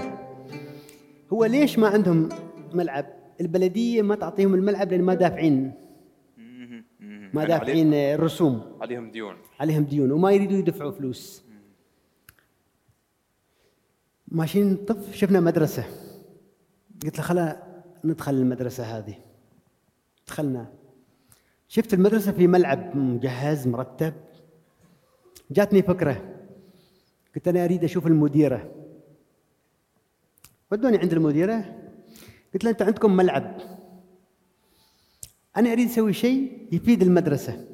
هو 1.34 1.46
ليش 1.46 1.80
ما 1.80 1.88
عندهم 1.88 2.30
ملعب؟ 2.74 3.06
البلدية 3.42 4.02
ما 4.02 4.16
تعطيهم 4.16 4.54
الملعب 4.54 4.92
لأن 4.92 5.02
ما 5.02 5.14
دافعين. 5.14 5.74
ما 7.34 7.46
دافعين 7.46 7.94
الرسوم. 7.94 8.78
عليهم 8.82 9.12
ديون. 9.12 9.36
عليهم 9.60 9.84
ديون 9.84 10.12
وما 10.12 10.32
يريدوا 10.32 10.58
يدفعوا 10.58 10.92
فلوس. 10.92 11.44
ماشيين 14.28 14.76
طف 14.76 15.16
شفنا 15.16 15.40
مدرسة. 15.40 15.84
قلت 17.04 17.18
له 17.18 17.24
خلا 17.24 17.64
ندخل 18.04 18.34
المدرسة 18.34 18.84
هذه. 18.84 19.16
دخلنا. 20.28 20.74
شفت 21.68 21.94
المدرسة 21.94 22.32
في 22.32 22.48
ملعب 22.48 22.98
مجهز 22.98 23.68
مرتب؟ 23.68 24.14
جاتني 25.52 25.82
فكرة. 25.82 26.36
قلت 27.36 27.48
أنا 27.48 27.66
أريد 27.66 27.84
أشوف 27.84 28.08
المديرة. 28.08 28.72
ودوني 30.72 30.98
عند 30.98 31.14
المديرة. 31.14 31.76
قلت 32.54 32.64
لها 32.64 32.72
أنت 32.72 32.82
عندكم 32.82 33.16
ملعب. 33.16 33.58
أنا 35.58 35.72
أريد 35.72 35.90
أسوي 35.90 36.14
شيء 36.14 36.68
يفيد 36.72 37.02
المدرسة. 37.02 37.68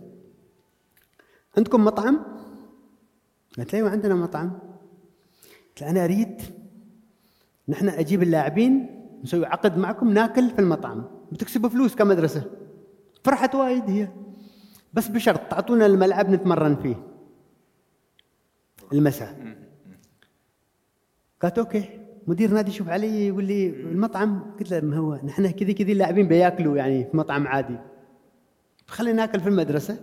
عندكم 1.57 1.85
مطعم؟ 1.85 2.25
قالت 3.57 3.73
لي 3.73 3.77
أيوة 3.77 3.89
عندنا 3.89 4.15
مطعم. 4.15 4.59
قلت 5.69 5.81
لها 5.81 5.89
أنا 5.89 6.05
أريد 6.05 6.41
نحن 7.67 7.89
أجيب 7.89 8.23
اللاعبين 8.23 9.01
نسوي 9.23 9.45
عقد 9.45 9.77
معكم 9.77 10.13
ناكل 10.13 10.49
في 10.49 10.59
المطعم. 10.59 11.05
بتكسبوا 11.31 11.69
فلوس 11.69 11.95
كمدرسة. 11.95 12.60
فرحت 13.23 13.55
وايد 13.55 13.89
هي. 13.89 14.07
بس 14.93 15.07
بشرط 15.07 15.39
تعطونا 15.39 15.85
الملعب 15.85 16.29
نتمرن 16.29 16.75
فيه. 16.75 16.95
المساء. 18.93 19.55
قالت 21.41 21.59
okay. 21.59 21.99
مدير 22.27 22.51
نادي 22.51 22.71
يشوف 22.71 22.89
علي 22.89 23.27
يقول 23.27 23.43
لي 23.43 23.69
المطعم. 23.69 24.55
قلت 24.59 24.71
له 24.71 24.79
ما 24.79 24.97
هو 24.97 25.15
نحن 25.15 25.51
كذي 25.51 25.73
كذي 25.73 25.91
اللاعبين 25.91 26.27
بياكلوا 26.27 26.77
يعني 26.77 27.05
في 27.05 27.17
مطعم 27.17 27.47
عادي. 27.47 27.77
خلينا 28.87 29.17
ناكل 29.17 29.39
في 29.39 29.49
المدرسة. 29.49 29.99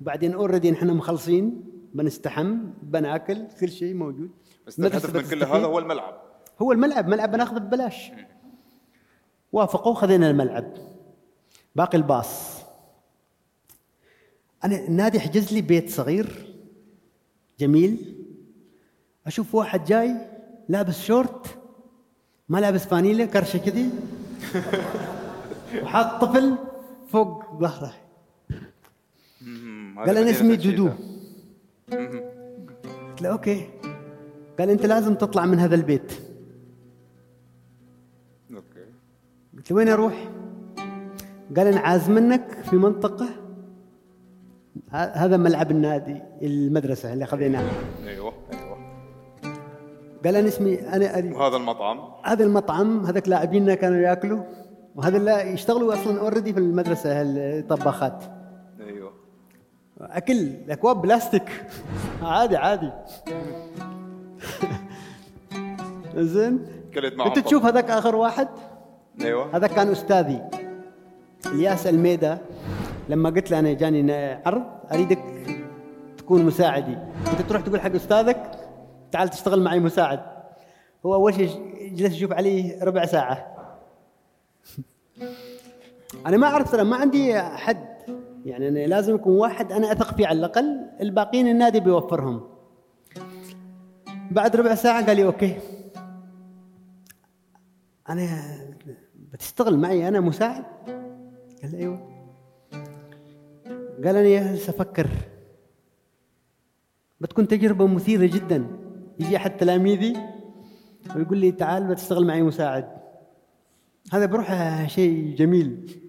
وبعدين 0.00 0.32
already 0.32 0.70
نحن 0.70 0.90
مخلصين. 0.90 1.64
بنستحم 1.94 2.58
بناكل 2.82 3.46
كل 3.60 3.68
شيء 3.68 3.94
موجود. 3.94 4.30
بس 4.66 4.78
الهدف 4.78 5.16
من 5.16 5.22
كل. 5.22 5.44
هذا 5.44 5.66
هو 5.66 5.78
الملعب. 5.78 6.22
هو 6.62 6.72
الملعب. 6.72 7.08
ملعب 7.08 7.32
بناخذه 7.32 7.58
ببلاش. 7.58 8.12
وافقوا 9.52 9.94
خذينا 9.94 10.30
الملعب. 10.30 10.72
باقي 11.76 11.98
الباص. 11.98 12.58
أنا 14.64 14.86
النادي 14.86 15.20
حجز 15.20 15.52
لي 15.52 15.60
بيت 15.60 15.90
صغير. 15.90 16.54
جميل. 17.58 18.14
أشوف 19.26 19.54
واحد 19.54 19.84
جاي 19.84 20.16
لابس 20.68 21.00
شورت 21.00 21.58
ما 22.48 22.58
لابس 22.58 22.86
فانيله 22.86 23.26
كرشه 23.26 23.58
كذي. 23.58 23.90
وحاط 25.82 26.24
طفل 26.24 26.58
فوق 27.08 27.60
ظهره. 27.60 27.94
قال 29.96 30.16
أنا 30.16 30.30
اسمي. 30.30 30.56
دودو 30.56 30.90
قلت 33.08 33.22
له 33.22 33.28
okay. 33.28 33.70
قال 34.58 34.70
أنت 34.70 34.86
لازم 34.86 35.14
تطلع 35.14 35.46
من 35.46 35.58
هذا 35.58 35.74
البيت. 35.74 36.12
okay. 38.54 38.86
قلت 39.56 39.70
له 39.70 39.76
وين 39.76 39.88
أروح؟ 39.88 40.30
قال 41.56 41.66
أنا 41.66 41.80
عازمنك 41.80 42.50
في 42.70 42.76
منطقة. 42.76 43.26
ه- 44.90 44.96
هذا 45.14 45.36
ملعب 45.36 45.70
النادي 45.70 46.22
المدرسة 46.42 47.12
اللي 47.12 47.26
خذيناها 47.26 47.70
أيوه 48.06 48.32
أيوه. 48.52 48.78
قال 50.24 50.36
أنا 50.36 50.48
اسمي 50.48 50.80
أنا 50.80 51.18
أريد. 51.18 51.32
وهذا 51.32 51.56
المطعم؟ 51.56 51.98
هذا 52.24 52.44
المطعم 52.44 53.06
هذاك 53.06 53.28
لاعبيننا 53.28 53.74
كانوا 53.74 53.96
يأكلوا. 53.98 54.42
وهذا 54.96 55.16
اللي 55.16 55.32
يشتغلوا 55.52 55.94
أصلا 55.94 56.20
اوريدي 56.20 56.52
في 56.52 56.58
المدرسة 56.60 57.10
الطباخات 57.22 58.24
أيوه. 58.80 59.12
أكل 60.00 60.48
اكواب 60.70 61.02
بلاستيك. 61.02 61.64
عادي 62.22 62.56
عادي. 62.56 62.90
زين. 66.16 66.66
كلت 66.94 67.14
معهم 67.16 67.28
أنت 67.28 67.38
تشوف 67.38 67.64
هذاك 67.64 67.90
آخر 67.90 68.16
واحد؟ 68.16 68.48
أيوه. 69.20 69.56
هذا 69.56 69.66
كان 69.66 69.88
أستاذي. 69.88 70.40
الياس 71.46 71.86
الميدا 71.86 72.38
لما 73.08 73.30
قلت 73.30 73.50
له 73.50 73.58
أنا 73.58 73.72
جاني 73.72 74.12
عرض 74.46 74.64
أريدك 74.92 75.18
تكون 76.18 76.44
مساعدي. 76.44 76.98
انت 77.32 77.42
تروح 77.48 77.62
تقول 77.62 77.80
حق 77.80 77.94
أستاذك 77.94 78.50
تعال 79.12 79.28
تشتغل 79.28 79.62
معي 79.62 79.80
مساعد. 79.80 80.20
هو 81.06 81.14
أول 81.14 81.34
شيء 81.34 81.48
جلس 81.94 82.14
يشوف 82.14 82.32
علي 82.32 82.78
ربع 82.82 83.06
ساعة. 83.06 83.54
أنا 86.26 86.36
ما 86.36 86.46
أعرف 86.46 86.72
ترى 86.72 86.84
ما 86.84 86.96
عندي 86.96 87.40
حد. 87.40 87.88
يعني 88.44 88.68
أنا 88.68 88.78
لازم 88.78 89.14
يكون 89.14 89.36
واحد 89.36 89.72
أنا 89.72 89.92
أثق 89.92 90.14
فيه 90.14 90.26
على 90.26 90.38
الأقل 90.38 90.86
الباقيين 91.00 91.48
النادي 91.48 91.80
بيوفرهم. 91.80 92.48
بعد 94.30 94.56
ربع 94.56 94.74
ساعة 94.74 95.06
قال 95.06 95.16
لي 95.16 95.24
أوكي. 95.24 95.56
أنا 98.08 98.28
بتشتغل 99.32 99.78
معي 99.78 100.08
أنا 100.08 100.20
مساعد. 100.20 100.64
قال 101.62 101.70
لي 101.70 101.78
أيوه. 101.78 102.08
قال 104.04 104.16
أنا 104.16 104.28
جالس 104.28 104.68
أفكر 104.68 105.08
بتكون 107.20 107.48
تجربة 107.48 107.86
مثيرة 107.86 108.26
جدا. 108.26 108.66
يجي 109.20 109.36
أحد 109.36 109.56
تلاميذي 109.56 110.16
ويقول 111.16 111.38
لي 111.38 111.52
تعال 111.52 111.88
بتشتغل 111.88 112.26
معي 112.26 112.42
مساعد. 112.42 112.88
هذا 114.12 114.26
بروح 114.26 114.86
شيء 114.88 115.34
جميل. 115.36 116.00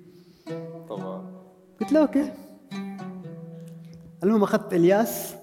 طبعا. 0.89 1.31
قلت 1.81 1.91
له 1.91 2.01
أوكي. 2.01 2.31
المهم 4.23 4.43
أخذت 4.43 4.73
إلياس. 4.73 5.35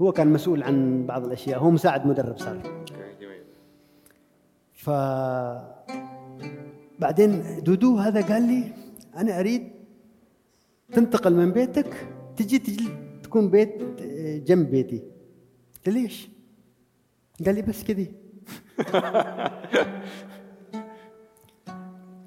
هو 0.00 0.12
كان 0.12 0.32
مسؤول 0.32 0.62
عن 0.62 1.06
بعض 1.06 1.24
الأشياء. 1.24 1.58
هو 1.58 1.70
مساعد 1.70 2.06
مدرب 2.06 2.38
صار. 2.38 2.84
جميل. 3.20 3.42
ف 4.72 4.90
بعدين 6.98 7.42
دودو 7.62 7.96
هذا 7.98 8.20
قال 8.20 8.42
لي 8.42 8.83
أنا 9.16 9.40
أريد 9.40 9.70
تنتقل 10.92 11.34
من 11.34 11.52
بيتك 11.52 12.08
تجي 12.36 12.58
تجي 12.58 12.88
تكون 13.22 13.50
بيت 13.50 14.00
جنب 14.48 14.70
بيتي. 14.70 15.02
قلت 15.76 15.88
ليش؟ 15.88 16.28
قال 17.46 17.54
لي 17.54 17.62
بس 17.62 17.84
كذي 17.84 18.14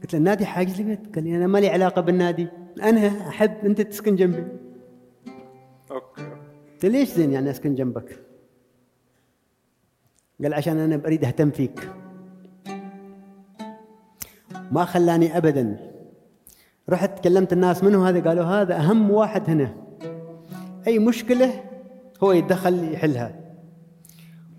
قلت 0.02 0.14
له 0.14 0.20
النادي 0.20 0.46
حاجز 0.46 0.78
لي 0.78 0.84
بيت؟ 0.84 1.16
قال 1.16 1.24
لي 1.24 1.38
أنا 1.38 1.48
ما 1.48 1.58
لي 1.58 1.70
علاقة 1.70 2.02
بالنادي. 2.02 2.48
أنا 2.82 3.08
أحب 3.30 3.66
أنت 3.66 3.82
تسكن 3.82 4.16
جنبي. 4.16 4.48
okay. 5.92 6.22
قلت 6.74 6.86
له 6.86 6.90
ليش 6.92 7.10
زين 7.10 7.32
يعني 7.32 7.50
أسكن 7.52 7.76
جنبك؟ 7.76 8.20
قال 10.44 10.54
عشان 10.54 10.78
أنا 10.78 11.02
أريد 11.06 11.26
أهتم 11.26 11.52
فيك. 11.52 11.90
ما 14.72 14.86
خلاني 14.86 15.38
ابدا. 15.38 15.97
رحت 16.90 17.24
كلمت 17.24 17.54
الناس 17.54 17.84
منو 17.84 18.04
هذا 18.04 18.30
قالوا 18.30 18.46
هذا 18.46 18.76
أهم 18.76 19.12
واحد 19.12 19.50
هنا. 19.50 19.74
أي 20.88 21.00
مشكلة 21.00 21.64
هو 22.24 22.32
يتدخل 22.32 22.94
يحلها. 22.94 23.40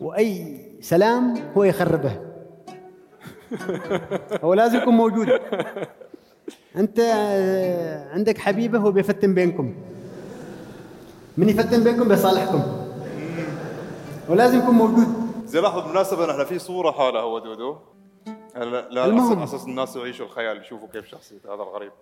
وأي 0.01 0.61
سلام 0.81 1.35
هو 1.57 1.65
يخربه. 1.65 2.21
هو 4.45 4.55
لازم 4.55 4.79
يكون 4.79 4.95
موجود. 4.95 5.29
أنت 6.77 6.99
آه، 7.01 8.13
عندك 8.15 8.39
حبيبة 8.39 8.79
هو 8.79 8.93
بيفتن 8.93 9.35
بينكم. 9.35 9.75
من 11.37 11.49
يفتن 11.49 11.85
بينكم؟ 11.85 12.09
بيصالحكم. 12.09 12.63
ولازم 14.29 14.59
يكون 14.59 14.75
موجود. 14.75 15.07
زي 15.47 15.61
لحظه 15.61 15.83
بالمناسبة 15.83 16.27
نحن 16.27 16.45
في 16.45 16.59
صورة 16.59 16.91
حالها 16.91 17.21
هو 17.21 17.39
دودو. 17.39 17.77
هلا 18.55 18.89
لا 18.91 19.05
المهم. 19.05 19.37
على 19.37 19.45
أساس 19.45 19.65
الناس 19.65 19.97
يعيشوا 19.97 20.27
الخيال 20.27 20.61
يشوفوا 20.61 20.89
كيف 20.89 21.07
شخصيته 21.07 21.55
هذا 21.55 21.63
الغريب. 21.63 21.93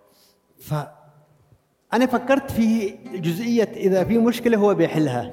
فأنا 0.59 2.05
فكرت 2.05 2.51
في 2.51 2.89
جزئية 3.13 3.69
إذا 3.75 4.03
في 4.03 4.17
مشكلة 4.17 4.57
هو 4.57 4.75
بيحلها. 4.75 5.31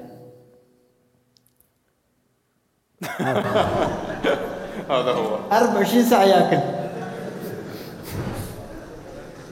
هذا 4.89 5.11
هو. 5.11 5.39
24 5.51 6.03
ساعة 6.03 6.23
ياكل. 6.23 6.85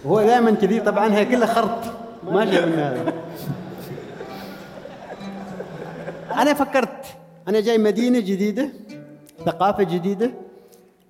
وهو 0.05 0.21
دائما 0.21 0.51
كذي 0.51 0.80
طبعا 0.80 1.13
هي 1.13 1.26
كلها 1.26 1.53
خرط. 1.53 1.80
ما 2.24 2.51
شيء 2.51 2.65
من 2.65 2.80
هذا. 2.80 3.13
أنا 6.32 6.53
فكرت 6.53 7.05
أنا 7.47 7.59
جاي 7.59 7.78
مدينة 7.78 8.19
جديدة 8.19 8.69
ثقافة 9.45 9.84
جديدة 9.84 10.32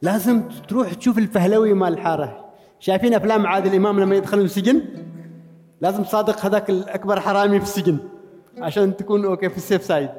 لازم 0.02 0.50
تروح 0.50 0.94
تشوف 0.94 1.18
الفهلوي 1.18 1.74
مال 1.74 1.94
الحارة 1.94 2.43
شايفين 2.84 3.14
أفلام 3.14 3.48
عادل 3.48 3.76
إمام 3.76 4.00
لما 4.00 4.16
يدخلوا 4.16 4.44
السجن؟ 4.44 4.82
لازم 5.82 6.04
صادق 6.04 6.46
هذاك 6.46 6.70
الأكبر 6.70 7.20
حرامي 7.20 7.60
في 7.60 7.66
السجن 7.66 7.98
عشان 8.58 8.98
تكون 8.98 9.26
okay 9.26 9.50
في 9.50 9.58
ال 9.58 9.63
safe 9.63 9.84
side. 9.84 10.10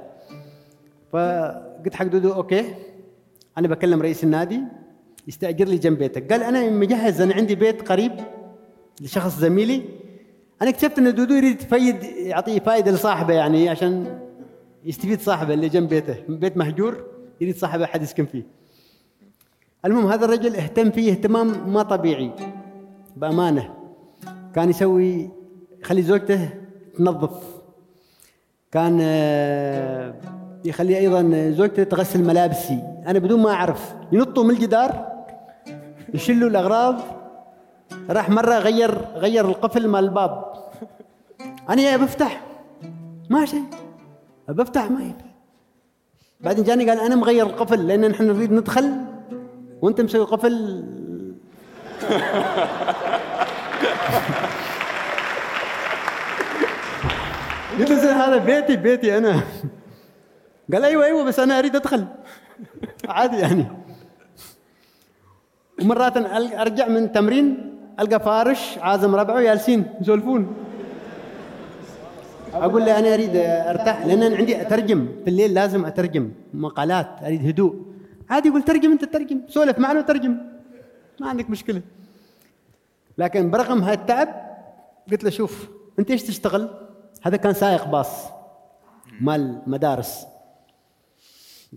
فقلت 1.13 1.95
حق 1.95 2.07
دودو 2.07 2.33
okay 2.33 2.75
أنا 3.59 3.69
بكلم 3.69 4.03
رئيس 4.03 4.25
النادي 4.25 4.61
يستأجر 5.29 5.65
لي 5.65 5.79
جنب 5.79 5.99
بيتك. 5.99 6.33
قال 6.33 6.43
أنا 6.43 6.71
مجهز 6.71 7.21
أنا 7.21 7.35
عندي 7.35 7.55
بيت 7.55 7.89
قريب 7.89 8.13
لشخص 9.01 9.39
زميلي. 9.39 9.83
أنا 10.63 10.71
اكتشفت 10.71 10.99
إن 10.99 11.15
دودو 11.15 11.35
يريد 11.35 11.63
يفيد 11.63 12.03
يعطيه 12.03 12.61
فائده 12.61 12.91
لصاحبه 12.91 13.35
يعني 13.35 13.69
عشان 13.69 14.19
يستفيد 14.85 15.21
صاحبه 15.21 15.55
اللي 15.55 15.69
جنب 15.69 15.89
بيته. 15.89 16.17
بيت 16.29 16.57
مهجور 16.57 17.05
يريد 17.41 17.57
صاحبه 17.57 17.85
أحد 17.85 18.03
يسكن 18.03 18.27
فيه. 18.27 18.43
المهم 19.85 20.07
هذا 20.07 20.25
الرجل 20.25 20.57
اهتم 20.57 20.91
فيه 20.91 21.11
اهتمام 21.13 21.73
ما 21.73 21.83
طبيعي. 21.83 22.31
بأمانة 23.17 23.75
كان 24.55 24.71
يسوي 24.71 25.31
يخلي 25.81 26.03
زوجته 26.03 26.49
تنظف. 26.99 27.45
كان 28.73 28.99
آه، 29.03 30.15
يخلي 30.65 30.99
أيضا 30.99 31.51
زوجته 31.51 31.83
تغسل 31.83 32.25
ملابسي. 32.25 32.83
أنا 33.07 33.19
بدون 33.19 33.43
ما 33.43 33.51
أعرف 33.51 33.95
ينطوا 34.13 34.45
من 34.45 34.51
الجدار 34.51 35.13
يشلوا 36.15 36.49
الأغراض. 36.49 37.01
راح 38.11 38.31
مرة 38.31 38.59
غير 38.59 38.99
غير 39.15 39.49
القفل 39.49 39.89
مال 39.89 40.05
الباب. 40.05 40.45
أنا 41.69 41.97
بفتح 41.97 42.41
ما 43.31 43.45
شيء 43.45 43.65
بفتح 44.49 44.91
ما 44.91 45.03
يفتح 45.03 45.25
بعدين 46.41 46.65
جاني 46.65 46.91
قال 46.91 47.01
أنا 47.01 47.15
مغير 47.15 47.47
القفل 47.47 47.87
لأن 47.87 48.11
نحن 48.11 48.25
نريد 48.27 48.53
ندخل. 48.53 49.14
وانت 49.85 50.01
مسوي 50.01 50.25
قفل 50.25 50.85
قلت 57.79 57.91
له 57.91 58.29
هذا 58.29 58.37
بيتي 58.37 58.77
بيتي 58.77 59.19
أنا. 59.19 59.41
قال 60.73 60.85
أيوه 60.85 61.05
أيوه 61.05 61.25
بس 61.25 61.39
أنا 61.39 61.59
أريد 61.59 61.77
أدخل. 61.77 62.07
عادي 63.09 63.37
يعني. 63.37 63.67
ومرات 65.83 66.17
أرجع 66.55 66.89
من 66.89 67.13
تمرين 67.13 67.77
ألقى 68.01 68.21
فارش 68.21 68.79
عازم 68.79 69.15
ربعه 69.15 69.41
جالسين 69.41 69.87
يسولفون. 70.01 70.55
أقول 72.55 72.85
له 72.85 72.99
أنا 72.99 73.15
أريد 73.15 73.37
أرتاح 73.37 74.07
لأن 74.07 74.23
أنا 74.23 74.37
عندي 74.37 74.61
أترجم 74.61 75.09
في 75.25 75.31
الليل 75.31 75.55
لازم 75.55 75.85
أترجم 75.85 76.31
مقالات 76.55 77.09
أريد 77.25 77.47
هدوء. 77.47 77.94
عادي 78.31 78.49
يقول 78.49 78.63
ترجم 78.63 78.93
انت 78.93 79.05
ترجم. 79.05 79.41
سولف 79.49 79.79
معنا 79.79 80.01
وترجم 80.01 80.39
ما 81.21 81.29
عندك 81.29 81.51
مشكلة. 81.51 81.83
لكن 83.19 83.51
برغم 83.51 83.83
هالتعب 83.83 84.29
قلت 85.11 85.25
له 85.25 85.31
شوف 85.31 85.69
انت 85.99 86.11
إيش 86.11 86.23
تشتغل؟ 86.23 86.89
هذا 87.23 87.37
كان 87.37 87.53
سائق 87.53 87.85
باص 87.85 88.09
مال 89.21 89.63
مدارس. 89.67 90.27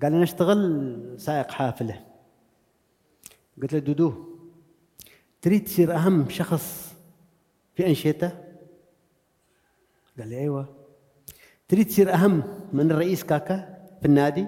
قال 0.02 0.14
أنا 0.14 0.24
اشتغل 0.24 1.16
سائق 1.18 1.52
حافلة. 1.52 2.04
قلت 3.62 3.74
له 3.74 3.80
دودو 3.80 4.14
تريد 5.42 5.64
تصير 5.64 5.96
أهم 5.96 6.30
شخص 6.30 6.96
في 7.76 7.88
أنشطة؟ 7.88 8.32
قال 10.20 10.30
لي 10.30 10.40
أيوه. 10.40 10.76
تريد 11.68 11.88
تصير 11.88 12.14
أهم 12.14 12.44
من 12.74 12.92
الرئيس 12.92 13.24
كاكا 13.24 13.78
في 14.02 14.08
النادي؟ 14.08 14.48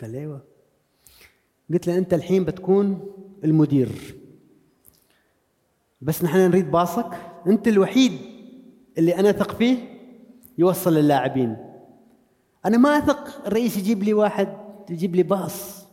قال 0.00 0.12
لي 0.12 0.18
أيوه 0.18 0.42
قلت 1.72 1.86
له 1.86 1.98
أنت 1.98 2.14
الحين 2.14 2.44
بتكون 2.44 3.12
المدير. 3.44 4.16
بس 6.00 6.24
نحن 6.24 6.38
نريد 6.38 6.70
باصك. 6.70 7.10
أنت 7.46 7.68
الوحيد 7.68 8.18
اللي 8.98 9.18
أنا 9.18 9.30
أثق 9.30 9.56
فيه 9.56 9.78
يوصل 10.58 10.98
اللاعبين 10.98 11.56
أنا 12.64 12.76
ما 12.78 12.98
أثق 12.98 13.46
الرئيس 13.46 13.76
يجيب 13.76 14.02
لي 14.02 14.14
واحد 14.14 14.56
يجيب 14.90 15.16
لي 15.16 15.22
باص. 15.22 15.86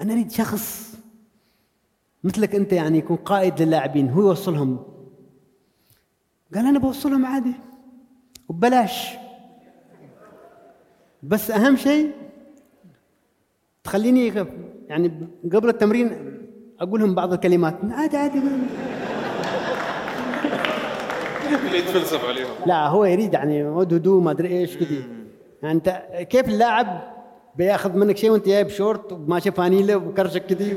أنا 0.00 0.12
أريد 0.12 0.30
شخص 0.30 0.94
مثلك 2.24 2.54
أنت 2.54 2.72
يعني 2.72 2.98
يكون 2.98 3.16
قائد 3.16 3.62
للاعبين 3.62 4.10
هو 4.10 4.20
يوصلهم. 4.20 4.78
قال 6.54 6.66
أنا 6.66 6.78
بوصلهم 6.78 7.26
عادي. 7.26 7.52
وببلاش. 8.48 9.08
بس 11.22 11.50
أهم 11.50 11.76
شيء 11.76 12.12
تخليني 13.84 14.32
يعني 14.88 15.28
قبل 15.52 15.68
التمرين 15.68 16.10
أقول 16.80 17.00
لهم 17.00 17.14
بعض 17.14 17.32
الكلمات. 17.32 17.74
عادي. 17.90 18.16
عادي 18.16 18.40
يتفلسف 21.74 22.24
عليهم. 22.24 22.48
لا 22.66 22.86
هو 22.88 23.04
يريد 23.04 23.32
يعني 23.34 23.64
ودودو 23.64 24.20
ما 24.20 24.30
أدري 24.30 24.48
إيش 24.48 24.76
كذي. 24.76 25.04
يعني 25.62 25.74
أنت 25.76 26.02
كيف 26.30 26.48
اللاعب 26.48 27.00
بياخذ 27.56 27.96
منك 27.96 28.16
شيء 28.16 28.30
وأنت 28.30 28.46
جايب 28.46 28.68
شورت 28.68 29.12
وماشي 29.12 29.50
فانيلة 29.50 29.96
وكرشك 29.96 30.46
كذي؟ 30.46 30.76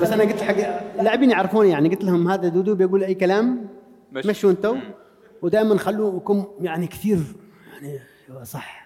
بس 0.00 0.12
أنا 0.12 0.22
قلت 0.22 0.40
حق 0.40 0.54
اللاعبين 0.98 1.30
يعرفوني 1.30 1.70
يعني. 1.70 1.88
قلت 1.88 2.04
لهم 2.04 2.28
هذا 2.28 2.48
دودو 2.48 2.74
بيقول 2.74 3.04
أي 3.04 3.14
كلام 3.14 3.66
مش- 4.12 4.26
مشوا 4.26 4.50
أنتوا. 4.50 4.76
ودائما 5.42 5.78
خلوكم 5.78 6.44
يعني 6.60 6.86
كثير. 6.86 7.18
يعني 7.82 7.98
صح. 8.44 8.79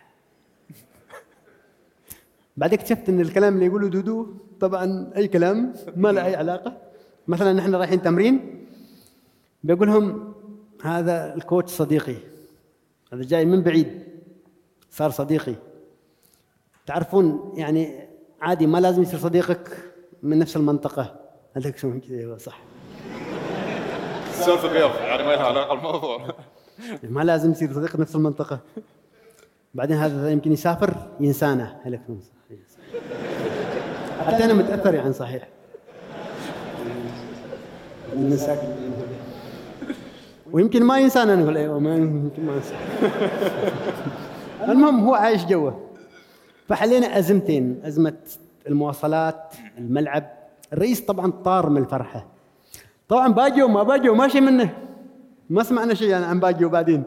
بعدين 2.56 2.78
اكتشفت 2.78 3.08
إن 3.08 3.20
الكلام 3.20 3.54
اللي 3.54 3.66
يقوله 3.66 3.88
دودو 3.88 4.26
طبعا 4.60 5.10
أي 5.16 5.28
كلام 5.28 5.74
ما 5.96 6.12
له 6.12 6.26
أي 6.26 6.36
علاقة. 6.36 6.76
مثلا 7.28 7.52
نحن 7.52 7.74
رايحين 7.74 8.02
تمرين 8.02 8.66
بيقول 9.64 9.88
لهم 9.88 10.34
هذا 10.82 11.34
الكوتش 11.34 11.72
صديقي 11.72 12.16
هذا 13.12 13.22
جاي 13.22 13.44
من 13.44 13.62
بعيد 13.62 14.02
صار 14.90 15.10
صديقي. 15.10 15.54
تعرفون 16.86 17.52
يعني 17.56 18.08
عادي 18.40 18.66
ما 18.66 18.78
لازم 18.78 19.02
يصير 19.02 19.18
صديقك 19.18 19.68
من 20.22 20.38
نفس 20.38 20.56
المنطقة. 20.56 21.20
هذاك 21.56 21.76
شو 21.76 22.00
كذا؟ 22.00 22.18
أيوة 22.18 22.38
صح. 22.38 22.60
السالفه 24.28 24.68
غير 24.68 24.90
يعني 25.00 25.22
ما 25.22 25.32
لها 25.32 25.44
علاقة 25.44 25.74
الموضوع 25.74 26.34
ما 27.02 27.20
لازم 27.20 27.50
يصير 27.50 27.72
صديق 27.72 27.96
نفس 27.96 28.16
المنطقة. 28.16 28.60
بعدين 29.74 29.96
هذا 29.96 30.30
يمكن 30.30 30.52
يسافر 30.52 31.10
ينسانا 31.20 31.80
هلك 31.84 32.00
حتى 34.26 34.44
أنا 34.44 34.54
متأثر 34.54 34.94
يعني 34.94 35.12
صحيح. 35.12 35.48
ويمكن 40.52 40.84
ما 40.84 40.98
ينسانا 40.98 41.36
نقول 41.36 41.56
أيوه 41.56 41.78
ما 41.78 41.96
يمكن 41.96 42.46
ما 42.46 42.54
ينسى. 42.54 42.74
المهم 44.62 45.00
هو 45.04 45.14
عايش 45.14 45.44
جوه 45.44 45.80
فحلينا 46.68 47.18
أزمتين 47.18 47.80
أزمة 47.84 48.16
المواصلات 48.66 49.54
الملعب. 49.78 50.32
الرئيس 50.72 51.00
طبعا 51.00 51.30
طار 51.30 51.70
من 51.70 51.82
الفرحة. 51.82 52.26
طبعا 53.08 53.28
باجيو 53.28 53.68
ما 53.68 53.82
باجيو 53.82 54.14
ماشي 54.14 54.40
منه. 54.40 54.74
ما 55.50 55.62
سمعنا 55.62 55.94
شيء 55.94 56.08
يعني 56.08 56.24
عن 56.24 56.40
باجيو 56.40 56.68
بعدين 56.68 57.02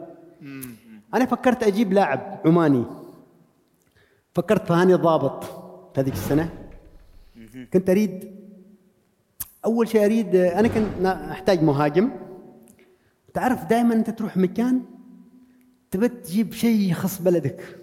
أنا 1.14 1.26
فكرت 1.26 1.62
أجيب 1.62 1.92
لاعب 1.92 2.40
عماني. 2.46 2.84
فكرت 4.34 4.66
في 4.66 4.72
هاني 4.72 4.94
ضابط. 4.94 5.57
هذيك 5.98 6.14
السنة. 6.14 6.70
كنت 7.72 7.90
أريد 7.90 8.38
أول 9.64 9.88
شيء 9.88 10.04
أريد 10.04 10.36
أنا 10.36 10.68
كنت 10.68 11.06
أحتاج 11.06 11.62
مهاجم. 11.62 12.10
تعرف 13.34 13.64
دائما 13.64 13.94
أنت 13.94 14.10
تروح 14.10 14.36
مكان 14.36 14.82
تبى 15.90 16.08
تجيب 16.08 16.52
شيء 16.52 16.90
يخص 16.90 17.22
بلدك. 17.22 17.78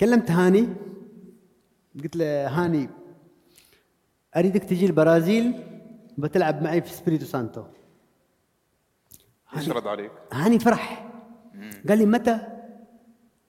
كلمت 0.00 0.30
هاني. 0.30 0.68
قلت 2.02 2.16
له 2.16 2.48
هاني 2.48 2.88
أريدك 4.36 4.64
تجي 4.64 4.86
البرازيل 4.86 5.54
بتلعب 6.18 6.62
معي 6.62 6.82
في 6.82 6.90
سبيريتو 6.90 7.24
سانتو 7.24 7.64
إيش 9.56 9.68
رد 9.68 9.86
عليك؟ 9.86 10.10
هاني 10.32 10.58
فرح. 10.58 11.10
قال 11.88 11.98
لي 11.98 12.06
متى؟ 12.06 12.40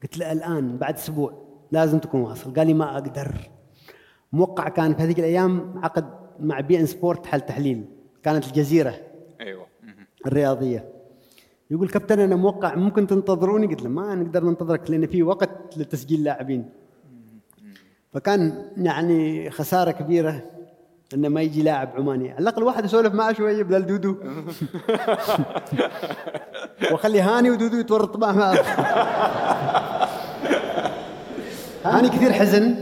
قلت 0.04 0.18
له 0.18 0.32
الآن 0.32 0.78
بعد 0.78 0.94
أسبوع. 0.94 1.53
لازم 1.74 2.00
تكون 2.00 2.22
واصل. 2.22 2.54
قال 2.54 2.68
لي 2.68 2.74
ما 2.74 2.94
أقدر. 2.94 3.36
موقع 4.34 4.70
كان 4.70 4.96
في 4.96 5.02
هذيك 5.02 5.20
الأيام 5.20 5.80
عقد 5.84 6.06
مع 6.40 6.60
بي 6.60 6.80
إن 6.80 6.86
سبورت 6.86 7.26
حل 7.26 7.42
تحليل. 7.42 7.86
كانت 8.24 8.48
الجزيرة 8.48 8.96
أيوه. 9.42 9.66
الرياضية. 10.26 10.90
يقول 11.72 11.90
كابتن 11.90 12.20
أنا 12.20 12.36
موقع 12.36 12.76
ممكن 12.76 13.08
تنتظروني؟ 13.08 13.68
قلت 13.68 13.82
له 13.82 13.90
ما 13.90 14.16
نقدر 14.16 14.44
ننتظرك 14.44 14.92
لأن 14.92 15.08
في 15.08 15.24
وقت 15.24 15.78
لتسجيل 15.78 16.24
لاعبين. 16.24 16.70
فكان 18.12 18.72
يعني 18.78 19.50
خسارة 19.52 19.92
كبيرة 19.92 20.44
إنه 21.14 21.30
ما 21.30 21.42
يجي 21.42 21.64
لاعب 21.64 21.90
عماني. 21.96 22.32
على 22.32 22.40
الأقل 22.40 22.64
واحد 22.64 22.86
يسولف 22.86 23.14
معه 23.14 23.34
شوية 23.34 23.64
بدل 23.64 23.86
دودو. 23.86 24.16
وأخلي 26.92 27.22
هاني 27.22 27.52
ودودو 27.52 27.78
يتورط 27.78 28.18
معه. 28.18 28.54
هاني 31.84 32.10
كثير 32.10 32.32
حزن 32.32 32.76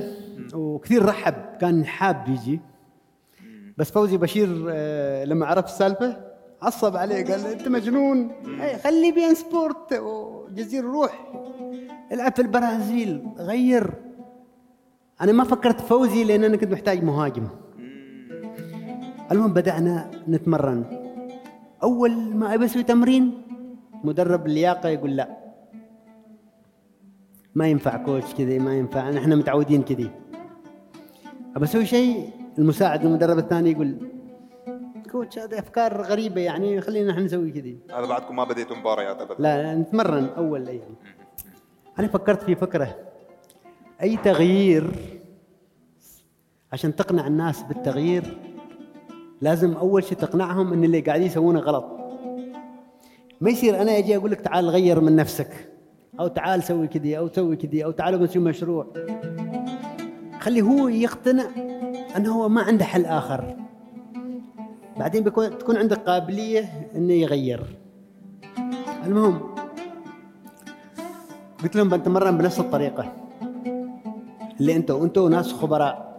وكثير 0.53 1.05
رحب 1.05 1.33
كان 1.61 1.85
حاب 1.85 2.27
يجي. 2.27 2.59
بس 3.77 3.91
فوزي 3.91 4.17
بشير 4.17 4.65
آه، 4.69 5.25
لما 5.25 5.45
عرف 5.45 5.65
السالفة 5.65 6.17
عصب 6.61 6.95
عليه 6.95 7.25
قال 7.25 7.45
أنت 7.45 7.67
مجنون. 7.67 8.31
إيه، 8.61 8.77
خلي 8.77 9.11
بين 9.11 9.35
سبورت 9.35 9.93
وجزير 9.93 10.83
روح 10.83 11.31
العب 12.11 12.35
في 12.35 12.41
البرازيل 12.41 13.27
غير. 13.37 13.93
أنا 15.21 15.31
ما 15.31 15.43
فكرت 15.43 15.81
فوزي 15.81 16.23
لأن 16.23 16.43
أنا 16.43 16.57
كنت 16.57 16.71
محتاج 16.71 17.03
مهاجم. 17.03 17.47
المهم 19.31 19.53
بدأنا 19.53 20.11
نتمرن. 20.27 20.85
أول 21.83 22.11
ما 22.35 22.53
أبي 22.53 22.65
أسوي 22.65 22.83
تمرين 22.83 23.41
مدرب 24.03 24.45
اللياقه 24.45 24.89
يقول 24.89 25.15
لا. 25.15 25.37
ما 27.55 27.67
ينفع 27.67 27.97
كوتش 27.97 28.33
كذي 28.33 28.59
ما 28.59 28.77
ينفع. 28.77 29.09
نحن 29.09 29.37
متعودين 29.37 29.83
كذي. 29.83 30.11
أبى 31.55 31.65
أسوي 31.65 31.85
شيء 31.85 32.29
المساعد 32.57 33.05
المدرب 33.05 33.37
الثاني 33.37 33.71
يقول 33.71 33.97
كوتش 35.11 35.39
هذه 35.39 35.59
أفكار 35.59 36.01
غريبة 36.01 36.41
يعني 36.41 36.81
خلينا 36.81 37.11
نحن 37.11 37.21
نسوي 37.21 37.51
كذي. 37.51 37.77
هذا 37.91 38.05
بعدكم 38.05 38.35
ما 38.35 38.43
بديتوا 38.43 38.75
مباريات 38.75 39.21
ابدا 39.21 39.35
لا 39.39 39.63
لا، 39.63 39.75
نتمرن 39.75 40.29
أول 40.37 40.67
أيام 40.67 40.95
أنا 41.99 42.07
فكرت 42.07 42.43
في 42.43 42.55
فكرة. 42.55 42.95
أي 44.01 44.17
تغيير 44.17 44.91
عشان 46.73 46.95
تقنع 46.95 47.27
الناس 47.27 47.63
بالتغيير 47.63 48.37
لازم 49.41 49.73
أول 49.73 50.03
شيء 50.03 50.17
تقنعهم 50.17 50.73
إن 50.73 50.83
اللي 50.83 50.99
قاعدين 50.99 51.27
يسوونه 51.27 51.59
غلط. 51.59 51.85
ما 53.41 53.49
يصير 53.49 53.81
أنا 53.81 53.97
أجي 53.97 54.17
أقول 54.17 54.31
لك 54.31 54.41
تعال 54.41 54.69
غير 54.69 55.01
من 55.01 55.15
نفسك. 55.15 55.71
أو 56.19 56.27
تعال 56.27 56.63
سوي 56.63 56.87
كذي 56.87 57.17
أو 57.17 57.27
سوي 57.27 57.55
كذي 57.55 57.85
أو 57.85 57.91
تعالوا 57.91 58.19
نسوي 58.19 58.43
مشروع. 58.43 58.87
خلي 60.39 60.61
هو 60.61 60.87
يقتنع 60.87 61.45
انه 62.17 62.31
هو 62.33 62.49
ما 62.49 62.61
عنده 62.61 62.85
حل 62.85 63.05
آخر. 63.05 63.55
بعدين 64.97 65.23
بيكون 65.23 65.57
تكون 65.57 65.77
عندك 65.77 65.97
قابلية 65.97 66.89
إنه 66.95 67.13
يغير. 67.13 67.77
المهم 69.05 69.55
قلت 71.63 71.75
لهم 71.75 71.89
بنتمرن 71.89 72.37
بنفس 72.37 72.59
الطريقة. 72.59 73.13
اللي 74.59 74.75
أنتوا 74.75 75.03
أنتوا 75.03 75.29
ناس 75.29 75.53
خبراء. 75.53 76.11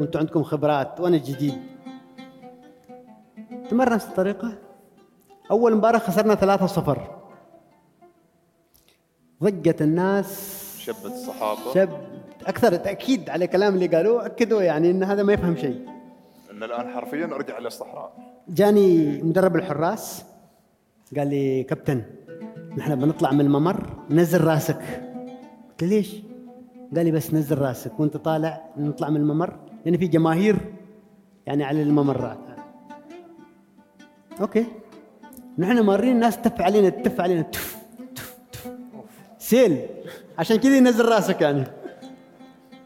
وانتوا 0.00 0.20
عندكم 0.20 0.42
خبرات 0.42 1.00
وأنا 1.00 1.16
جديد. 1.16 1.54
تمرن 3.70 3.92
نفس 3.92 4.08
الطريقة. 4.08 4.52
أول 5.50 5.76
مباراة 5.76 5.98
خسرنا 5.98 6.34
3-0 6.34 7.19
ضجت 9.42 9.82
الناس. 9.82 10.60
شبت 10.78 11.04
الصحافه 11.04 11.74
شب 11.74 11.88
أكثر 12.46 12.76
تأكيد 12.76 13.30
على 13.30 13.46
كلام 13.46 13.74
اللي 13.74 13.86
قالوه 13.86 14.26
أكدوا 14.26 14.62
يعني 14.62 14.90
إن 14.90 15.02
هذا 15.02 15.22
ما 15.22 15.32
يفهم 15.32 15.56
شيء. 15.56 15.86
إن 16.50 16.62
الآن 16.62 16.88
حرفيا 16.88 17.24
أرجع 17.24 17.58
للصحراء 17.58 18.12
جاني 18.48 19.22
مدرب 19.22 19.56
الحراس 19.56 20.24
قال 21.16 21.28
لي 21.28 21.62
كابتن 21.62 22.02
نحن 22.76 22.94
بنطلع 22.94 23.32
من 23.32 23.40
الممر 23.40 23.86
نزل 24.10 24.44
راسك. 24.44 24.82
قلت 25.70 25.82
له 25.82 25.88
ليش؟ 25.88 26.16
قال 26.96 27.04
لي 27.04 27.10
بس 27.10 27.34
نزل 27.34 27.58
راسك 27.58 28.00
وأنت 28.00 28.16
طالع 28.16 28.64
نطلع 28.76 29.10
من 29.10 29.16
الممر. 29.16 29.58
لأن 29.84 29.96
في 29.96 30.06
جماهير 30.06 30.56
يعني 31.46 31.64
على 31.64 31.82
الممرات. 31.82 32.38
okay. 34.40 34.66
نحن 35.58 35.80
مارين 35.80 36.12
الناس 36.12 36.42
تف 36.42 36.60
علينا 36.60 36.88
تف 36.88 37.20
علينا 37.20 37.42
تف. 37.42 37.79
سيل. 39.50 39.86
عشان 40.38 40.56
كذا 40.56 40.76
ينزل 40.76 41.04
راسك 41.04 41.40
يعني. 41.40 41.64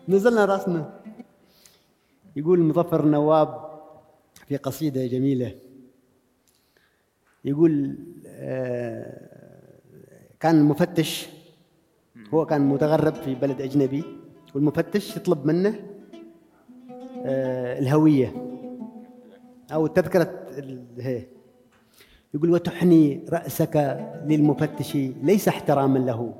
نزلنا 0.08 0.44
راسنا. 0.44 1.00
يقول 2.36 2.60
مظفر 2.60 3.04
نواب 3.06 3.48
في 4.46 4.56
قصيدة 4.56 5.06
جميلة. 5.06 5.54
يقول 7.44 7.98
آه، 8.26 9.78
كان 10.40 10.54
المفتش 10.60 11.28
هو 12.34 12.46
كان 12.46 12.60
متغرب 12.60 13.14
في 13.14 13.34
بلد 13.34 13.60
أجنبي. 13.60 14.04
والمفتش 14.54 15.16
يطلب 15.16 15.46
منه 15.46 15.74
آه، 17.26 17.78
الهوية. 17.78 18.34
أو 19.72 19.86
تذكرة 19.86 20.46
ال- 20.58 20.84
هي. 21.00 21.26
يقول 22.34 22.50
وتحني 22.50 23.24
رأسك 23.32 23.98
للمفتش 24.26 24.96
ليس 24.96 25.48
احتراما 25.48 25.98
له 25.98 26.34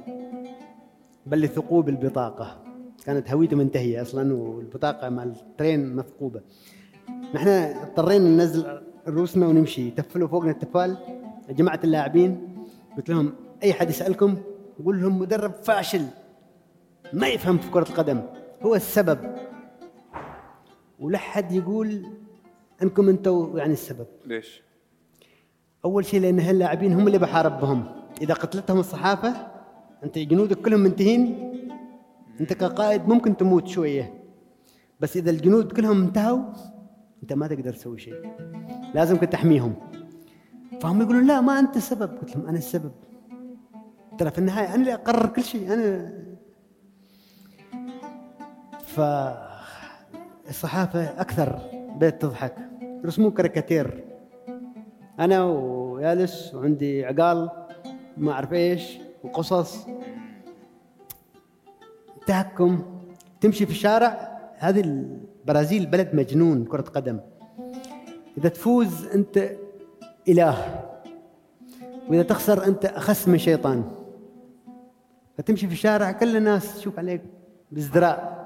بل 1.27 1.41
لثقوب 1.41 1.89
البطاقة. 1.89 2.61
كانت 3.05 3.31
هويته 3.31 3.57
منتهية 3.57 4.03
أصلا 4.03 4.35
والبطاقة 4.35 5.09
مال 5.09 5.33
الترين 5.51 5.97
مثقوبه 5.97 6.41
نحن 7.35 7.49
اضطرينا 7.49 8.29
ننزل 8.29 8.81
رؤوسنا 9.09 9.47
ونمشي. 9.47 9.91
تفلوا 9.91 10.29
فوقنا 10.29 10.51
التفال 10.51 10.97
جماعة 11.51 11.81
اللاعبين. 11.85 12.49
قلت 12.97 13.09
لهم 13.09 13.33
أي 13.63 13.73
حد 13.73 13.91
يسألكم؟ 13.91 14.37
قول 14.85 15.03
لهم 15.03 15.19
مدرب 15.19 15.53
فاشل 15.53 16.07
ما 17.13 17.29
يفهم 17.29 17.59
في 17.59 17.71
كرة 17.71 17.89
القدم. 17.89 18.23
هو 18.63 18.75
السبب. 18.75 19.19
ولا 21.01 21.19
حد 21.19 21.53
يقول 21.53 22.07
أنكم 22.83 23.09
أنتم 23.09 23.53
يعني 23.57 23.73
السبب. 23.73 24.07
ليش؟ 24.27 24.64
أول 25.85 26.05
شيء 26.05 26.21
لأن 26.21 26.41
هاللاعبين 26.41 26.93
هم 26.93 27.07
اللي 27.07 27.19
بحارب 27.19 27.61
بهم. 27.61 27.87
إذا 28.23 28.35
قتلتهم 28.35 28.79
الصحافة 28.79 29.35
أنت 30.05 30.19
جنودك 30.19 30.57
كلهم 30.57 30.81
منتهين. 30.81 31.51
أنت 32.41 32.53
كقائد 32.53 33.09
ممكن 33.09 33.37
تموت 33.37 33.67
شوية. 33.67 34.25
بس 35.01 35.17
إذا 35.17 35.31
الجنود 35.31 35.73
كلهم 35.73 36.03
انتهوا 36.03 36.43
أنت 37.23 37.33
ما 37.33 37.47
تقدر 37.49 37.73
تسوي 37.73 37.99
شيء. 37.99 38.15
لازم 38.95 39.17
كنت 39.17 39.33
تحميهم. 39.33 39.75
فهم 40.81 41.03
يقولون 41.03 41.27
لا 41.27 41.41
ما 41.41 41.59
أنت 41.59 41.77
السبب 41.77 42.19
قلت 42.19 42.37
لهم 42.37 42.47
أنا 42.47 42.59
السبب. 42.59 42.93
ترى 44.19 44.31
في 44.31 44.39
النهاية 44.39 44.67
أنا 44.67 44.75
اللي 44.75 44.95
أقرر 44.95 45.27
كل 45.27 45.43
شيء. 45.43 45.75
أنا 45.75 46.13
ف 48.81 49.01
الصحافة 50.49 51.21
أكثر 51.21 51.59
بيت 51.97 52.23
تضحك. 52.23 52.55
رسموا 53.05 53.31
كاريكاتير. 53.31 54.05
أنا 55.21 55.45
ويالس 55.45 56.55
وعندي 56.55 57.05
عقال 57.05 57.51
ما 58.17 58.33
أعرف 58.33 58.53
إيش 58.53 58.99
وقصص. 59.25 59.87
تهكم 62.27 62.83
تمشي 63.41 63.67
في 63.67 63.73
الشارع 63.73 64.39
هذه 64.59 64.81
البرازيل 64.81 65.87
بلد 65.87 66.15
مجنون 66.15 66.65
كرة 66.65 66.81
قدم. 66.81 67.21
إذا 68.39 68.49
تفوز 68.49 69.07
أنت 69.07 69.51
إله 70.29 70.85
وإذا 72.09 72.23
تخسر 72.23 72.67
أنت 72.67 72.85
أخس 72.85 73.29
من 73.29 73.39
شيطان. 73.39 73.85
فتمشي 75.39 75.67
في 75.67 75.73
الشارع 75.73 76.13
كل 76.13 76.37
الناس 76.37 76.77
تشوف 76.77 76.99
عليك 76.99 77.23
بازدراء. 77.71 78.45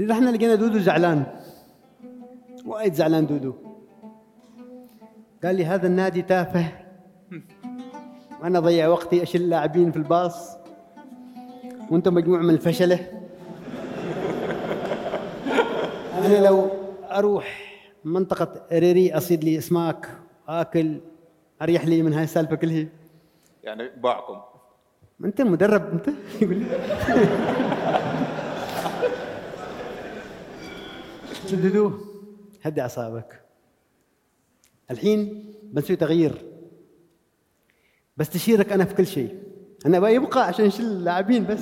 رحنا 0.00 0.30
لقينا 0.30 0.54
دودو 0.54 0.78
زعلان؟ 0.78 1.26
وايد 2.66 2.94
زعلان 2.94 3.26
دودو. 3.26 3.67
قال 5.44 5.56
لي 5.56 5.64
هذا 5.64 5.86
النادي 5.86 6.22
تافه. 6.22 6.72
وأنا 8.42 8.58
اضيع 8.58 8.88
وقتي 8.88 9.22
اشيل 9.22 9.50
لاعبين 9.50 9.92
في 9.92 9.96
الباص. 9.96 10.56
وأنتم 11.90 12.14
مجموعة 12.14 12.40
من 12.40 12.54
الفشلة. 12.54 12.98
أنا 16.18 16.46
لو 16.46 16.70
أروح 17.10 17.74
منطقة 18.04 18.66
ريري 18.72 19.12
أصيد 19.12 19.44
لي 19.44 19.58
اسماك 19.58 20.08
اكل 20.48 21.00
أريح 21.62 21.86
لي 21.86 22.02
من 22.02 22.12
هاي 22.12 22.24
السالفة 22.24 22.56
كلها. 22.56 22.86
يعني 23.64 23.90
باعكم. 23.96 24.40
أنت 25.24 25.40
مدرب 25.40 25.92
أنت؟ 25.92 26.08
يقول 26.42 26.56
لي. 26.56 26.66
دودو 31.52 31.92
هدي 32.62 32.80
أعصابك. 32.80 33.42
الحين 34.90 35.44
بنسوي 35.62 35.96
تغيير. 35.96 36.44
بستشيرك 38.16 38.72
أنا 38.72 38.84
في 38.84 38.94
كل 38.94 39.06
شيء. 39.06 39.42
أنا 39.86 39.98
بقى 39.98 40.14
يبقى 40.14 40.46
عشان 40.46 40.64
نشيل 40.64 40.86
اللاعبين 40.86 41.46
بس. 41.46 41.60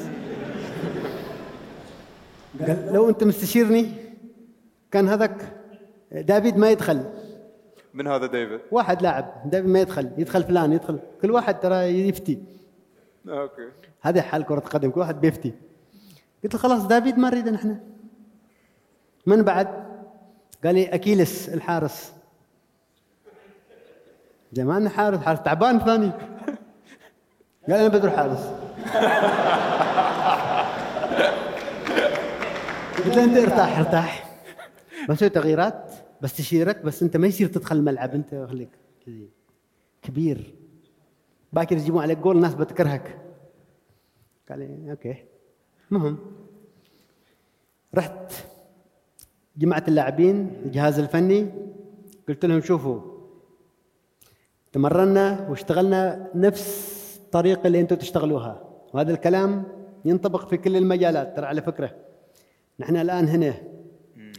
قال 2.66 2.92
لو 2.92 3.08
أنت 3.08 3.24
مستشيرني 3.24 3.92
كان 4.90 5.08
هذاك 5.08 5.56
دافيد 6.12 6.56
ما 6.56 6.70
يدخل. 6.70 7.04
من 7.94 8.06
هذا 8.06 8.26
ديفيد؟ 8.26 8.60
واحد 8.70 9.02
لاعب 9.02 9.50
دافيد 9.50 9.70
ما 9.70 9.80
يدخل. 9.80 10.10
يدخل 10.18 10.42
فلان 10.42 10.72
يدخل. 10.72 10.98
كل 11.22 11.30
واحد 11.30 11.60
ترى 11.60 11.76
يفتي. 12.08 12.38
okay. 13.28 13.68
هذا 14.00 14.22
حال 14.22 14.44
كرة 14.44 14.60
قدم 14.60 14.90
كل 14.90 15.00
واحد 15.00 15.20
بيفتي. 15.20 15.52
قلت 16.44 16.54
له 16.54 16.60
خلاص 16.60 16.86
دافيد 16.86 17.18
ما 17.18 17.30
نريده 17.30 17.50
نحن. 17.50 17.78
من 19.26 19.42
بعد؟ 19.42 19.68
قال 20.64 20.74
لي 20.74 20.86
أكيلس 20.86 21.48
الحارس. 21.48 22.12
زمان 24.57 24.88
حارس 24.88 25.18
حارس 25.18 25.42
تعبان 25.42 25.78
ثاني. 25.78 26.11
قال 27.68 27.80
أنا 27.80 27.88
بدر 27.88 28.11
حارس 28.11 28.44
قلت 32.96 33.16
له 33.16 33.24
أنت 33.24 33.36
ارتاح 33.36 33.78
ارتاح. 33.78 34.40
بسوي 35.09 35.28
تغييرات 35.28 35.92
بستشيرك 36.20 36.84
بس 36.84 37.02
أنت 37.02 37.16
ما 37.16 37.26
يصير 37.26 37.48
تدخل 37.48 37.76
الملعب 37.76 38.14
أنت 38.14 38.46
خليك 38.50 38.68
كذي. 39.07 39.28
كبير. 40.02 40.54
باكر 41.52 41.76
يجيبون 41.76 42.02
عليك 42.02 42.18
جول 42.18 42.36
الناس 42.36 42.54
بتكرهك. 42.54 43.18
قال 44.48 44.59
لي 44.59 44.90
أوكي. 44.90 45.24
المهم 45.92 46.18
رحت 47.94 48.32
جمعت 49.57 49.88
اللاعبين 49.88 50.62
الجهاز 50.64 50.98
الفني. 50.98 51.46
قلت 52.28 52.44
لهم 52.44 52.61
شوفوا 52.61 53.15
تمرنا 54.76 55.46
واشتغلنا 55.48 56.28
نفس 56.34 56.96
الطريقة 57.24 57.66
اللي 57.66 57.80
أنتم 57.80 57.96
تشتغلوها. 57.96 58.60
وهذا 58.94 59.12
الكلام 59.12 59.64
ينطبق 60.04 60.48
في 60.48 60.56
كل 60.56 60.76
المجالات 60.76 61.36
ترى 61.36 61.46
على 61.46 61.62
فكرة. 61.62 61.90
نحن 62.80 62.96
الآن 62.96 63.28
هنا 63.28 63.54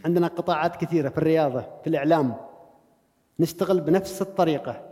عندنا 0.04 0.26
قطاعات 0.26 0.76
كثيرة 0.76 1.08
في 1.08 1.18
الرياضة 1.18 1.60
في 1.60 1.86
الإعلام. 1.86 2.34
نشتغل 3.40 3.80
بنفس 3.80 4.22
الطريقة. 4.22 4.82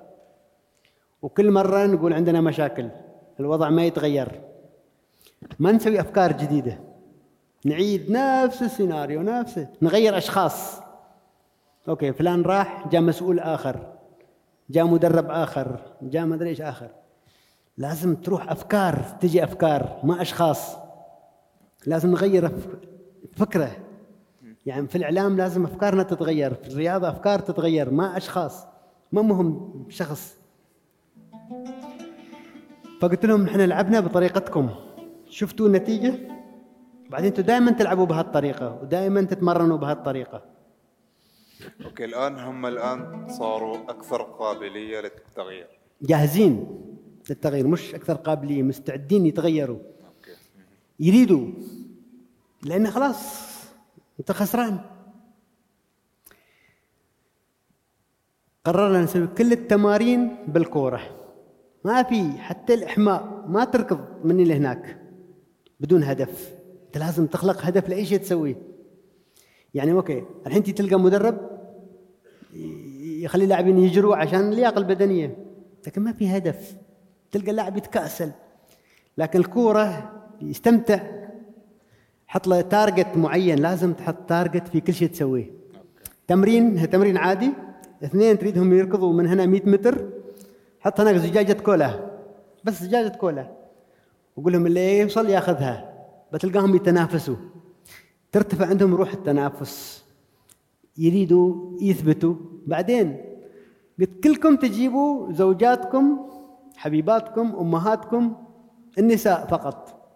وكل 1.22 1.50
مرة 1.50 1.86
نقول 1.86 2.12
عندنا 2.12 2.40
مشاكل 2.40 2.88
الوضع 3.40 3.70
ما 3.70 3.84
يتغير. 3.84 4.40
ما 5.58 5.72
نسوي 5.72 6.00
أفكار 6.00 6.32
جديدة. 6.32 6.78
نعيد 7.64 8.10
نفس 8.10 8.62
السيناريو 8.62 9.22
نفسه 9.22 9.68
نغير 9.82 10.18
أشخاص. 10.18 10.80
أوكي 11.88 12.12
فلان 12.12 12.42
راح 12.42 12.88
جاء 12.88 13.00
مسؤول 13.00 13.40
آخر. 13.40 13.95
جاء 14.70 14.86
مدرب 14.86 15.30
آخر 15.30 15.80
جاء 16.02 16.26
ما 16.26 16.34
أدري 16.34 16.48
إيش 16.48 16.60
آخر. 16.60 16.88
لازم 17.78 18.14
تروح 18.14 18.50
أفكار 18.50 19.02
تجي 19.20 19.44
أفكار 19.44 20.00
ما 20.04 20.22
أشخاص. 20.22 20.76
لازم 21.86 22.10
نغير 22.10 22.52
فكرة. 23.36 23.70
يعني 24.66 24.88
في 24.88 24.98
الإعلام 24.98 25.36
لازم 25.36 25.64
أفكارنا 25.64 26.02
تتغير 26.02 26.54
في 26.54 26.68
الرياضة 26.68 27.08
أفكار 27.08 27.38
تتغير 27.38 27.90
ما 27.90 28.16
أشخاص. 28.16 28.66
ما 29.12 29.22
مهم 29.22 29.86
شخص. 29.88 30.36
فقلت 33.00 33.26
لهم 33.26 33.42
نحن 33.42 33.60
لعبنا 33.60 34.00
بطريقتكم. 34.00 34.70
شفتوا 35.28 35.66
النتيجة؟ 35.66 36.14
بعدين 37.10 37.26
أنتم 37.26 37.42
دائما 37.42 37.70
تلعبوا 37.70 38.06
بهالطريقة 38.06 38.78
ودائما 38.82 39.22
تتمرنوا 39.22 39.76
بهالطريقة. 39.76 40.55
أوكي 41.84 42.04
الآن 42.04 42.38
هم 42.38 42.66
الآن 42.66 43.28
صاروا 43.28 43.76
أكثر 43.76 44.22
قابلية 44.22 45.00
للتغيير. 45.00 45.68
جاهزين 46.02 46.80
للتغيير 47.30 47.66
مش 47.66 47.94
أكثر 47.94 48.14
قابلية 48.14 48.62
مستعدين 48.62 49.26
يتغيروا. 49.26 49.78
يريدوا 51.00 51.52
لأن 52.62 52.90
خلاص 52.90 53.46
أنت 54.20 54.32
خسران. 54.32 54.80
قررنا 58.64 59.02
نسوي 59.02 59.26
كل 59.26 59.52
التمارين 59.52 60.36
بالكورة. 60.48 61.00
ما 61.84 62.02
في 62.02 62.32
حتى 62.32 62.74
الإحماء 62.74 63.44
ما 63.48 63.64
تركض 63.64 64.24
مني 64.24 64.44
لهناك 64.44 65.02
بدون 65.80 66.02
هدف. 66.02 66.54
أنت 66.86 66.98
لازم 66.98 67.26
تخلق 67.26 67.60
هدف 67.60 67.88
لأي 67.88 68.06
شيء 68.06 68.18
تسويه. 68.18 68.75
يعني 69.76 69.92
أوكي 69.92 70.24
الحين 70.46 70.62
تلقى 70.62 71.00
مدرب 71.00 71.38
يخلي 73.22 73.44
اللاعبين 73.44 73.78
يجروا 73.78 74.16
عشان 74.16 74.40
اللياقة 74.40 74.78
البدنية. 74.78 75.36
لكن 75.86 76.02
ما 76.02 76.12
في 76.12 76.36
هدف. 76.36 76.76
تلقى 77.30 77.50
اللاعب 77.50 77.76
يتكأسل. 77.76 78.30
لكن 79.18 79.38
الكورة 79.38 80.12
يستمتع. 80.42 81.00
حط 82.26 82.46
له 82.46 82.60
target 82.60 83.16
معين. 83.16 83.58
لازم 83.58 83.92
تحط 83.92 84.16
target 84.28 84.68
في 84.68 84.80
كل 84.80 84.94
شيء 84.94 85.08
تسويه. 85.08 85.50
تمرين 86.26 86.90
تمرين 86.90 87.16
عادي. 87.16 87.50
اثنين 88.04 88.38
تريدهم 88.38 88.72
يركضوا 88.72 89.12
من 89.12 89.26
هنا 89.26 89.46
100 89.46 89.62
متر. 89.68 90.08
حط 90.80 91.00
هناك 91.00 91.16
زجاجة 91.16 91.52
كولا 91.52 92.10
بس 92.64 92.82
زجاجة 92.82 93.08
كولا 93.08 93.50
وقول 94.36 94.52
لهم 94.52 94.66
اللي 94.66 94.98
يوصل 94.98 95.28
ياخذها. 95.28 95.92
بتلقاهم 96.32 96.76
يتنافسوا. 96.76 97.36
ترتفع 98.36 98.66
عندهم 98.66 98.94
روح 98.94 99.12
التنافس. 99.12 100.04
يريدوا 100.98 101.72
يثبتوا. 101.80 102.34
بعدين 102.66 103.16
قلت 104.00 104.24
كلكم 104.24 104.56
تجيبوا 104.56 105.32
زوجاتكم 105.32 106.18
حبيباتكم 106.76 107.56
أمهاتكم 107.60 108.34
النساء 108.98 109.46
فقط 109.46 110.10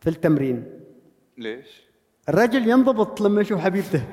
في 0.00 0.10
التمرين. 0.10 0.64
ليش؟ 1.38 1.82
الرجل 2.28 2.68
ينضبط 2.68 3.20
لما 3.20 3.40
يشوف 3.40 3.60
حبيبته. 3.60 4.02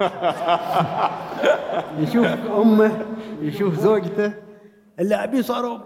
يشوف 2.03 2.27
أمه 2.61 3.05
يشوف 3.41 3.79
زوجته. 3.79 4.33
اللاعبين 4.99 5.41
صاروا 5.41 5.79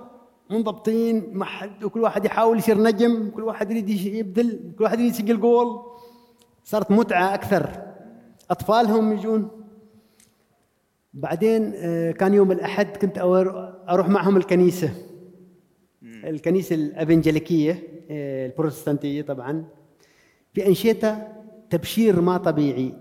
منضبطين 0.49 1.29
ما 1.33 1.45
حد 1.45 1.83
وكل 1.83 1.99
واحد 1.99 2.25
يحاول 2.25 2.57
يصير 2.57 2.81
نجم 2.81 3.29
كل 3.29 3.43
واحد 3.43 3.71
يريد 3.71 3.89
يبدل 3.89 4.73
كل 4.77 4.83
واحد 4.83 4.99
يريد 4.99 5.11
يسجل 5.11 5.39
جول. 5.39 5.86
صارت 6.67 6.91
متعة 6.91 7.33
أكثر. 7.33 7.69
أطفالهم 8.51 9.13
يجون. 9.13 9.49
بعدين 11.13 11.73
آه، 11.75 12.11
كان 12.11 12.33
يوم 12.33 12.51
الأحد 12.51 12.97
كنت 12.97 13.17
أروح 13.89 14.09
معهم 14.09 14.37
الكنيسة. 14.37 14.89
الكنيسة 16.03 16.75
الافنجليكيه 16.75 17.83
آه، 18.11 18.45
البروتستانتية 18.45 19.21
طبعا. 19.21 19.65
في 20.53 20.67
أنشطة 20.67 21.27
تبشير 21.69 22.21
ما 22.21 22.37
طبيعي 22.37 22.93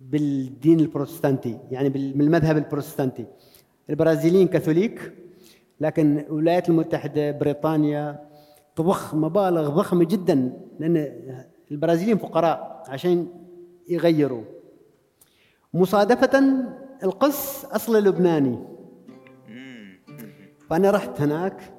بالدين 0.00 0.80
البروتستانتي 0.80 1.58
يعني 1.70 1.88
بال- 1.88 2.18
من 2.18 2.24
المذهب 2.24 2.56
البروتستانتي. 2.56 3.26
البرازيليين 3.90 4.48
كاثوليك 4.48 5.12
لكن 5.80 6.18
الولايات 6.18 6.68
المتحدة 6.68 7.30
بريطانيا 7.30 8.26
تضخ 8.76 9.14
مبالغ 9.14 9.68
ضخمة 9.68 10.04
جدا 10.04 10.52
لأن 10.78 10.96
البرازيليين 11.70 12.18
فقراء 12.18 12.84
عشان 12.88 13.26
يغيروا. 13.88 14.44
مصادفة 15.74 16.38
القس 17.02 17.64
اصله 17.64 18.00
لبناني. 18.00 18.58
فأنا 20.70 20.90
رحت 20.90 21.20
هناك 21.20 21.74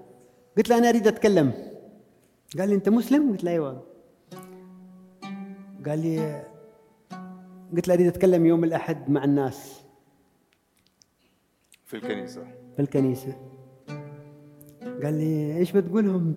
قلت 0.57 0.69
له 0.69 0.77
أنا 0.77 0.89
أريد 0.89 1.07
أتكلم. 1.07 1.51
قال 2.59 2.69
لي 2.69 2.75
أنت 2.75 2.89
مسلم؟ 2.89 3.31
قلت 3.31 3.43
له 3.43 3.51
أيوه. 3.51 3.83
قال 5.85 5.99
لي 5.99 6.43
قلت 7.75 7.87
له 7.87 7.93
أريد 7.93 8.07
أتكلم 8.07 8.45
يوم 8.45 8.63
الأحد 8.63 9.09
مع 9.09 9.23
الناس. 9.23 9.81
في 11.85 11.97
الكنيسة. 11.97 12.43
في 12.75 12.81
الكنيسة. 12.81 13.35
قال 15.03 15.13
لي 15.13 15.57
إيش 15.57 15.71
بتقولهم؟ 15.71 16.35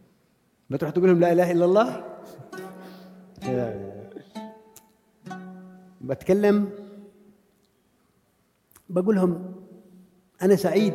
بتروح 0.70 0.92
تقول 0.92 1.08
لهم 1.08 1.20
لا 1.20 1.32
إله 1.32 1.50
إلا 1.50 1.64
الله؟ 1.64 2.15
بتكلم 6.00 6.68
بقول 8.88 9.16
لهم 9.16 9.54
أنا 10.42 10.56
سعيد 10.56 10.94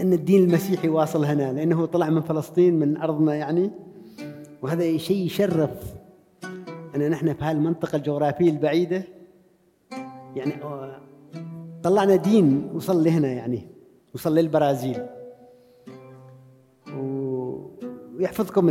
إن 0.00 0.12
الدين 0.12 0.42
المسيحي 0.42 0.88
واصل 0.88 1.24
هنا 1.24 1.52
لأنه 1.52 1.86
طلع 1.86 2.10
من 2.10 2.20
فلسطين 2.20 2.78
من 2.78 2.96
أرضنا 2.96 3.34
يعني 3.34 3.70
وهذا 4.62 4.96
شيء 4.96 5.26
يشرف 5.26 5.94
ان 6.96 7.10
نحن 7.10 7.34
في 7.34 7.44
هالمنطقة 7.44 7.96
الجغرافية 7.96 8.50
البعيدة. 8.50 9.02
يعني 10.36 10.62
آه، 10.62 11.00
طلعنا 11.82 12.16
دين 12.16 12.70
وصل 12.74 13.04
لهنا 13.04 13.28
يعني 13.28 13.68
وصل 14.14 14.34
للبرازيل. 14.34 15.06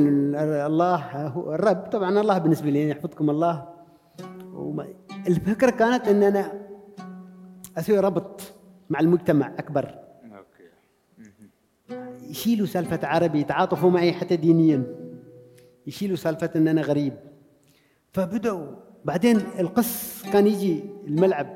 ال- 0.08 0.36
الله 0.36 1.28
هو 1.28 1.54
الرب. 1.54 1.90
طبعا 1.92 2.22
الله 2.22 2.38
بالنسبة 2.38 2.70
لي 2.70 2.90
يحفظكم 2.90 3.30
الله. 3.30 3.70
وما 4.54 4.88
الفكرة 5.28 5.70
كانت 5.70 6.08
إن 6.08 6.24
أنا 6.24 6.54
أسوي 7.78 8.00
ربط 8.00 8.42
مع 8.90 9.00
المجتمع 9.00 9.54
أكبر. 9.60 10.00
يشيلوا 12.30 12.68
سالفة 12.68 13.08
عربي 13.08 13.40
يتعاطفوا 13.40 13.90
معي 13.90 14.14
حتى 14.14 14.36
دينيا. 14.36 14.84
يشيلوا 15.88 16.16
سالفة 16.16 16.50
إن 16.56 16.68
أنا 16.68 16.82
غريب. 16.82 17.14
فبدأوا. 18.12 18.68
بعدين 19.06 19.38
القس 19.60 20.24
كان 20.34 20.48
يجي 20.48 20.84
الملعب. 21.08 21.48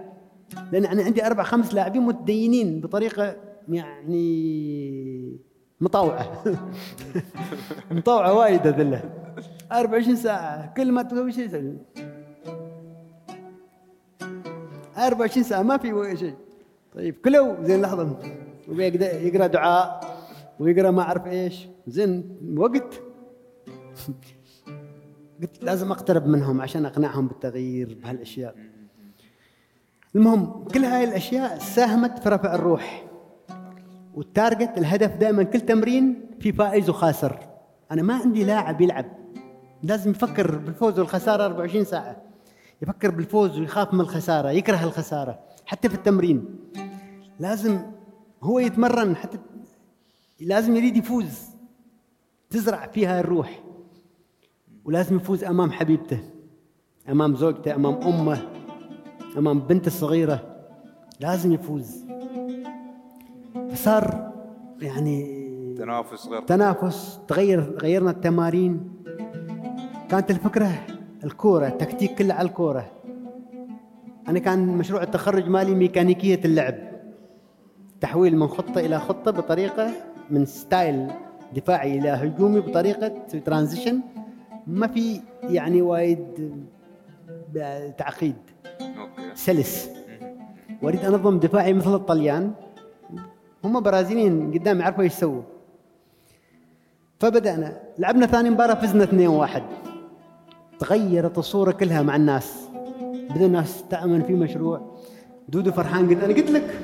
لأن 0.72 0.86
أنا 0.86 1.04
عندي 1.04 1.26
أربع 1.26 1.44
خمس 1.44 1.74
لاعبين 1.74 2.02
متدينين 2.02 2.82
بطريقة 2.82 3.36
يعني 3.70 5.40
مطوعة. 5.82 6.44
مطوعة 7.92 8.34
وايد 8.34 8.68
هذله 8.68 9.04
24 9.72 10.16
ساعة. 10.16 10.74
كل 10.74 10.92
ما 10.92 11.02
تسوي 11.02 11.32
شيء 11.32 11.46
يسوي. 11.46 11.78
24 14.98 15.44
ساعة. 15.44 15.62
ما 15.62 15.78
في 15.78 16.18
شيء. 16.20 16.36
طيب 16.96 17.16
كلوا 17.16 17.64
زين 17.64 17.82
لحظة. 17.82 18.18
يقرأ 18.68 19.48
دعاء 19.48 20.18
ويقرأ 20.60 20.92
ما 20.92 21.02
أعرف 21.02 21.28
إيش. 21.28 21.68
زين 21.88 22.38
وقت. 22.58 23.02
قلت 25.42 25.64
لازم 25.64 25.92
أقترب 25.92 26.28
منهم 26.28 26.62
عشان 26.62 26.86
أقنعهم 26.86 27.28
بالتغيير 27.28 27.98
بهالأشياء. 28.04 28.56
المهم 30.16 30.64
كل 30.64 30.84
هاي 30.86 31.04
الأشياء 31.04 31.60
ساهمت 31.60 32.20
في 32.20 32.30
رفع 32.30 32.56
الروح. 32.56 33.07
والتارجت 34.18 34.78
الهدف 34.78 35.16
دائما 35.16 35.44
كل 35.44 35.62
تمرين 35.62 36.30
في 36.40 36.52
فائز 36.52 36.90
وخاسر. 36.90 37.40
أنا 37.92 38.02
ما 38.02 38.14
عندي 38.14 38.44
لاعب 38.44 38.82
يلعب. 38.82 39.06
لازم 39.84 40.12
يفكر 40.12 40.58
بالفوز 40.58 41.00
والخسارة 41.00 41.46
24 41.46 41.84
ساعة. 41.86 42.22
يفكر 42.82 43.12
بالفوز 43.12 43.60
ويخاف 43.60 43.94
من 43.94 44.02
الخسارة 44.02 44.50
يكره 44.50 44.84
الخسارة 44.84 45.40
حتى 45.66 45.90
في 45.90 45.96
التمرين. 45.96 46.46
لازم 47.40 47.80
هو 48.44 48.60
يتمرن 48.60 49.16
حتى 49.16 49.38
لازم 50.40 50.76
يريد 50.76 50.98
يفوز. 50.98 51.40
تزرع 52.50 52.88
فيها 52.88 53.20
الروح. 53.20 53.64
ولازم 54.86 55.16
يفوز 55.16 55.44
أمام 55.44 55.72
حبيبته 55.72 56.20
أمام 57.10 57.36
زوجته 57.36 57.76
أمام 57.76 57.94
أمه 57.94 58.42
أمام 59.38 59.60
بنته 59.60 59.88
الصغيرة. 59.88 60.58
لازم 61.20 61.54
يفوز. 61.54 62.08
فصار 63.72 64.32
يعني 64.82 65.48
تنافس 65.78 66.28
غير 66.28 66.42
تنافس 66.42 67.20
تغير 67.28 67.78
غيرنا 67.82 68.12
التمارين. 68.12 68.92
كانت 70.10 70.32
الفكرة 70.32 70.72
الكورة 71.24 71.68
التكتيك 71.68 72.16
كله 72.16 72.34
على 72.34 72.48
الكورة. 72.48 72.92
أنا 74.28 74.40
كان 74.40 74.68
مشروع 74.68 75.04
التخرج 75.04 75.50
مالي 75.50 75.76
ميكانيكية 75.76 76.40
اللعب. 76.46 76.76
تحويل 78.02 78.38
من 78.38 78.48
خطة 78.48 78.80
إلى 78.80 79.00
خطة 79.00 79.32
بطريقة 79.32 79.92
من 80.30 80.46
ستايل 80.46 81.08
دفاعي 81.56 82.00
إلى 82.00 82.10
هجومي 82.10 82.60
بطريقة 82.60 83.08
transition. 83.46 84.00
ما 84.68 84.88
في 84.88 85.22
يعني 85.44 85.82
وايد 85.82 86.52
تعقيد. 87.98 88.36
okay. 88.82 89.36
سلس. 89.36 89.90
وأريد 90.82 91.06
أنظم 91.06 91.40
دفاعي 91.40 91.74
مثل 91.74 91.96
الطليان. 91.96 92.54
هم 93.68 93.80
برازيليين 93.80 94.52
قدام 94.54 94.80
يعرفوا 94.80 95.04
إيش 95.04 95.14
يسووا. 95.14 95.42
فبدأنا. 97.20 97.78
لعبنا 97.98 98.26
ثاني 98.26 98.50
مباراة 98.50 98.74
فزنا 98.74 99.04
2-1 99.04 99.62
تغيرت 100.80 101.38
الصورة 101.38 101.72
كلها 101.72 102.02
مع 102.02 102.16
الناس. 102.16 102.54
بدا 103.30 103.46
الناس 103.46 103.84
تامن 103.90 104.24
في 104.24 104.34
مشروع. 104.34 104.82
دودو 105.50 105.72
فرحان 105.72 106.10
قلت 106.10 106.24
أنا 106.24 106.34
قلت 106.34 106.52
لك. 106.52 106.80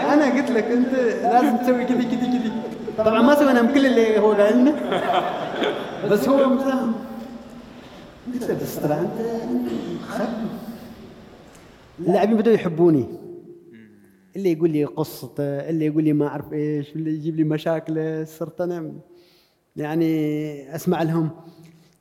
أنا 0.00 0.24
قلت 0.34 0.50
لك 0.50 0.64
أنت 0.64 0.92
لازم 1.22 1.56
تسوي 1.56 1.84
كذي 1.84 2.04
كذي 2.04 2.26
كذي. 2.38 2.52
طبعا 2.98 3.22
ما 3.22 3.34
سوينا 3.34 3.72
كل 3.72 3.86
اللي 3.86 4.18
هو 4.18 4.32
قال 4.32 4.58
لنا 4.58 4.74
بس 6.10 6.28
هو 6.28 6.48
مساهم 6.48 6.92
قلت 8.32 8.44
له 8.50 8.58
بس 8.62 8.76
ترى 8.76 9.08
خب 10.08 10.28
اللاعبين 12.00 12.36
بدأوا 12.36 12.54
يحبوني. 12.54 13.23
اللي 14.36 14.52
يقول 14.52 14.70
لي 14.70 14.84
قصته 14.84 15.42
اللي 15.42 15.86
يقول 15.86 16.04
لي 16.04 16.12
ما 16.12 16.26
أعرف 16.26 16.52
إيش 16.52 16.96
اللي 16.96 17.10
يجيب 17.10 17.36
لي 17.36 17.44
مشاكله 17.44 18.24
صرت 18.24 18.60
أنا 18.60 18.92
يعني 19.76 20.74
أسمع 20.74 21.02
لهم. 21.02 21.30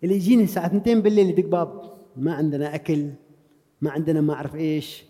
اللي 0.03 0.15
يجيني 0.15 0.43
الساعة 0.43 0.65
2 0.65 1.01
بالليل 1.01 1.29
يدق 1.29 1.45
باب 1.45 1.93
ما 2.17 2.33
عندنا 2.33 2.75
أكل 2.75 3.09
ما 3.81 3.91
عندنا 3.91 4.21
ما 4.21 4.33
أعرف 4.33 4.55
إيش. 4.55 5.03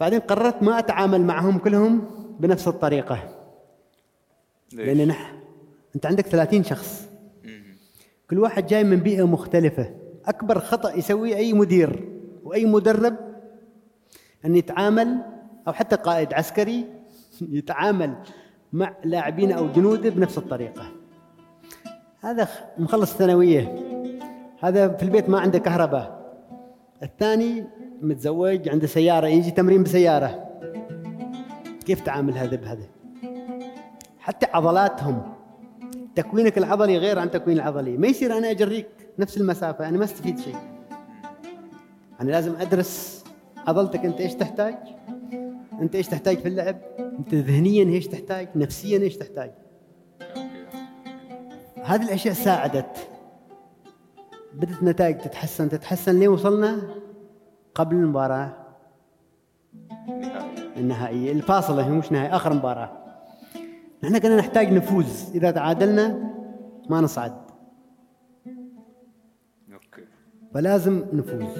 بعدين 0.00 0.20
قررت 0.20 0.62
ما 0.62 0.78
أتعامل 0.78 1.20
معهم 1.20 1.58
كلهم 1.58 2.04
بنفس 2.40 2.68
الطريقة. 2.68 3.34
لأن 4.72 4.96
ليش؟ 4.96 5.08
نح 5.08 5.34
أنت 5.96 6.06
عندك 6.06 6.26
30 6.26 6.64
شخص. 6.64 7.08
كل 8.30 8.38
واحد 8.38 8.66
جاي 8.66 8.84
من 8.84 8.96
بيئة 8.96 9.26
مختلفة. 9.26 9.94
أكبر 10.26 10.58
خطأ 10.58 10.94
يسويه 10.94 11.36
أي 11.36 11.52
مدير 11.52 12.08
وأي 12.44 12.66
مدرب 12.66 13.16
أن 14.44 14.56
يتعامل 14.56 15.37
أو 15.68 15.72
حتى 15.72 15.96
قائد 15.96 16.34
عسكري 16.34 16.84
يتعامل 17.40 18.14
مع 18.72 18.94
لاعبين 19.04 19.52
أو 19.52 19.68
جنوده 19.68 20.10
بنفس 20.10 20.38
الطريقة. 20.38 20.92
هذا 22.20 22.48
مخلص 22.78 23.12
ثانويه 23.12 23.74
هذا 24.60 24.88
في 24.88 25.02
البيت 25.02 25.28
ما 25.28 25.40
عنده 25.40 25.58
كهرباء. 25.58 26.36
الثاني 27.02 27.64
متزوج 28.02 28.68
عنده 28.68 28.86
سيارة 28.86 29.26
يجي 29.26 29.50
تمرين 29.50 29.82
بسيارة. 29.82 30.48
كيف 31.86 32.00
تعامل 32.00 32.38
هذا 32.38 32.56
بهذا؟ 32.56 32.86
حتى 34.18 34.46
عضلاتهم. 34.52 35.22
تكوينك 36.14 36.58
العضلي 36.58 36.98
غير 36.98 37.18
عن 37.18 37.30
تكوين 37.30 37.56
العضلي. 37.56 37.96
ما 37.96 38.06
يصير 38.06 38.38
أنا 38.38 38.50
أجريك 38.50 38.88
نفس 39.18 39.36
المسافة 39.36 39.88
أنا 39.88 39.98
ما 39.98 40.04
استفيد 40.04 40.38
شيء. 40.38 40.56
أنا 42.20 42.30
لازم 42.30 42.56
أدرس 42.56 43.24
عضلتك 43.66 44.04
أنت 44.04 44.20
إيش 44.20 44.34
تحتاج؟ 44.34 44.74
أنت 45.80 45.94
إيش 45.94 46.06
تحتاج 46.08 46.38
في 46.38 46.48
اللعب؟ 46.48 46.76
أنت 46.98 47.34
ذهنيا 47.34 47.84
إيش 47.84 48.06
تحتاج؟ 48.06 48.48
نفسيا 48.56 48.98
إيش 48.98 49.16
تحتاج؟ 49.16 49.50
هذه 51.84 52.02
الأشياء 52.02 52.34
ساعدت. 52.34 53.08
بدت 54.54 54.82
نتائج 54.82 55.18
تتحسن. 55.18 55.68
تتحسن 55.68 56.18
لين 56.18 56.28
وصلنا 56.28 56.82
قبل 57.74 57.96
المباراة. 57.96 58.56
النهائية. 60.76 61.32
الفاصلة 61.32 61.86
هي 61.86 61.90
مش 61.90 62.12
نهائية 62.12 62.36
آخر 62.36 62.52
مباراة. 62.52 62.92
نحن 64.02 64.18
كنا 64.18 64.36
نحتاج 64.36 64.72
نفوز. 64.72 65.30
إذا 65.34 65.50
تعادلنا 65.50 66.34
ما 66.90 67.00
نصعد. 67.00 67.36
أوكي. 69.72 70.04
فلازم 70.54 71.04
نفوز. 71.12 71.58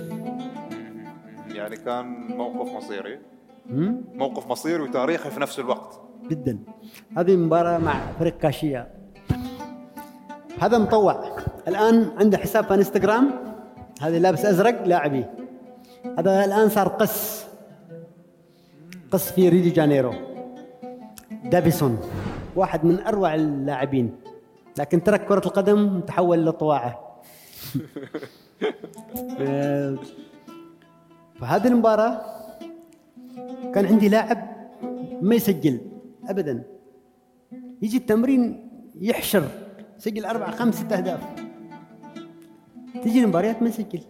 يعني 1.49 1.77
كان 1.77 2.07
موقف 2.37 2.73
مصيري؟ 2.73 3.19
موقف 3.69 4.47
مصيري 4.47 4.83
وتاريخي 4.83 5.31
في 5.31 5.41
نفس 5.41 5.59
الوقت. 5.59 6.01
جدا. 6.31 6.59
هذه 7.17 7.37
مباراة 7.37 7.79
مع 7.79 8.13
فريق 8.19 8.39
كاشيا. 8.39 8.95
هذا 10.61 10.79
مطوع. 10.79 11.25
الآن 11.69 12.11
عنده 12.19 12.39
حساب 12.39 12.65
في 12.65 12.75
انستغرام. 12.75 13.31
هذا 14.01 14.19
لابس 14.19 14.45
أزرق 14.45 14.87
لاعبي. 14.87 15.25
هذا 16.19 16.45
الآن 16.45 16.69
صار 16.69 16.89
قس. 16.89 17.47
قس 19.11 19.33
في 19.33 19.49
ريو 19.49 19.63
دي 19.63 19.71
جانيرو. 19.71 20.15
دافيسون. 21.45 21.99
واحد 22.57 22.85
من 22.85 23.01
أروع 23.01 23.35
اللاعبين. 23.35 24.17
لكن 24.79 25.03
ترك 25.03 25.25
كرة 25.25 25.47
القدم 25.47 25.97
وتحول 25.97 26.39
للطواعة 26.39 27.21
آه، 29.41 29.97
فهذه 31.41 31.67
المباراة 31.67 32.38
كان 33.75 33.87
عندي 33.87 34.09
لاعب 34.09 34.39
ما 35.23 35.35
يسجل 35.35 35.81
ابدا. 36.29 36.65
يجي 37.83 37.97
التمرين 37.97 38.71
يحشر 39.01 39.49
سجل 39.99 40.25
أربع 40.25 40.51
خمس 40.51 40.75
ست 40.75 40.93
أهداف. 40.93 41.21
تجي 43.05 43.23
المباريات 43.23 43.63
ما 43.63 43.69
يسجل. 43.69 44.01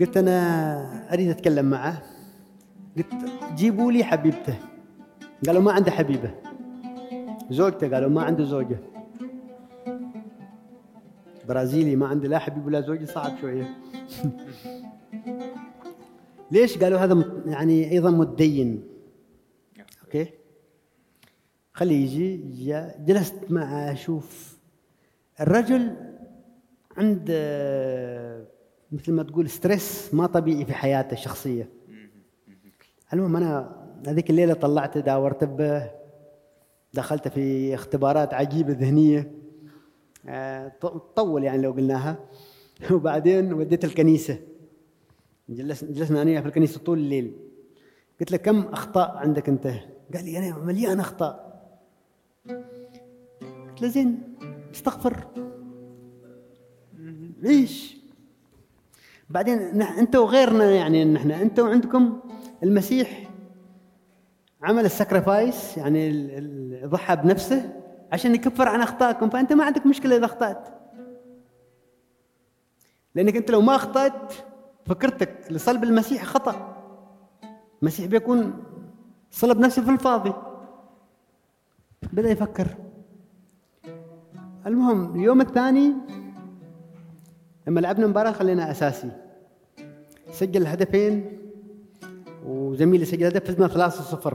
قلت 0.00 0.16
أنا 0.16 1.12
أريد 1.12 1.28
أتكلم 1.28 1.70
معه. 1.70 2.02
قلت 2.96 3.14
جيبوا 3.54 3.92
لي 3.92 4.04
حبيبته. 4.04 4.54
قالوا 5.46 5.62
ما 5.62 5.72
عنده 5.72 5.90
حبيبة. 5.90 6.30
زوجته 7.50 7.94
قالوا 7.94 8.10
ما 8.10 8.22
عنده 8.22 8.44
زوجة. 8.44 8.78
برازيلي 11.48 11.96
ما 11.96 12.06
عنده 12.06 12.28
لا 12.28 12.38
حبيب 12.38 12.66
ولا 12.66 12.80
زوجة 12.80 13.04
صعب 13.04 13.32
شوية. 13.40 13.68
ليش 16.54 16.78
قالوا 16.78 16.98
هذا 16.98 17.42
يعني 17.46 17.90
أيضا 17.90 18.10
متدين؟ 18.10 18.84
okay. 20.04 20.26
خليه 21.72 22.04
يجي 22.04 22.36
جلست 22.98 23.34
معه 23.50 23.92
أشوف 23.92 24.58
الرجل 25.40 25.96
عنده 26.96 27.34
مثل 28.92 29.12
ما 29.12 29.22
تقول 29.22 29.50
stress 29.50 30.14
ما 30.14 30.26
طبيعي 30.26 30.64
في 30.64 30.72
حياته 30.74 31.12
الشخصية. 31.12 31.68
المهم 33.12 33.36
أنا 33.36 33.76
هذيك 34.06 34.30
الليلة 34.30 34.54
طلعته 34.54 35.00
داورت 35.00 35.44
به 35.44 35.90
دخلت 36.94 37.28
في 37.28 37.74
اختبارات 37.74 38.34
عجيبة 38.34 38.72
ذهنية. 38.72 39.32
آه، 40.28 40.68
ط- 40.68 40.86
طول 41.16 41.44
يعني 41.44 41.62
لو 41.62 41.72
قلناها. 41.72 42.18
وبعدين 42.92 43.52
وديت 43.52 43.84
الكنيسة. 43.84 44.38
جلسنا 45.48 46.22
أنا 46.22 46.40
في 46.40 46.48
الكنيسة 46.48 46.80
طول 46.80 46.98
الليل. 46.98 47.36
قلت 48.20 48.30
له 48.32 48.36
كم 48.36 48.60
أخطاء 48.60 49.16
عندك 49.16 49.48
أنت؟ 49.48 49.66
قال 50.14 50.24
لي 50.24 50.38
أنا 50.38 50.58
مليان 50.58 51.00
أخطاء. 51.00 51.54
قلت 53.68 53.82
له 53.82 53.88
زين 53.88 54.34
استغفر. 54.74 55.26
عيش 57.44 57.96
بعدين 59.30 59.82
أنت 59.82 60.16
وغيرنا 60.16 60.70
يعني 60.70 61.04
نحن 61.04 61.30
أنت 61.30 61.60
وعندكم 61.60 62.20
المسيح 62.62 63.30
عمل 64.62 64.84
السكرفايس 64.84 65.78
يعني 65.78 66.22
ضحى 66.84 67.16
بنفسه 67.16 67.82
عشان 68.12 68.34
يكفر 68.34 68.68
عن 68.68 68.80
أخطائكم 68.80 69.30
فأنت 69.30 69.52
ما 69.52 69.64
عندك 69.64 69.86
مشكلة 69.86 70.16
إذا 70.16 70.24
أخطأت. 70.24 70.68
لأنك 73.14 73.36
أنت 73.36 73.50
لو 73.50 73.60
ما 73.60 73.76
أخطأت 73.76 74.32
فكرتك 74.86 75.34
لصلب 75.50 75.84
المسيح 75.84 76.24
خطأ. 76.24 76.76
المسيح 77.82 78.06
بيكون 78.06 78.64
صلب 79.30 79.58
نفسه 79.58 79.82
في 79.84 79.90
الفاضي. 79.90 80.32
بدأ 82.12 82.30
يفكر. 82.30 82.68
المهم 84.66 85.14
اليوم 85.14 85.40
الثاني 85.40 85.92
لما 87.66 87.80
لعبنا 87.80 88.06
مباراة 88.06 88.32
خلينا 88.32 88.70
أساسي. 88.70 89.10
سجل 90.30 90.66
هدفين 90.66 91.38
وزميلي 92.46 93.04
سجل 93.04 93.26
هدف 93.26 93.44
فزنا 93.44 93.68
3-0 93.68 94.34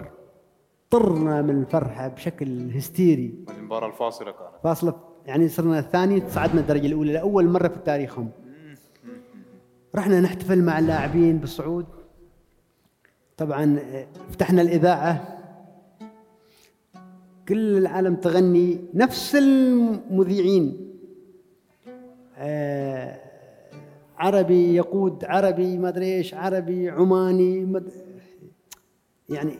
طرنا 0.89 1.41
من 1.41 1.61
الفرحة 1.61 2.07
بشكل 2.07 2.71
هستيري. 2.71 3.45
المباراة 3.57 3.87
الفاصلة 3.87 4.31
كانت. 4.31 4.51
فاصلة 4.63 4.93
يعني 5.25 5.47
صرنا 5.47 5.79
الثاني 5.79 6.29
صعدنا 6.29 6.61
الدرجة 6.61 6.87
الأولى 6.87 7.13
لأول 7.13 7.49
مرة 7.49 7.67
في 7.67 7.79
تاريخهم. 7.85 8.29
رحنا 9.95 10.19
نحتفل 10.21 10.63
مع 10.63 10.79
اللاعبين 10.79 11.37
بالصعود 11.37 11.85
طبعا 13.37 13.79
فتحنا 14.31 14.61
الإذاعة. 14.61 15.35
كل 17.47 17.77
العالم 17.77 18.15
تغني 18.15 18.79
نفس 18.93 19.35
المذيعين. 19.35 20.89
آه، 22.37 23.19
عربي 24.17 24.75
يقود 24.75 25.25
عربي 25.25 25.77
ما 25.77 25.89
أدري 25.89 26.15
إيش 26.17 26.33
عربي 26.33 26.89
عماني 26.89 27.81
يعني 29.29 29.53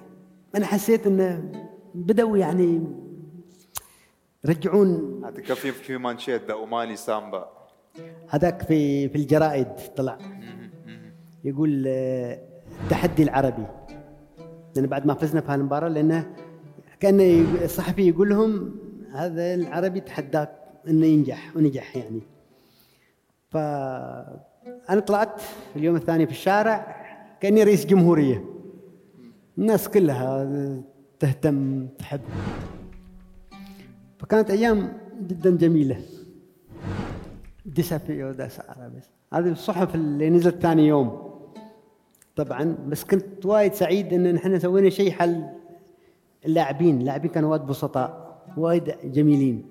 أنا 0.55 0.65
حسيت 0.65 1.07
إنه 1.07 1.51
بدأوا 1.95 2.37
يعني 2.37 2.81
رجعون 4.45 5.21
كان 5.47 5.55
في 5.55 5.71
في 5.71 5.97
مانشيت 5.97 6.43
ده 6.43 6.53
أوماني 6.53 6.95
سامبا. 6.95 7.58
هذاك 8.29 8.61
في 8.61 9.09
في 9.09 9.15
الجرائد 9.15 9.67
طلع. 9.95 10.17
يقول 11.43 11.83
آه، 11.87 12.39
التحدي 12.83 13.23
العربي. 13.23 13.65
لأن 14.75 14.87
بعد 14.87 15.05
ما 15.05 15.13
فزنا 15.13 15.41
في 15.41 15.51
هالمباراه 15.51 15.87
لأنه 15.87 16.27
كان 16.99 17.45
الصحفي 17.63 18.09
يقول 18.09 18.29
لهم 18.29 18.75
هذا 19.13 19.53
العربي 19.53 19.99
تحداك 19.99 20.49
إنه 20.87 21.05
ينجح 21.05 21.57
ونجح 21.57 21.97
يعني. 21.97 22.21
ف 23.49 23.57
أنا 24.89 24.99
طلعت 24.99 25.39
في 25.39 25.79
اليوم 25.79 25.95
الثاني 25.95 26.25
في 26.25 26.31
الشارع 26.31 27.05
كأني 27.41 27.63
رئيس 27.63 27.85
جمهورية. 27.85 28.43
الناس 29.57 29.89
كلها 29.89 30.47
تهتم 31.19 31.87
تحب. 31.87 32.21
فكانت 34.19 34.51
أيام 34.51 34.93
جدا 35.27 35.57
جميلة. 35.57 36.01
ديسابيو 37.73 38.31
داس 38.31 38.59
عربس 38.59 39.09
هذه 39.33 39.51
الصحف 39.51 39.95
اللي 39.95 40.29
نزلت 40.29 40.61
ثاني 40.61 40.87
يوم. 40.87 41.29
طبعا 42.35 42.77
بس 42.87 43.03
كنت 43.03 43.45
وايد 43.45 43.73
سعيد 43.73 44.13
إن 44.13 44.33
نحن 44.33 44.59
سوينا 44.59 44.89
شيء 44.89 45.11
حل 45.11 45.45
اللاعبين. 46.45 46.99
اللاعبين 46.99 47.31
كانوا 47.31 47.51
وايد 47.51 47.61
بسطاء 47.61 48.41
وايد 48.57 48.95
جميلين. 49.03 49.65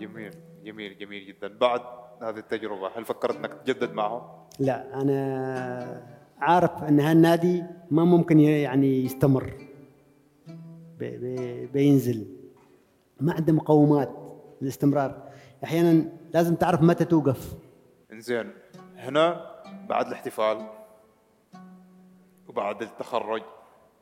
جميل 0.00 0.30
جميل 0.64 0.98
جميل 0.98 1.26
جدا. 1.26 1.48
بعد 1.60 1.80
هذه 2.22 2.38
التجربة 2.38 2.88
هل 2.96 3.04
فكرت 3.04 3.36
إنك 3.36 3.52
تجدد 3.64 3.92
معهم؟ 3.92 4.22
لا 4.58 5.02
أنا 5.02 6.02
عارف 6.38 6.84
إن 6.84 7.00
هالنادي 7.00 7.62
ما 7.90 8.04
ممكن 8.04 8.40
يعني 8.40 9.04
يستمر. 9.04 9.52
بي 10.98 11.16
بي 11.16 11.66
بينزل. 11.66 12.26
ما 13.20 13.32
عنده 13.32 13.52
مقومات 13.52 14.10
للاستمرار. 14.62 15.22
أحيانا 15.64 16.04
لازم 16.34 16.54
تعرف 16.54 16.82
متى 16.82 17.04
توقف. 17.04 17.52
إنزين 18.12 18.50
هنا 18.96 19.50
بعد 19.88 20.06
الاحتفال 20.06 20.66
وبعد 22.48 22.82
التخرج 22.82 23.42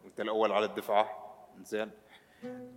وانت 0.05 0.21
الأول 0.21 0.53
على 0.53 0.67
الدفعة. 0.67 1.09
إنزين 1.59 1.91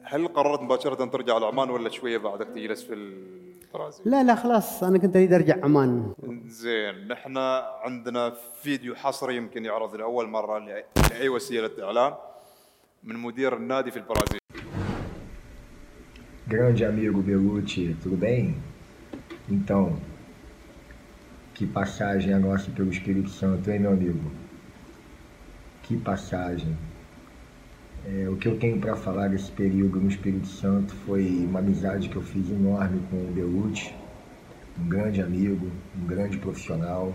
هل 0.04 0.28
قررت 0.28 0.62
مباشرة 0.62 1.06
ترجع 1.06 1.38
لعمان 1.38 1.70
ولا 1.70 1.90
شوية 1.90 2.18
بعدك 2.18 2.48
تجلس 2.48 2.84
في 2.84 2.94
ال... 2.94 3.42
البرازيل 3.62 4.12
لا 4.12 4.24
لا 4.24 4.36
خلاص 4.36 4.84
أنا 4.84 4.98
كنت 4.98 5.16
أريد 5.16 5.34
أرجع 5.34 5.64
عمان. 5.64 6.14
زين 6.46 7.08
نحن 7.08 7.38
عندنا 7.84 8.34
فيديو 8.64 8.96
حصري 8.96 9.36
يمكن 9.36 9.66
يعرض 9.66 9.96
لأول 9.96 10.28
مرة 10.28 10.60
لاي 10.60 10.86
لأي 11.10 11.30
وسيلة 11.30 11.72
اعلام 11.84 12.14
من 13.04 13.16
مدير 13.16 13.58
النادي 13.58 13.92
في 13.92 13.98
البرازيل. 13.98 14.42
Grande 16.48 16.86
amigo 16.86 17.22
Belucci, 17.22 17.96
tudo 18.04 18.18
bem? 18.18 18.71
Então, 19.52 19.98
que 21.54 21.68
passagem 21.68 22.34
a 22.34 22.40
nossa 22.40 22.72
pelo 22.72 22.90
Espírito 22.90 23.30
Santo, 23.30 23.70
hein, 23.70 23.82
meu 23.82 23.92
amigo? 23.92 24.32
Que 25.84 25.98
passagem. 25.98 26.74
É, 28.06 28.30
o 28.30 28.38
que 28.38 28.48
eu 28.48 28.58
tenho 28.58 28.80
para 28.80 28.96
falar 28.96 29.28
desse 29.28 29.52
período 29.52 30.00
no 30.00 30.08
Espírito 30.08 30.48
Santo 30.48 30.96
foi 31.06 31.28
uma 31.50 31.60
amizade 31.60 32.08
que 32.08 32.16
eu 32.16 32.22
fiz 32.22 32.50
enorme 32.50 33.02
com 33.10 33.18
o 33.18 33.32
Belucci, 33.34 33.94
um 34.80 34.88
grande 34.88 35.22
amigo, 35.22 35.70
um 36.02 36.06
grande 36.06 36.38
profissional. 36.38 37.14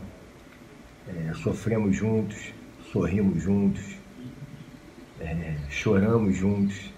É, 1.09 1.33
sofremos 1.33 1.97
juntos, 1.97 2.53
sorrimos 2.93 3.43
juntos, 3.43 3.97
é, 5.21 5.57
choramos 5.71 6.37
juntos 6.37 6.93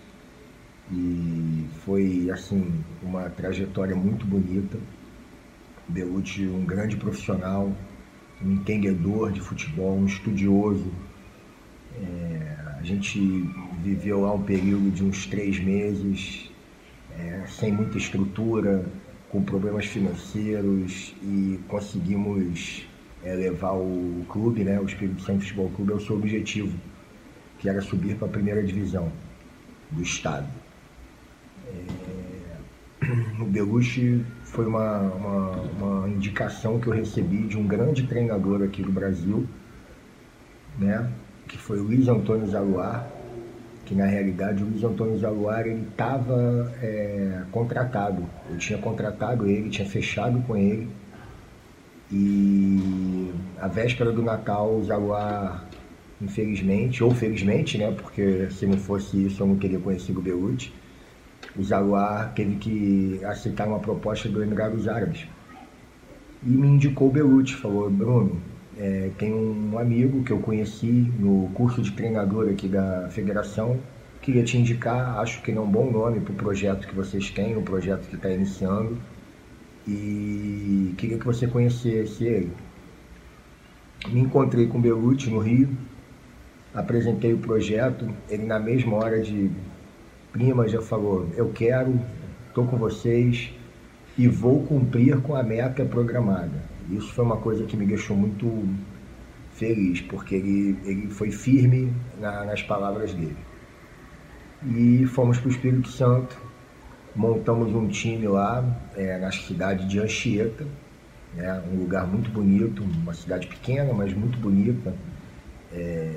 e 0.90 1.64
foi 1.84 2.28
assim 2.28 2.82
uma 3.04 3.30
trajetória 3.30 3.94
muito 3.94 4.26
bonita. 4.26 4.76
Belucci, 5.88 6.46
um 6.46 6.64
grande 6.64 6.96
profissional, 6.96 7.72
um 8.42 8.52
entendedor 8.52 9.32
de 9.32 9.40
futebol, 9.40 9.96
um 9.96 10.06
estudioso. 10.06 10.92
É, 12.00 12.56
a 12.78 12.82
gente 12.82 13.18
viveu 13.82 14.20
lá 14.20 14.34
um 14.34 14.42
período 14.42 14.90
de 14.90 15.02
uns 15.02 15.26
três 15.26 15.58
meses, 15.58 16.50
é, 17.18 17.44
sem 17.48 17.72
muita 17.72 17.96
estrutura, 17.96 18.84
com 19.30 19.42
problemas 19.42 19.86
financeiros 19.86 21.14
e 21.22 21.58
conseguimos 21.68 22.86
é, 23.22 23.34
levar 23.34 23.72
o 23.72 24.24
clube, 24.28 24.64
né, 24.64 24.80
o 24.80 24.84
Espírito 24.84 25.22
Santo 25.22 25.40
Futebol 25.40 25.70
Clube, 25.70 25.92
ao 25.92 26.00
seu 26.00 26.16
objetivo, 26.16 26.78
que 27.58 27.68
era 27.68 27.80
subir 27.80 28.16
para 28.16 28.28
a 28.28 28.30
primeira 28.30 28.62
divisão 28.62 29.10
do 29.90 30.02
estado. 30.02 30.48
É, 31.66 33.40
o 33.42 33.44
Belushi 33.44 34.24
foi 34.48 34.66
uma, 34.66 34.98
uma, 34.98 35.50
uma, 35.78 36.08
indicação 36.08 36.80
que 36.80 36.86
eu 36.86 36.92
recebi 36.92 37.46
de 37.46 37.56
um 37.56 37.66
grande 37.66 38.06
treinador 38.06 38.62
aqui 38.62 38.82
do 38.82 38.90
Brasil, 38.90 39.46
né, 40.78 41.08
que 41.46 41.58
foi 41.58 41.78
o 41.78 41.84
Luiz 41.84 42.08
Antônio 42.08 42.46
Zaluar, 42.46 43.06
que 43.84 43.94
na 43.94 44.06
realidade 44.06 44.62
o 44.62 44.66
Luiz 44.66 44.82
Antônio 44.82 45.18
Zaluar 45.18 45.66
estava 45.66 46.72
é, 46.82 47.42
contratado, 47.52 48.24
eu 48.50 48.58
tinha 48.58 48.78
contratado 48.78 49.46
ele, 49.46 49.70
tinha 49.70 49.88
fechado 49.88 50.42
com 50.46 50.56
ele, 50.56 50.88
e 52.10 53.30
a 53.60 53.68
véspera 53.68 54.10
do 54.10 54.22
Natal 54.22 54.74
o 54.74 54.84
Zaluar 54.84 55.68
infelizmente, 56.20 57.04
ou 57.04 57.12
felizmente, 57.12 57.78
né, 57.78 57.92
porque 57.92 58.48
se 58.50 58.66
não 58.66 58.76
fosse 58.76 59.26
isso 59.26 59.42
eu 59.42 59.46
não 59.46 59.56
teria 59.56 59.78
conhecido 59.78 60.18
o 60.18 60.22
Belucci, 60.22 60.72
o 61.58 61.62
Jaguar 61.62 62.32
teve 62.34 62.54
que 62.56 63.20
aceitar 63.24 63.66
uma 63.66 63.80
proposta 63.80 64.28
do 64.28 64.42
Emirados 64.42 64.86
Árabes. 64.86 65.26
E 66.42 66.48
me 66.48 66.68
indicou 66.68 67.08
o 67.08 67.10
Belucci, 67.10 67.54
falou, 67.54 67.90
Bruno, 67.90 68.40
é, 68.78 69.10
tem 69.18 69.34
um 69.34 69.76
amigo 69.76 70.22
que 70.22 70.30
eu 70.30 70.38
conheci 70.38 71.12
no 71.18 71.50
curso 71.54 71.82
de 71.82 71.90
treinador 71.90 72.48
aqui 72.48 72.68
da 72.68 73.08
federação, 73.10 73.76
queria 74.22 74.44
te 74.44 74.56
indicar, 74.56 75.18
acho 75.18 75.42
que 75.42 75.50
é 75.50 75.60
um 75.60 75.68
bom 75.68 75.90
nome 75.90 76.20
para 76.20 76.32
o 76.32 76.36
projeto 76.36 76.86
que 76.86 76.94
vocês 76.94 77.28
têm, 77.30 77.56
o 77.56 77.62
projeto 77.62 78.06
que 78.08 78.14
está 78.14 78.30
iniciando, 78.30 78.96
e 79.86 80.94
queria 80.96 81.18
que 81.18 81.26
você 81.26 81.48
conhecesse 81.48 82.22
ele. 82.24 82.52
Me 84.10 84.20
encontrei 84.20 84.68
com 84.68 84.78
o 84.78 84.80
Belucci 84.80 85.28
no 85.28 85.40
Rio, 85.40 85.68
apresentei 86.72 87.32
o 87.32 87.38
projeto, 87.38 88.08
ele 88.28 88.44
na 88.44 88.60
mesma 88.60 88.96
hora 88.96 89.20
de 89.20 89.50
prima 90.32 90.68
já 90.68 90.80
falou: 90.80 91.28
eu 91.36 91.50
quero, 91.50 92.00
estou 92.48 92.66
com 92.66 92.76
vocês 92.76 93.52
e 94.16 94.26
vou 94.26 94.64
cumprir 94.64 95.20
com 95.20 95.34
a 95.34 95.42
meta 95.42 95.84
programada. 95.84 96.62
Isso 96.90 97.12
foi 97.12 97.24
uma 97.24 97.36
coisa 97.36 97.64
que 97.64 97.76
me 97.76 97.86
deixou 97.86 98.16
muito 98.16 98.68
feliz, 99.52 100.00
porque 100.00 100.34
ele, 100.36 100.78
ele 100.84 101.08
foi 101.08 101.30
firme 101.30 101.92
na, 102.20 102.44
nas 102.44 102.62
palavras 102.62 103.12
dele. 103.12 103.36
E 104.66 105.06
fomos 105.06 105.38
para 105.38 105.48
o 105.48 105.50
Espírito 105.50 105.88
Santo, 105.88 106.36
montamos 107.14 107.72
um 107.74 107.86
time 107.88 108.26
lá 108.26 108.64
é, 108.96 109.18
na 109.18 109.30
cidade 109.30 109.86
de 109.86 110.00
Anchieta, 110.00 110.66
né, 111.34 111.62
um 111.72 111.78
lugar 111.78 112.06
muito 112.06 112.30
bonito, 112.30 112.82
uma 112.82 113.14
cidade 113.14 113.46
pequena, 113.46 113.92
mas 113.92 114.12
muito 114.12 114.38
bonita. 114.38 114.94
É, 115.72 116.14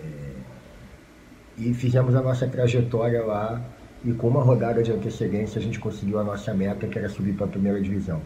e 1.57 1.73
fizemos 1.73 2.15
a 2.15 2.21
nossa 2.21 2.47
trajetória 2.47 3.23
lá 3.23 3.61
e 4.03 4.11
com 4.13 4.27
uma 4.27 4.41
rodada 4.41 4.81
de 4.81 4.91
antecedência 4.91 5.59
a 5.59 5.61
gente 5.61 5.79
conseguiu 5.79 6.19
a 6.19 6.23
nossa 6.23 6.53
meta, 6.53 6.87
que 6.87 6.97
era 6.97 7.09
subir 7.09 7.33
para 7.33 7.45
a 7.45 7.49
primeira 7.49 7.79
divisão. 7.81 8.21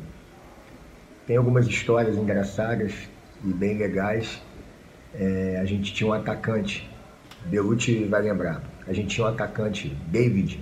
Tem 1.28 1.38
algumas 1.38 1.68
histórias 1.68 2.16
engraçadas 2.16 2.94
e 3.44 3.54
bem 3.54 3.78
legais. 3.78 4.42
É, 5.14 5.60
a 5.62 5.66
gente 5.66 5.94
tinha 5.94 6.10
um 6.10 6.14
atacante, 6.14 6.90
Belucci 7.46 8.06
vai 8.06 8.22
lembrar, 8.22 8.62
a 8.88 8.94
gente 8.94 9.16
tinha 9.16 9.26
um 9.26 9.30
atacante, 9.30 9.96
David, 10.08 10.62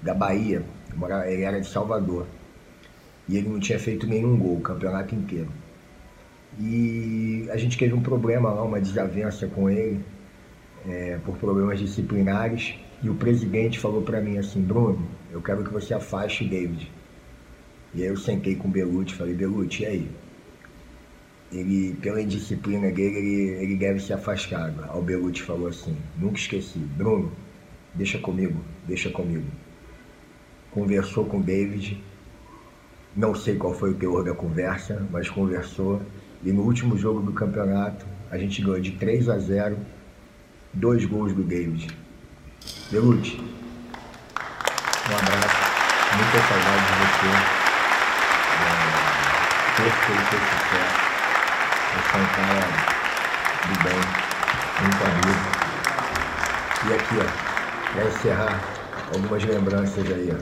da 0.00 0.14
Bahia, 0.14 0.64
ele 1.26 1.42
era 1.42 1.60
de 1.60 1.66
Salvador, 1.66 2.26
e 3.28 3.36
ele 3.36 3.48
não 3.48 3.60
tinha 3.60 3.78
feito 3.78 4.06
nenhum 4.06 4.36
gol 4.36 4.56
o 4.56 4.60
campeonato 4.60 5.14
inteiro. 5.14 5.48
E 6.58 7.48
a 7.50 7.56
gente 7.56 7.76
teve 7.76 7.92
um 7.92 8.00
problema 8.02 8.50
lá, 8.50 8.62
uma 8.62 8.80
desavença 8.80 9.46
com 9.46 9.68
ele, 9.68 10.00
é, 10.88 11.18
por 11.24 11.36
problemas 11.36 11.78
disciplinares, 11.78 12.74
e 13.02 13.08
o 13.08 13.14
presidente 13.14 13.78
falou 13.78 14.02
para 14.02 14.20
mim 14.20 14.36
assim, 14.36 14.60
Bruno, 14.60 15.08
eu 15.32 15.40
quero 15.40 15.64
que 15.64 15.72
você 15.72 15.94
afaste 15.94 16.44
o 16.44 16.48
David. 16.48 16.90
E 17.94 18.02
aí 18.02 18.08
eu 18.08 18.16
sentei 18.16 18.54
com 18.54 18.68
o 18.68 18.70
Belucci 18.70 19.14
e 19.14 19.16
falei, 19.16 19.34
Belucci, 19.34 19.82
e 19.82 19.86
aí? 19.86 20.10
Ele, 21.52 21.96
pela 22.00 22.20
indisciplina 22.20 22.90
dele, 22.92 23.16
ele, 23.16 23.64
ele 23.64 23.76
deve 23.76 24.00
ser 24.00 24.12
afastado. 24.12 24.84
Aí 24.84 24.98
o 24.98 25.02
Belucci 25.02 25.42
falou 25.42 25.68
assim, 25.68 25.96
nunca 26.18 26.38
esqueci, 26.38 26.78
Bruno, 26.78 27.32
deixa 27.94 28.18
comigo, 28.18 28.60
deixa 28.86 29.10
comigo. 29.10 29.46
Conversou 30.70 31.24
com 31.24 31.38
o 31.38 31.42
David, 31.42 32.00
não 33.16 33.34
sei 33.34 33.56
qual 33.56 33.74
foi 33.74 33.90
o 33.90 33.94
teor 33.94 34.24
da 34.24 34.34
conversa, 34.34 35.04
mas 35.10 35.28
conversou. 35.28 36.00
E 36.44 36.52
no 36.52 36.62
último 36.62 36.96
jogo 36.96 37.20
do 37.20 37.32
campeonato, 37.32 38.06
a 38.30 38.38
gente 38.38 38.62
ganhou 38.62 38.80
de 38.80 38.92
3 38.92 39.28
a 39.28 39.38
0, 39.38 39.76
dois 40.72 41.04
gols 41.04 41.32
do 41.32 41.42
David. 41.42 41.88
Belucci, 42.90 43.38
um 43.38 45.14
abraço, 45.16 45.56
muita 46.16 46.38
saudade 46.48 46.84
de 46.86 46.92
você. 46.98 47.30
É, 48.58 48.74
torço 49.76 50.00
pelo 50.06 50.22
seu 50.26 50.40
sucesso. 50.40 50.98
Você 51.94 52.12
é 52.12 52.18
um 52.18 52.26
cara 52.34 52.66
do 53.68 53.74
bem, 53.84 54.00
muito 54.82 55.02
amigo. 55.06 55.44
E 56.82 56.92
aqui, 56.94 57.16
ó, 57.20 57.26
para 57.92 58.02
encerrar, 58.06 58.58
algumas 59.14 59.44
lembranças 59.44 60.04
aí, 60.06 60.28
ó. 60.32 60.38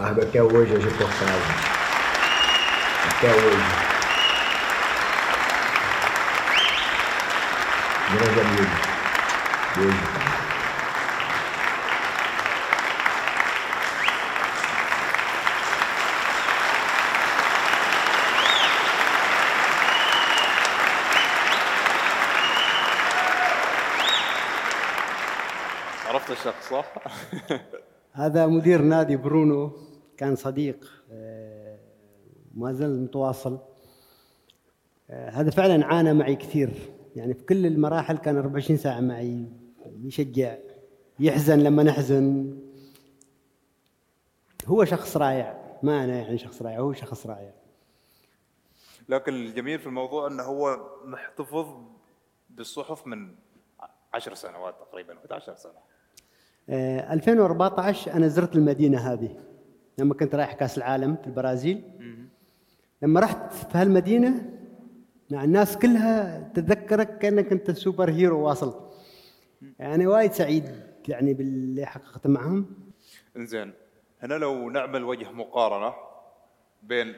Largo 0.00 0.22
até 0.22 0.42
hoje 0.42 0.76
as 0.76 0.82
reportagens. 0.82 1.60
Até 3.10 3.28
hoje. 3.34 3.81
Grande 8.12 8.40
amigo. 8.40 8.64
Beijo. 9.76 10.22
عرفت 26.08 26.30
الشخص 26.30 26.70
صح؟ 26.70 26.94
هذا 28.22 28.46
مدير 28.46 28.82
نادي 28.82 29.16
برونو 29.16 29.72
كان 30.16 30.36
صديق 30.36 30.90
آه، 31.12 31.78
ما 32.54 32.72
زال 32.72 33.02
متواصل 33.02 33.58
آه، 35.10 35.30
هذا 35.30 35.50
فعلا 35.50 35.86
عانى 35.86 36.14
معي 36.14 36.36
كثير 36.36 36.70
يعني 37.16 37.34
في 37.34 37.44
كل 37.44 37.66
المراحل 37.66 38.16
كان 38.18 38.36
24 38.36 38.76
ساعة 38.76 39.00
معي 39.00 39.46
يشجع 40.02 40.56
يحزن 41.20 41.58
لما 41.58 41.82
نحزن. 41.82 42.58
هو 44.66 44.84
شخص 44.84 45.16
رائع 45.16 45.78
ما 45.82 46.04
أنا 46.04 46.16
يعني 46.16 46.38
شخص 46.38 46.62
رائع 46.62 46.78
هو 46.78 46.92
شخص 46.92 47.26
رائع. 47.26 47.52
لكن 49.08 49.34
الجميل 49.34 49.78
في 49.78 49.86
الموضوع 49.86 50.26
إنه 50.26 50.42
هو 50.42 50.80
محتفظ 51.04 51.66
بالصحف 52.50 53.06
من 53.06 53.34
عشر 54.14 54.34
سنوات 54.34 54.74
تقريبا 54.80 55.18
11 55.18 55.54
سنة. 55.54 55.72
آه، 56.68 57.12
2014 57.12 58.12
أنا 58.12 58.28
زرت 58.28 58.56
المدينة 58.56 58.98
هذه 59.12 59.40
لما 59.98 60.14
كنت 60.14 60.34
رايح 60.34 60.52
كأس 60.52 60.78
العالم 60.78 61.16
في 61.16 61.26
البرازيل. 61.26 61.82
لما 63.02 63.20
رحت 63.20 63.52
في 63.52 63.78
هالمدينة 63.78 64.51
مع 65.32 65.44
الناس 65.44 65.78
كلها 65.78 66.48
تتذكرك 66.54 67.18
كأنك 67.18 67.52
أنت 67.52 67.70
سوبر 67.70 68.10
هيرو 68.10 68.40
واصل. 68.48 68.90
يعني 69.78 70.06
وايد 70.06 70.32
سعيد 70.32 70.64
يعني 71.08 71.34
باللي 71.34 71.86
حققته 71.86 72.30
معهم. 72.30 72.66
إنزين 73.36 73.72
هنا 74.22 74.34
لو 74.34 74.70
نعمل 74.70 75.04
وجه 75.04 75.30
مقارنة 75.30 75.94
بين 76.82 77.14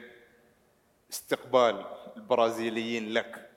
استقبال 1.11 1.85
البرازيليين 2.17 3.09
لك 3.09 3.49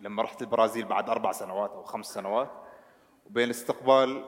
لما 0.00 0.22
رحت 0.22 0.42
البرازيل 0.42 0.84
بعد 0.84 1.10
أربع 1.10 1.32
سنوات 1.32 1.70
أو 1.70 1.82
خمس 1.82 2.06
سنوات 2.06 2.50
وبين 3.26 3.50
استقبال 3.50 4.24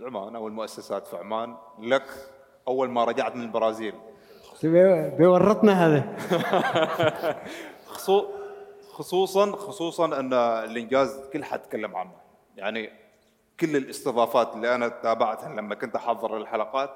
عمان 0.00 0.36
أو 0.36 0.48
المؤسسات 0.48 1.06
في 1.06 1.16
عمان 1.16 1.56
لك 1.78 2.32
أول 2.68 2.90
ما 2.90 3.04
رجعت 3.04 3.36
من 3.36 3.42
البرازيل. 3.42 3.94
بيورطنا 5.18 5.86
هذا. 5.86 6.16
خصو- 7.94 8.26
خصوصا 8.92 9.52
خصوصا 9.52 10.20
أن 10.20 10.32
الإنجاز 10.34 11.20
كل 11.32 11.44
حد 11.44 11.62
تكلم 11.62 11.96
عنه. 11.96 12.12
يعني 12.56 12.90
كل 13.60 13.76
الاستضافات 13.76 14.54
اللي 14.54 14.74
أنا 14.74 14.88
تابعتها 14.88 15.48
لما 15.48 15.74
كنت 15.74 15.96
أحضر 15.96 16.36
الحلقات 16.36 16.90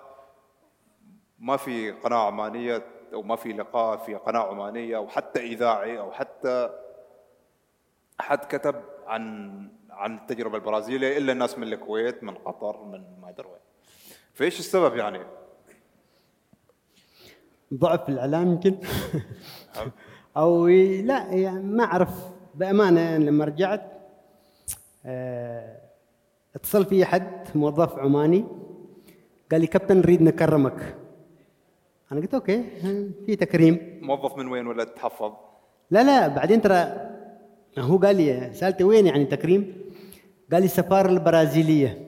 ما 1.39 1.57
في 1.57 1.91
قناة 1.91 2.27
عمانية 2.27 2.83
أو 3.15 3.23
ما 3.23 3.37
في 3.37 3.53
لقاء 3.53 3.97
في 3.99 4.15
قناة 4.15 4.41
عمانية 4.41 4.97
أو 4.97 5.09
حتى 5.09 5.41
إذاعي 5.41 5.99
أو 5.99 6.13
حتى 6.13 6.71
احد 8.21 8.39
كتب 8.39 8.75
عن 9.07 9.53
عن 9.91 10.15
التجربة 10.17 10.57
البرازيلية 10.57 11.19
إلا 11.19 11.33
الناس 11.33 11.59
من 11.59 11.73
الكويت 11.73 12.25
من 12.25 12.35
قطر 12.35 12.85
من 12.85 13.05
ما 13.23 13.29
أدري 13.29 13.49
وين. 13.49 13.61
فإيش 14.35 14.59
السبب 14.59 14.97
يعني؟ 14.97 15.21
ضعف 17.75 18.09
الإعلام 18.09 18.53
يمكن. 18.53 18.75
أو 20.37 20.69
لا 20.69 21.33
يعني 21.33 21.63
ما 21.63 21.85
أعرف. 21.85 22.11
بأمانة 22.55 23.01
يعني 23.01 23.25
لما 23.25 23.45
رجعت 23.45 23.83
آه، 25.07 25.77
اتصل 26.57 26.85
في 26.85 27.05
حد 27.05 27.47
موظف 27.55 27.99
عماني 27.99 28.45
قال 29.53 29.61
لي 29.61 29.67
كابتن 29.67 29.97
نريد 29.97 30.23
نكرمك. 30.23 30.95
أنا 32.13 32.21
قلت 32.21 32.35
okay 32.35 32.65
في 33.27 33.37
تكريم. 33.37 33.99
موظف 34.03 34.37
من 34.39 34.49
وين 34.49 34.67
ولا 34.67 34.85
تحفظ؟ 34.85 35.33
لا 35.91 36.03
لا 36.03 36.29
بعدين 36.29 36.63
ترى 36.63 37.09
هو 37.79 37.97
قال 37.99 38.17
لي 38.17 38.51
سألته 38.55 38.85
وين 38.85 39.07
يعني 39.07 39.25
تكريم؟ 39.25 39.75
قال 40.53 40.61
لي 40.63 40.67
السفاره 40.67 41.09
البرازيلية. 41.09 42.08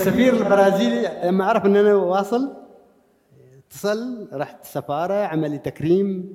السفير 0.00 0.34
البرازيلي 0.36 1.20
لما 1.24 1.44
عرف 1.44 1.66
إن 1.66 1.76
أنا 1.76 1.94
واصل 1.94 2.56
اتصل 3.68 4.28
رحت 4.32 4.62
السفاره 4.64 5.14
عمل 5.14 5.50
لي 5.50 5.58
تكريم 5.58 6.34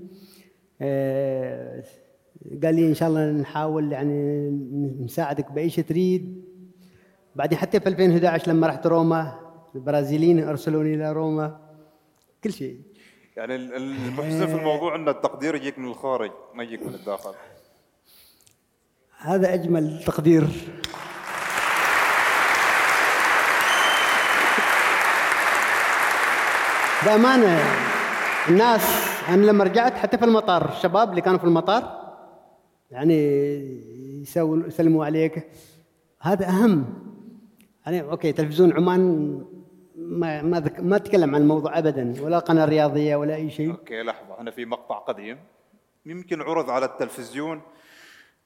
آه، 0.81 1.83
قال 2.63 2.75
لي 2.75 2.87
إن 2.87 2.93
شاء 2.93 3.09
الله 3.09 3.31
نحاول 3.31 3.91
يعني 3.91 4.49
نساعدك 5.05 5.51
بأي 5.51 5.69
شيء 5.69 5.83
تريد. 5.83 6.43
بعدين 7.35 7.57
حتى 7.57 7.79
في 7.79 7.89
2011 7.89 8.51
لما 8.51 8.67
رحت 8.67 8.87
روما 8.87 9.39
البرازيليين 9.75 10.43
أرسلوني 10.43 10.93
إلى 10.95 11.11
روما 11.11 11.59
كل 12.43 12.53
شيء. 12.53 12.81
يعني 13.37 13.55
ال- 13.55 13.73
ال- 13.75 13.95
المحزن 14.07 14.45
في 14.47 14.55
الموضوع 14.55 14.95
إن 14.95 15.09
التقدير 15.09 15.55
يجيك 15.55 15.79
من 15.79 15.87
الخارج 15.87 16.31
ما 16.53 16.63
يجيك 16.63 16.85
من 16.85 16.93
الداخل. 16.93 17.31
هذا 19.17 19.53
أجمل 19.53 20.03
تقدير. 20.05 20.47
بأمانة 27.05 27.59
الناس 28.49 28.81
أنا 29.29 29.45
لما 29.45 29.63
رجعت 29.63 29.93
حتى 29.93 30.17
في 30.17 30.25
المطار 30.25 30.69
الشباب 30.69 31.09
اللي 31.09 31.21
كانوا 31.21 31.39
في 31.39 31.43
المطار 31.45 32.05
يعني 32.91 33.15
يسووا 34.21 34.57
يسلموا 34.67 35.05
عليك. 35.05 35.47
هذا 36.21 36.47
أهم. 36.47 36.85
يعني 37.85 38.01
أوكي 38.01 38.31
تلفزيون 38.31 38.73
عمان 38.73 39.01
ما 39.95 40.41
ما 40.41 40.59
ذك- 40.59 40.79
ما 40.79 40.97
تكلم 40.97 41.35
عن 41.35 41.41
الموضوع 41.41 41.77
ابدا 41.79 42.13
ولا 42.23 42.39
قناة 42.39 42.65
رياضية 42.65 43.15
ولا 43.15 43.35
أي 43.35 43.49
شيء. 43.49 43.71
أوكي 43.71 44.01
لحظة 44.03 44.41
هنا 44.41 44.51
في 44.51 44.65
مقطع 44.65 44.97
قديم. 44.97 45.37
يمكن 46.05 46.41
عرض 46.41 46.69
على 46.69 46.85
التلفزيون. 46.85 47.61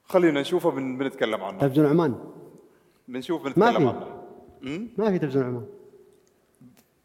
خلينا 0.03 0.41
نشوفه 0.41 0.71
بن- 0.71 0.97
بنتكلم 0.97 1.43
عنه. 1.43 1.59
تلفزيون 1.59 1.87
عمان؟ 1.87 2.15
بنشوف 3.07 3.41
ما 3.41 3.49
بنتكلم 3.49 3.91
في. 3.91 3.95
عنه؟ 3.97 4.87
ما 4.97 5.11
في 5.11 5.19
تلفزيون 5.19 5.45
عمان. 5.45 5.65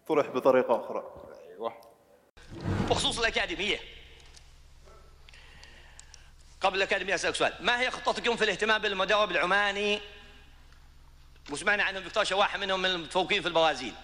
طرح 0.08 0.30
بطريقة 0.34 0.76
أخرى. 0.76 1.02
بخصوص 2.90 3.18
الأكاديمية. 3.18 3.80
قبل 6.60 6.76
الأكاديمية 6.76 7.14
أسألك 7.14 7.34
سؤال. 7.34 7.54
ما 7.60 7.80
هي 7.80 7.90
خطتكم 7.90 8.36
في 8.36 8.44
الاهتمام 8.44 8.82
بالمدرب 8.82 9.30
العماني؟ 9.30 10.00
وسمعنا 11.50 11.82
عنهم 11.82 12.02
دكتور 12.02 12.24
شواحة 12.24 12.58
منهم 12.58 12.82
من 12.82 12.90
المتفوقين 12.90 13.42
في 13.42 13.48
البرازيل. 13.48 13.94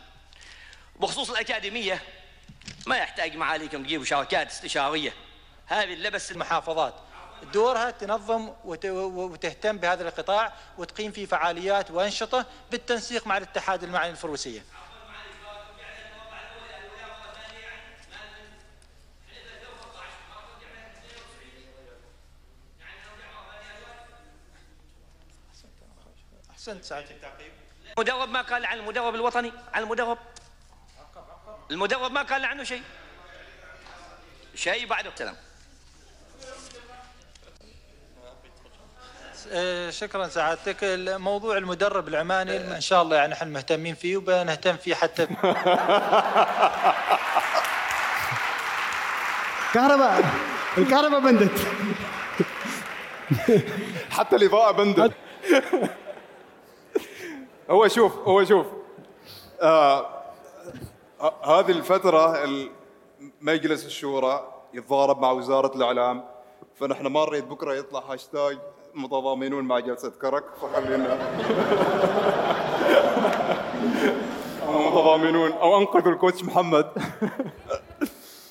بخصوص 1.01 1.31
الأكاديمية 1.31 2.03
ما 2.87 2.97
يحتاج 2.97 3.37
معاليكم 3.37 3.83
تجيبوا 3.85 4.05
شركات 4.05 4.47
استشارية. 4.51 5.13
هذه 5.67 5.95
اللبس 5.95 6.31
المحافظات. 6.31 6.95
دورها 7.53 7.91
تنظم 7.91 8.53
وت- 8.65 8.87
وتهتم 8.87 9.79
بهذا 9.79 10.09
القطاع 10.09 10.53
وتقيم 10.79 11.13
فيه 11.13 11.27
فعاليات 11.27 11.91
وأنشطة 11.91 12.47
بالتنسيق 12.71 13.27
مع 13.27 13.37
الاتحاد 13.37 13.83
المعني 13.85 14.11
الفروسية. 14.11 14.65
أحسنت 26.61 26.85
سعادة 26.85 27.11
التعقيب 27.11 27.53
المدرب 27.99 28.29
ما 28.29 28.43
قال 28.43 28.67
عن 28.67 28.79
المدرب 28.79 29.15
الوطني 29.15 29.53
عن 29.75 29.83
المدرب. 29.83 30.19
المدرب 31.71 32.13
ما 32.13 32.23
قال 32.23 32.45
عنه 32.45 32.65
شيء. 32.65 32.83
شيء 34.55 34.87
بعده 34.87 35.11
كلام 35.11 35.37
آه، 39.53 39.91
شكرا 39.91 40.29
سعادتك. 40.29 40.77
موضوع 41.19 41.57
المدرب 41.57 42.09
العماني 42.09 42.57
إن 42.77 42.81
شاء 42.81 43.03
الله 43.03 43.17
يعني 43.17 43.35
إحنا 43.35 43.49
مهتمين 43.49 43.95
فيه 43.95 44.17
وبنهتم 44.17 44.77
فيه 44.77 44.95
حتى 44.95 45.27
كهرباء. 49.75 50.25
الكهرباء 50.79 51.21
بندت. 51.21 51.67
حتى 54.11 54.37
الإضاءة 54.37 54.71
بندت. 54.73 55.13
هو 57.71 57.89
شوف 57.89 58.19
هو 58.29 58.45
شوف. 58.45 58.67
آه 59.63 60.07
ه- 61.21 61.45
هذه 61.45 61.71
الفترة 61.71 62.45
ال- 62.45 62.71
مجلس 63.41 63.87
الشورى 63.87 64.53
يتضارب 64.75 65.21
مع 65.21 65.31
وزارة 65.31 65.77
الإعلام 65.77 66.25
فنحن 66.75 67.07
ما 67.07 67.25
نريد 67.25 67.49
بكرة 67.49 67.75
يطلع 67.75 68.01
هاشتاج 68.01 68.59
متضامنون 68.95 69.65
مع 69.65 69.79
جلسة 69.79 70.11
كرك 70.11 70.45
فخلينا 70.63 71.19
أو 74.67 74.79
متضامنون. 74.89 75.53
أو 75.53 75.79
انقذوا 75.79 76.13
الكوتش 76.13 76.45
محمد. 76.45 76.87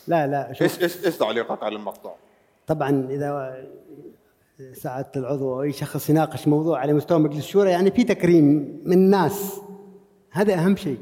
لا 0.08 0.28
لا 0.28 0.54
شوف. 0.54 0.62
إيش 0.62 0.82
إيش 0.84 1.06
إيش 1.06 1.18
تعليقك 1.18 1.64
على 1.64 1.76
المقطع؟ 1.76 2.12
طبعا 2.68 3.08
إذا 3.10 3.58
سعاده 4.74 5.12
العضو 5.16 5.54
أو 5.54 5.62
أي 5.62 5.72
شخص 5.72 6.10
يناقش 6.10 6.48
موضوع 6.48 6.80
على 6.80 6.94
مستوى 6.94 7.20
مجلس 7.20 7.38
الشورى 7.38 7.70
يعني 7.70 7.92
في 7.92 8.04
تكريم 8.04 8.82
من 8.86 8.94
الناس 8.94 9.62
هذا 10.32 10.54
أهم 10.54 10.76
شيء. 10.76 10.98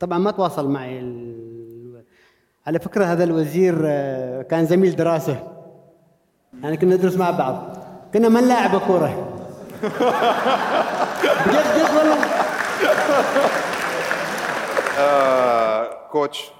طبعا 0.00 0.18
ما 0.18 0.30
تواصل 0.30 0.68
معي 0.68 0.98
ال... 0.98 2.04
على 2.66 2.78
فكرة 2.78 3.04
هذا 3.04 3.24
الوزير 3.24 3.80
آه، 3.84 4.42
كان 4.42 4.66
زميل 4.66 4.96
دراسة. 4.96 5.48
يعني 6.62 6.76
كنا 6.76 6.96
ندرس 6.96 7.16
مع 7.16 7.30
بعض. 7.30 7.76
كنا 8.14 8.28
ما 8.28 8.40
نلاعب 8.40 8.80
كورة. 8.80 9.34
بجد 11.46 11.66
جد 11.76 11.96
والله. 11.96 12.24
آه 14.98 16.08
كوتش. 16.12 16.57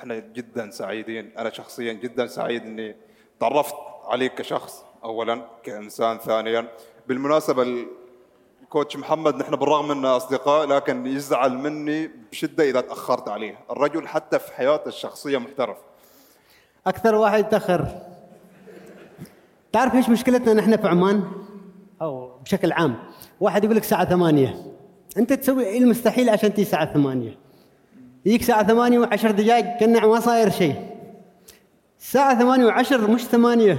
نحن 0.00 0.32
جدا 0.32 0.70
سعيدين. 0.70 1.30
أنا 1.38 1.50
شخصيا 1.50 1.92
جدا 1.92 2.26
سعيد 2.26 2.62
إني 2.62 2.96
تعرفت 3.40 3.74
عليك 4.04 4.34
كشخص 4.34 4.84
اولا 5.04 5.42
كإنسان 5.62 6.18
ثانيا 6.18 6.68
بالمناسبة 7.08 7.62
ال- 7.62 7.86
الكوتش 8.62 8.96
محمد 8.96 9.36
نحن 9.36 9.56
بالرغم 9.56 9.90
اننا 9.90 10.16
أصدقاء 10.16 10.66
لكن 10.66 11.06
يزعل 11.06 11.52
مني 11.58 12.10
بشدة 12.32 12.64
إذا 12.70 12.80
تأخرت 12.80 13.28
عليه. 13.28 13.58
الرجل 13.70 14.08
حتى 14.08 14.38
في 14.38 14.52
حياته 14.52 14.88
الشخصية 14.88 15.38
محترف. 15.38 15.76
أكثر 16.86 17.14
واحد 17.14 17.48
تأخر. 17.48 17.86
تعرف 19.72 19.94
إيش 19.94 20.08
مشكلتنا 20.08 20.54
نحن 20.54 20.76
في 20.76 20.88
عمان؟ 20.88 21.22
أو 22.02 22.38
بشكل 22.38 22.72
عام 22.72 22.96
واحد 23.40 23.64
يقول 23.64 23.76
لك 23.76 23.82
الساعة 23.82 24.04
8 24.04 24.54
أنت 25.16 25.32
تسوي 25.32 25.78
المستحيل 25.78 26.28
عشان 26.30 26.50
تيجي 26.50 26.62
الساعة 26.62 26.92
8 26.94 27.38
يجيك 28.26 28.40
الساعة 28.40 28.66
8 28.66 29.06
و10 29.06 29.26
دقائق 29.26 29.76
كأنه 29.80 30.08
ما 30.08 30.20
صاير 30.20 30.50
شيء. 30.50 30.74
الساعة 32.00 32.38
8 32.38 32.70
و10 32.70 32.92
مش 32.92 33.24
8 33.24 33.78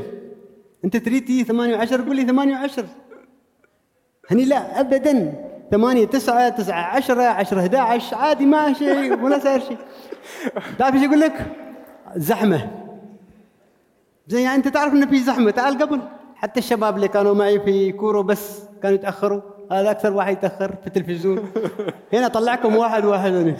أنت 0.85 0.97
تريد 0.97 1.26
تيجي 1.26 1.43
8 1.43 1.77
و10 1.77 1.93
قول 1.93 2.15
لي 2.15 2.26
8 2.26 2.68
و10 2.68 2.84
هني 4.31 4.45
لا 4.45 4.80
ابدا. 4.80 5.34
8 5.72 6.05
9 6.05 6.49
9 6.49 6.76
10 6.76 7.23
10 7.23 7.59
11 7.59 8.18
عادي 8.18 8.45
ما 8.45 8.73
شيء 8.73 9.23
ولا 9.23 9.39
صاير 9.39 9.59
شيء. 9.59 9.77
تعرف 10.80 10.95
إيش 10.95 11.03
يقول 11.03 11.19
لك؟ 11.19 11.45
زحمة. 12.15 12.72
زي 14.27 14.41
يعني 14.43 14.55
أنت 14.55 14.68
تعرف 14.68 14.93
إنه 14.93 15.05
في 15.05 15.19
زحمة. 15.19 15.51
تعال 15.51 15.77
قبل. 15.77 16.01
حتى 16.35 16.59
الشباب 16.59 16.95
اللي 16.95 17.07
كانوا 17.07 17.34
معي 17.34 17.59
في 17.59 17.91
كورو 17.91 18.23
بس 18.23 18.59
كانوا 18.84 18.95
يتأخروا. 18.95 19.41
هذا 19.72 19.91
أكثر 19.91 20.14
واحد 20.14 20.34
يتأخر 20.34 20.76
في 20.81 20.88
التلفزيون. 20.88 21.52
هنا 22.14 22.27
طلعكم 22.27 22.76
واحد 22.76 23.06
واحد 23.06 23.34
هنا. 23.34 23.56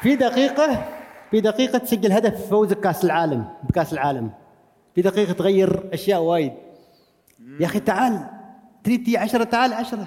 في 0.00 0.16
دقيقة 0.16 0.84
في 1.30 1.40
دقيقة 1.40 1.78
تسجل 1.78 2.12
هدف 2.12 2.50
فوزك 2.50 2.80
كأس 2.80 3.04
العالم 3.04 3.44
بكأس 3.62 3.92
العالم. 3.92 4.30
في 4.94 5.02
دقيقة 5.02 5.32
تغير 5.32 5.90
أشياء 5.92 6.20
وايد. 6.20 6.52
يا 7.60 7.66
أخي 7.66 7.80
تعال 7.80 8.26
تريد 8.84 9.04
تيجي 9.04 9.16
عشرة 9.16 9.44
تعال 9.44 9.72
عشرة. 9.72 10.06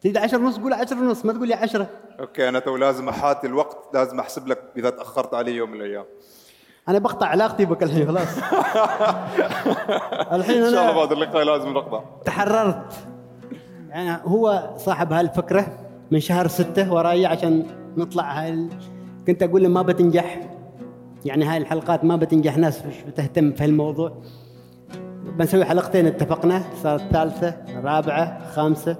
تريد 0.00 0.16
عشرة 0.16 0.38
ونص 0.38 0.58
قول 0.58 0.72
عشرة 0.72 0.96
ونص 0.96 1.24
ما 1.24 1.32
تقول 1.32 1.48
لي 1.48 1.54
عشرة. 1.54 1.86
أوكي 2.20 2.48
أنا 2.48 2.58
تو 2.58 2.76
لازم 2.76 3.08
أحاتي 3.08 3.46
الوقت 3.46 3.94
لازم 3.94 4.20
أحسب 4.20 4.48
لك 4.48 4.58
إذا 4.76 4.90
تأخرت 4.90 5.34
علي 5.34 5.56
يوم 5.56 5.70
من 5.70 5.76
الأيام. 5.76 6.04
أنا 6.88 6.98
بقطع 6.98 7.26
علاقتي 7.26 7.64
بك 7.64 7.82
الحين 7.82 8.06
خلاص. 8.06 8.38
الحين 10.32 10.62
إن 10.62 10.70
شاء 10.72 10.82
الله 10.90 10.92
بعد 10.96 11.12
اللقاء 11.12 11.42
لازم 11.44 11.72
نقطع. 11.74 12.00
تحررت. 12.24 12.92
يعني 13.88 14.20
هو 14.24 14.70
صاحب 14.76 15.12
هالفكرة 15.12 15.66
من 16.10 16.20
شهر 16.20 16.48
ستة 16.48 16.92
وراي 16.92 17.26
عشان 17.26 17.66
نطلع 17.96 18.32
هاي 18.42 18.48
ال- 18.50 18.68
كنت 19.26 19.42
أقول 19.42 19.62
له 19.62 19.68
ما 19.68 19.82
بتنجح. 19.82 20.40
يعني 21.24 21.44
هاي 21.44 21.56
الحلقات 21.56 22.04
ما 22.04 22.16
بتنجح 22.16 22.56
ناس 22.56 22.86
مش 22.86 22.94
بتهتم 23.02 23.52
في 23.52 23.64
هالموضوع. 23.64 24.12
بنسوي 25.38 25.64
حلقتين 25.64 26.06
اتفقنا 26.06 26.62
صارت 26.82 27.02
ثالثة 27.12 27.56
رابعة 27.84 28.50
خامسة. 28.52 28.96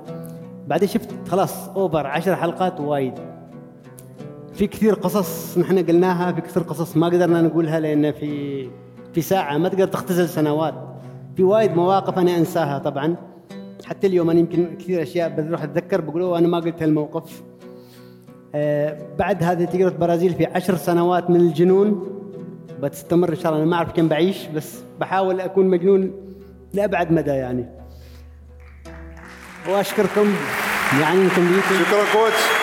بعدين 0.66 0.89
شفت 0.89 1.28
خلاص 1.28 1.69
اوفر 1.69 2.06
عشر 2.06 2.36
حلقات 2.36 2.81
وايد. 2.81 3.15
في 4.59 4.66
كثير 4.66 4.94
قصص 4.94 5.59
نحن 5.59 5.78
قلناها 5.86 6.32
في 6.32 6.40
كثير 6.40 6.62
قصص 6.62 6.97
ما 6.97 7.06
قدرنا 7.06 7.43
نقولها 7.43 7.80
لأن 7.80 8.12
في 8.12 8.62
في 9.14 9.20
ساعة 9.20 9.59
ما 9.59 9.68
تقدر 9.68 9.86
تختزل 9.86 10.28
سنوات. 10.28 10.74
في 11.36 11.43
وايد 11.43 11.76
مواقف 11.76 12.18
أنا 12.18 12.36
أنساها 12.36 12.78
طبعا. 12.78 13.16
حتى 13.86 14.06
اليوم 14.06 14.30
أنا 14.30 14.39
يمكن 14.40 14.76
كثير 14.78 15.02
أشياء 15.02 15.28
بروح 15.48 15.62
أتذكر 15.62 16.01
بقول 16.01 16.22
"أوه، 16.22 16.39
أنا 16.39 16.48
ما 16.48 16.59
قلت 16.59 16.82
هالموقف. 16.82 17.43
آه 18.55 18.98
بعد 19.18 19.43
هذه 19.43 19.64
تجربة 19.64 19.97
برازيل 19.97 20.35
في 20.35 20.47
عشر 20.47 20.76
سنوات 20.76 21.30
من 21.30 21.36
الجنون. 21.40 22.14
بتستمر 22.82 23.28
إن 23.30 23.35
شاء 23.36 23.52
الله 23.52 23.62
أنا 23.62 23.70
ما 23.70 23.76
أعرف 23.76 23.93
كم 23.93 24.09
بعيش 24.09 24.47
بس 24.47 24.78
بحاول 25.01 25.40
أكون 25.40 25.66
مجنون 25.66 26.12
لأبعد 26.74 27.12
مدى 27.12 27.30
يعني. 27.30 27.66
وأشكركم 29.68 30.26
يعني 31.01 31.22
انكم 31.22 31.43
شكرا 31.68 32.02
كوتش. 32.12 32.57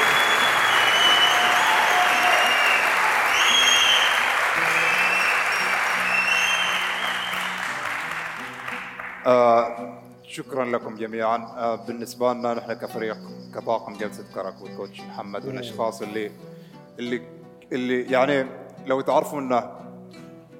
آه 9.25 9.97
شكرا 10.23 10.65
لكم 10.65 10.95
جميعا. 10.95 11.37
آه 11.37 11.75
بالنسبة 11.75 12.33
لنا 12.33 12.53
نحن 12.53 12.73
كفريق 12.73 13.17
كطاقم 13.55 13.93
جلسة 13.93 14.23
كرك 14.35 14.61
والكوتش 14.61 15.01
محمد 15.01 15.45
والأشخاص 15.45 16.01
اللي 16.01 16.31
اللي 16.99 17.21
اللي 17.71 18.01
يعني 18.11 18.45
لو 18.85 19.01
تعرفوا 19.01 19.39
ان 19.39 19.53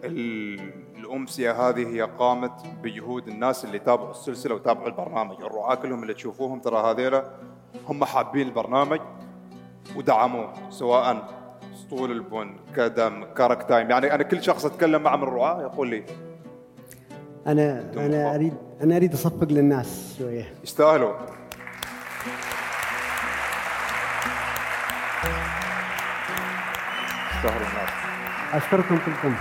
ال- 0.03 0.85
الأمسية 0.97 1.69
هذه 1.69 1.87
هي 1.95 2.01
قامت 2.01 2.51
بجهود 2.83 3.27
الناس 3.27 3.65
اللي 3.65 3.79
تابعوا 3.79 4.11
السلسلة 4.11 4.55
وتابعوا 4.55 4.87
البرنامج. 4.87 5.41
الرعاة 5.41 5.75
كلهم 5.75 6.01
اللي 6.03 6.13
تشوفوهم 6.13 6.59
ترى 6.59 6.77
هذيلا 6.91 7.31
هم 7.87 8.05
حابين 8.05 8.47
البرنامج 8.47 8.99
ودعموه 9.95 10.53
سواء 10.69 11.27
اسطول 11.73 12.11
البن 12.11 12.55
كدم 12.75 13.23
كرك 13.23 13.63
تايم. 13.63 13.89
يعني 13.89 14.13
أنا 14.15 14.23
كل 14.23 14.43
شخص 14.43 14.65
أتكلم 14.65 15.01
معه 15.03 15.15
من 15.15 15.23
الرعاة 15.23 15.61
يقول 15.61 15.87
لي 15.89 16.03
أنا 17.47 17.83
أنا 17.97 18.35
أريد 18.35 18.53
أنا 18.83 18.95
أريد 18.95 19.13
أصفق 19.13 19.47
للناس 19.51 20.15
شوية. 20.19 20.53
يستاهلوا. 20.63 21.13
يستاهلوا 27.35 27.67
الناس. 27.67 27.89
أشكركم 28.53 28.97
كلكم. 29.05 29.35